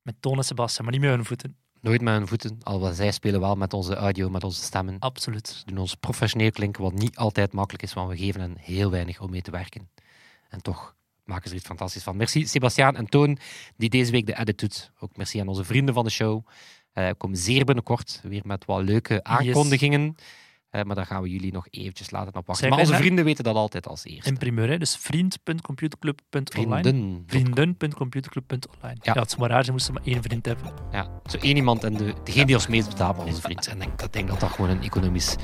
Met 0.03 0.15
Toon 0.21 0.37
en 0.37 0.45
Sebastian, 0.45 0.85
maar 0.85 0.93
niet 0.93 1.03
met 1.03 1.15
hun 1.15 1.25
voeten. 1.25 1.57
Nooit 1.83 2.01
met 2.01 2.15
hun 2.15 2.27
voeten, 2.27 2.59
alhoewel 2.63 2.93
zij 2.93 3.13
spelen 3.13 3.41
wel 3.41 3.55
met 3.55 3.73
onze 3.73 3.95
audio, 3.95 4.31
met 4.31 4.45
onze 4.45 4.63
stemmen. 4.63 4.99
Absoluut. 4.99 5.49
Ze 5.49 5.65
doen 5.65 5.79
ons 5.79 5.95
professioneel 5.95 6.51
klinken, 6.51 6.83
wat 6.83 6.93
niet 6.93 7.17
altijd 7.17 7.53
makkelijk 7.53 7.83
is, 7.83 7.93
want 7.93 8.11
we 8.11 8.17
geven 8.17 8.41
hen 8.41 8.57
heel 8.59 8.91
weinig 8.91 9.21
om 9.21 9.31
mee 9.31 9.43
te 9.43 9.51
werken. 9.51 9.89
En 10.49 10.63
toch 10.63 10.95
maken 11.25 11.45
ze 11.45 11.51
er 11.51 11.57
iets 11.57 11.67
fantastisch 11.67 12.03
van. 12.03 12.17
Merci 12.17 12.47
Sebastiaan 12.47 12.97
en 12.97 13.07
Toon, 13.07 13.39
die 13.77 13.89
deze 13.89 14.11
week 14.11 14.27
de 14.27 14.39
edit 14.39 14.59
doet. 14.59 14.93
Ook 15.01 15.17
merci 15.17 15.41
aan 15.41 15.49
onze 15.49 15.65
vrienden 15.65 15.95
van 15.95 16.05
de 16.05 16.11
show. 16.11 16.47
We 16.93 17.15
komen 17.19 17.37
zeer 17.37 17.65
binnenkort 17.65 18.21
weer 18.23 18.43
met 18.45 18.65
wat 18.65 18.83
leuke 18.83 19.25
aankondigingen. 19.25 20.17
Eh, 20.73 20.83
maar 20.83 20.97
daar 20.97 21.07
gaan 21.07 21.23
we 21.23 21.29
jullie 21.29 21.53
nog 21.53 21.67
eventjes 21.71 22.11
laten 22.11 22.29
op 22.29 22.47
wachten. 22.47 22.57
Zeg 22.57 22.71
Maar 22.71 22.79
onze 22.79 22.95
vrienden 22.95 23.25
weten 23.25 23.45
dat 23.45 23.55
altijd 23.55 23.87
als 23.87 24.05
eerste. 24.05 24.31
In 24.31 24.39
primeur, 24.39 24.69
hè. 24.69 24.79
Dus 24.79 24.97
vriend.computerclub.online. 24.97 26.83
Vrienden. 26.83 27.25
Vrienden.computerclub.online. 27.27 28.99
Ja. 29.03 29.13
Ja. 29.15 29.21
het 29.21 29.29
zou 29.31 29.41
maar 29.41 29.51
raar 29.51 29.63
zijn, 29.63 29.73
moesten 29.73 29.95
maar 29.95 30.03
één 30.05 30.23
vriend 30.23 30.47
hebben. 30.47 30.73
Ja, 30.93 31.09
zo 31.27 31.37
één 31.37 31.57
iemand 31.57 31.85
en 31.85 31.97
de, 31.97 32.15
degene 32.25 32.47
die 32.47 32.55
ons 32.55 32.67
meest 32.67 32.89
betaalt, 32.89 33.19
onze 33.19 33.41
vriend. 33.41 33.67
En 33.67 33.83
ik 33.83 33.99
denk, 33.99 34.13
denk 34.13 34.29
dat 34.29 34.41
dat 34.41 34.51
gewoon 34.51 34.71
een 34.71 34.83
economisch 34.83 35.37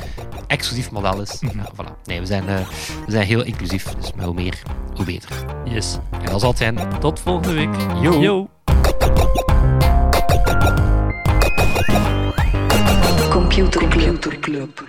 exclusief 0.47 0.91
model 0.91 1.21
is. 1.21 1.41
Mhm. 1.41 1.59
Ja, 1.59 1.73
voilà. 1.75 2.03
Nee, 2.05 2.21
we 2.21 2.27
zijn, 2.27 2.49
eh, 2.49 2.69
we 3.05 3.11
zijn 3.11 3.27
heel 3.27 3.45
inclusief, 3.45 3.85
dus 3.95 4.11
hoe 4.19 4.35
meer, 4.35 4.63
hoe 4.95 5.05
beter. 5.05 5.45
Yes. 5.65 5.99
En 6.11 6.31
dat 6.31 6.41
zal 6.41 6.51
het 6.51 6.59
zijn. 6.59 6.99
Tot 7.01 7.21
volgende 7.21 7.53
week. 7.55 7.75
Yo. 8.03 8.21
Yo. 8.21 8.49
Computer 13.31 13.89
Club. 13.89 14.87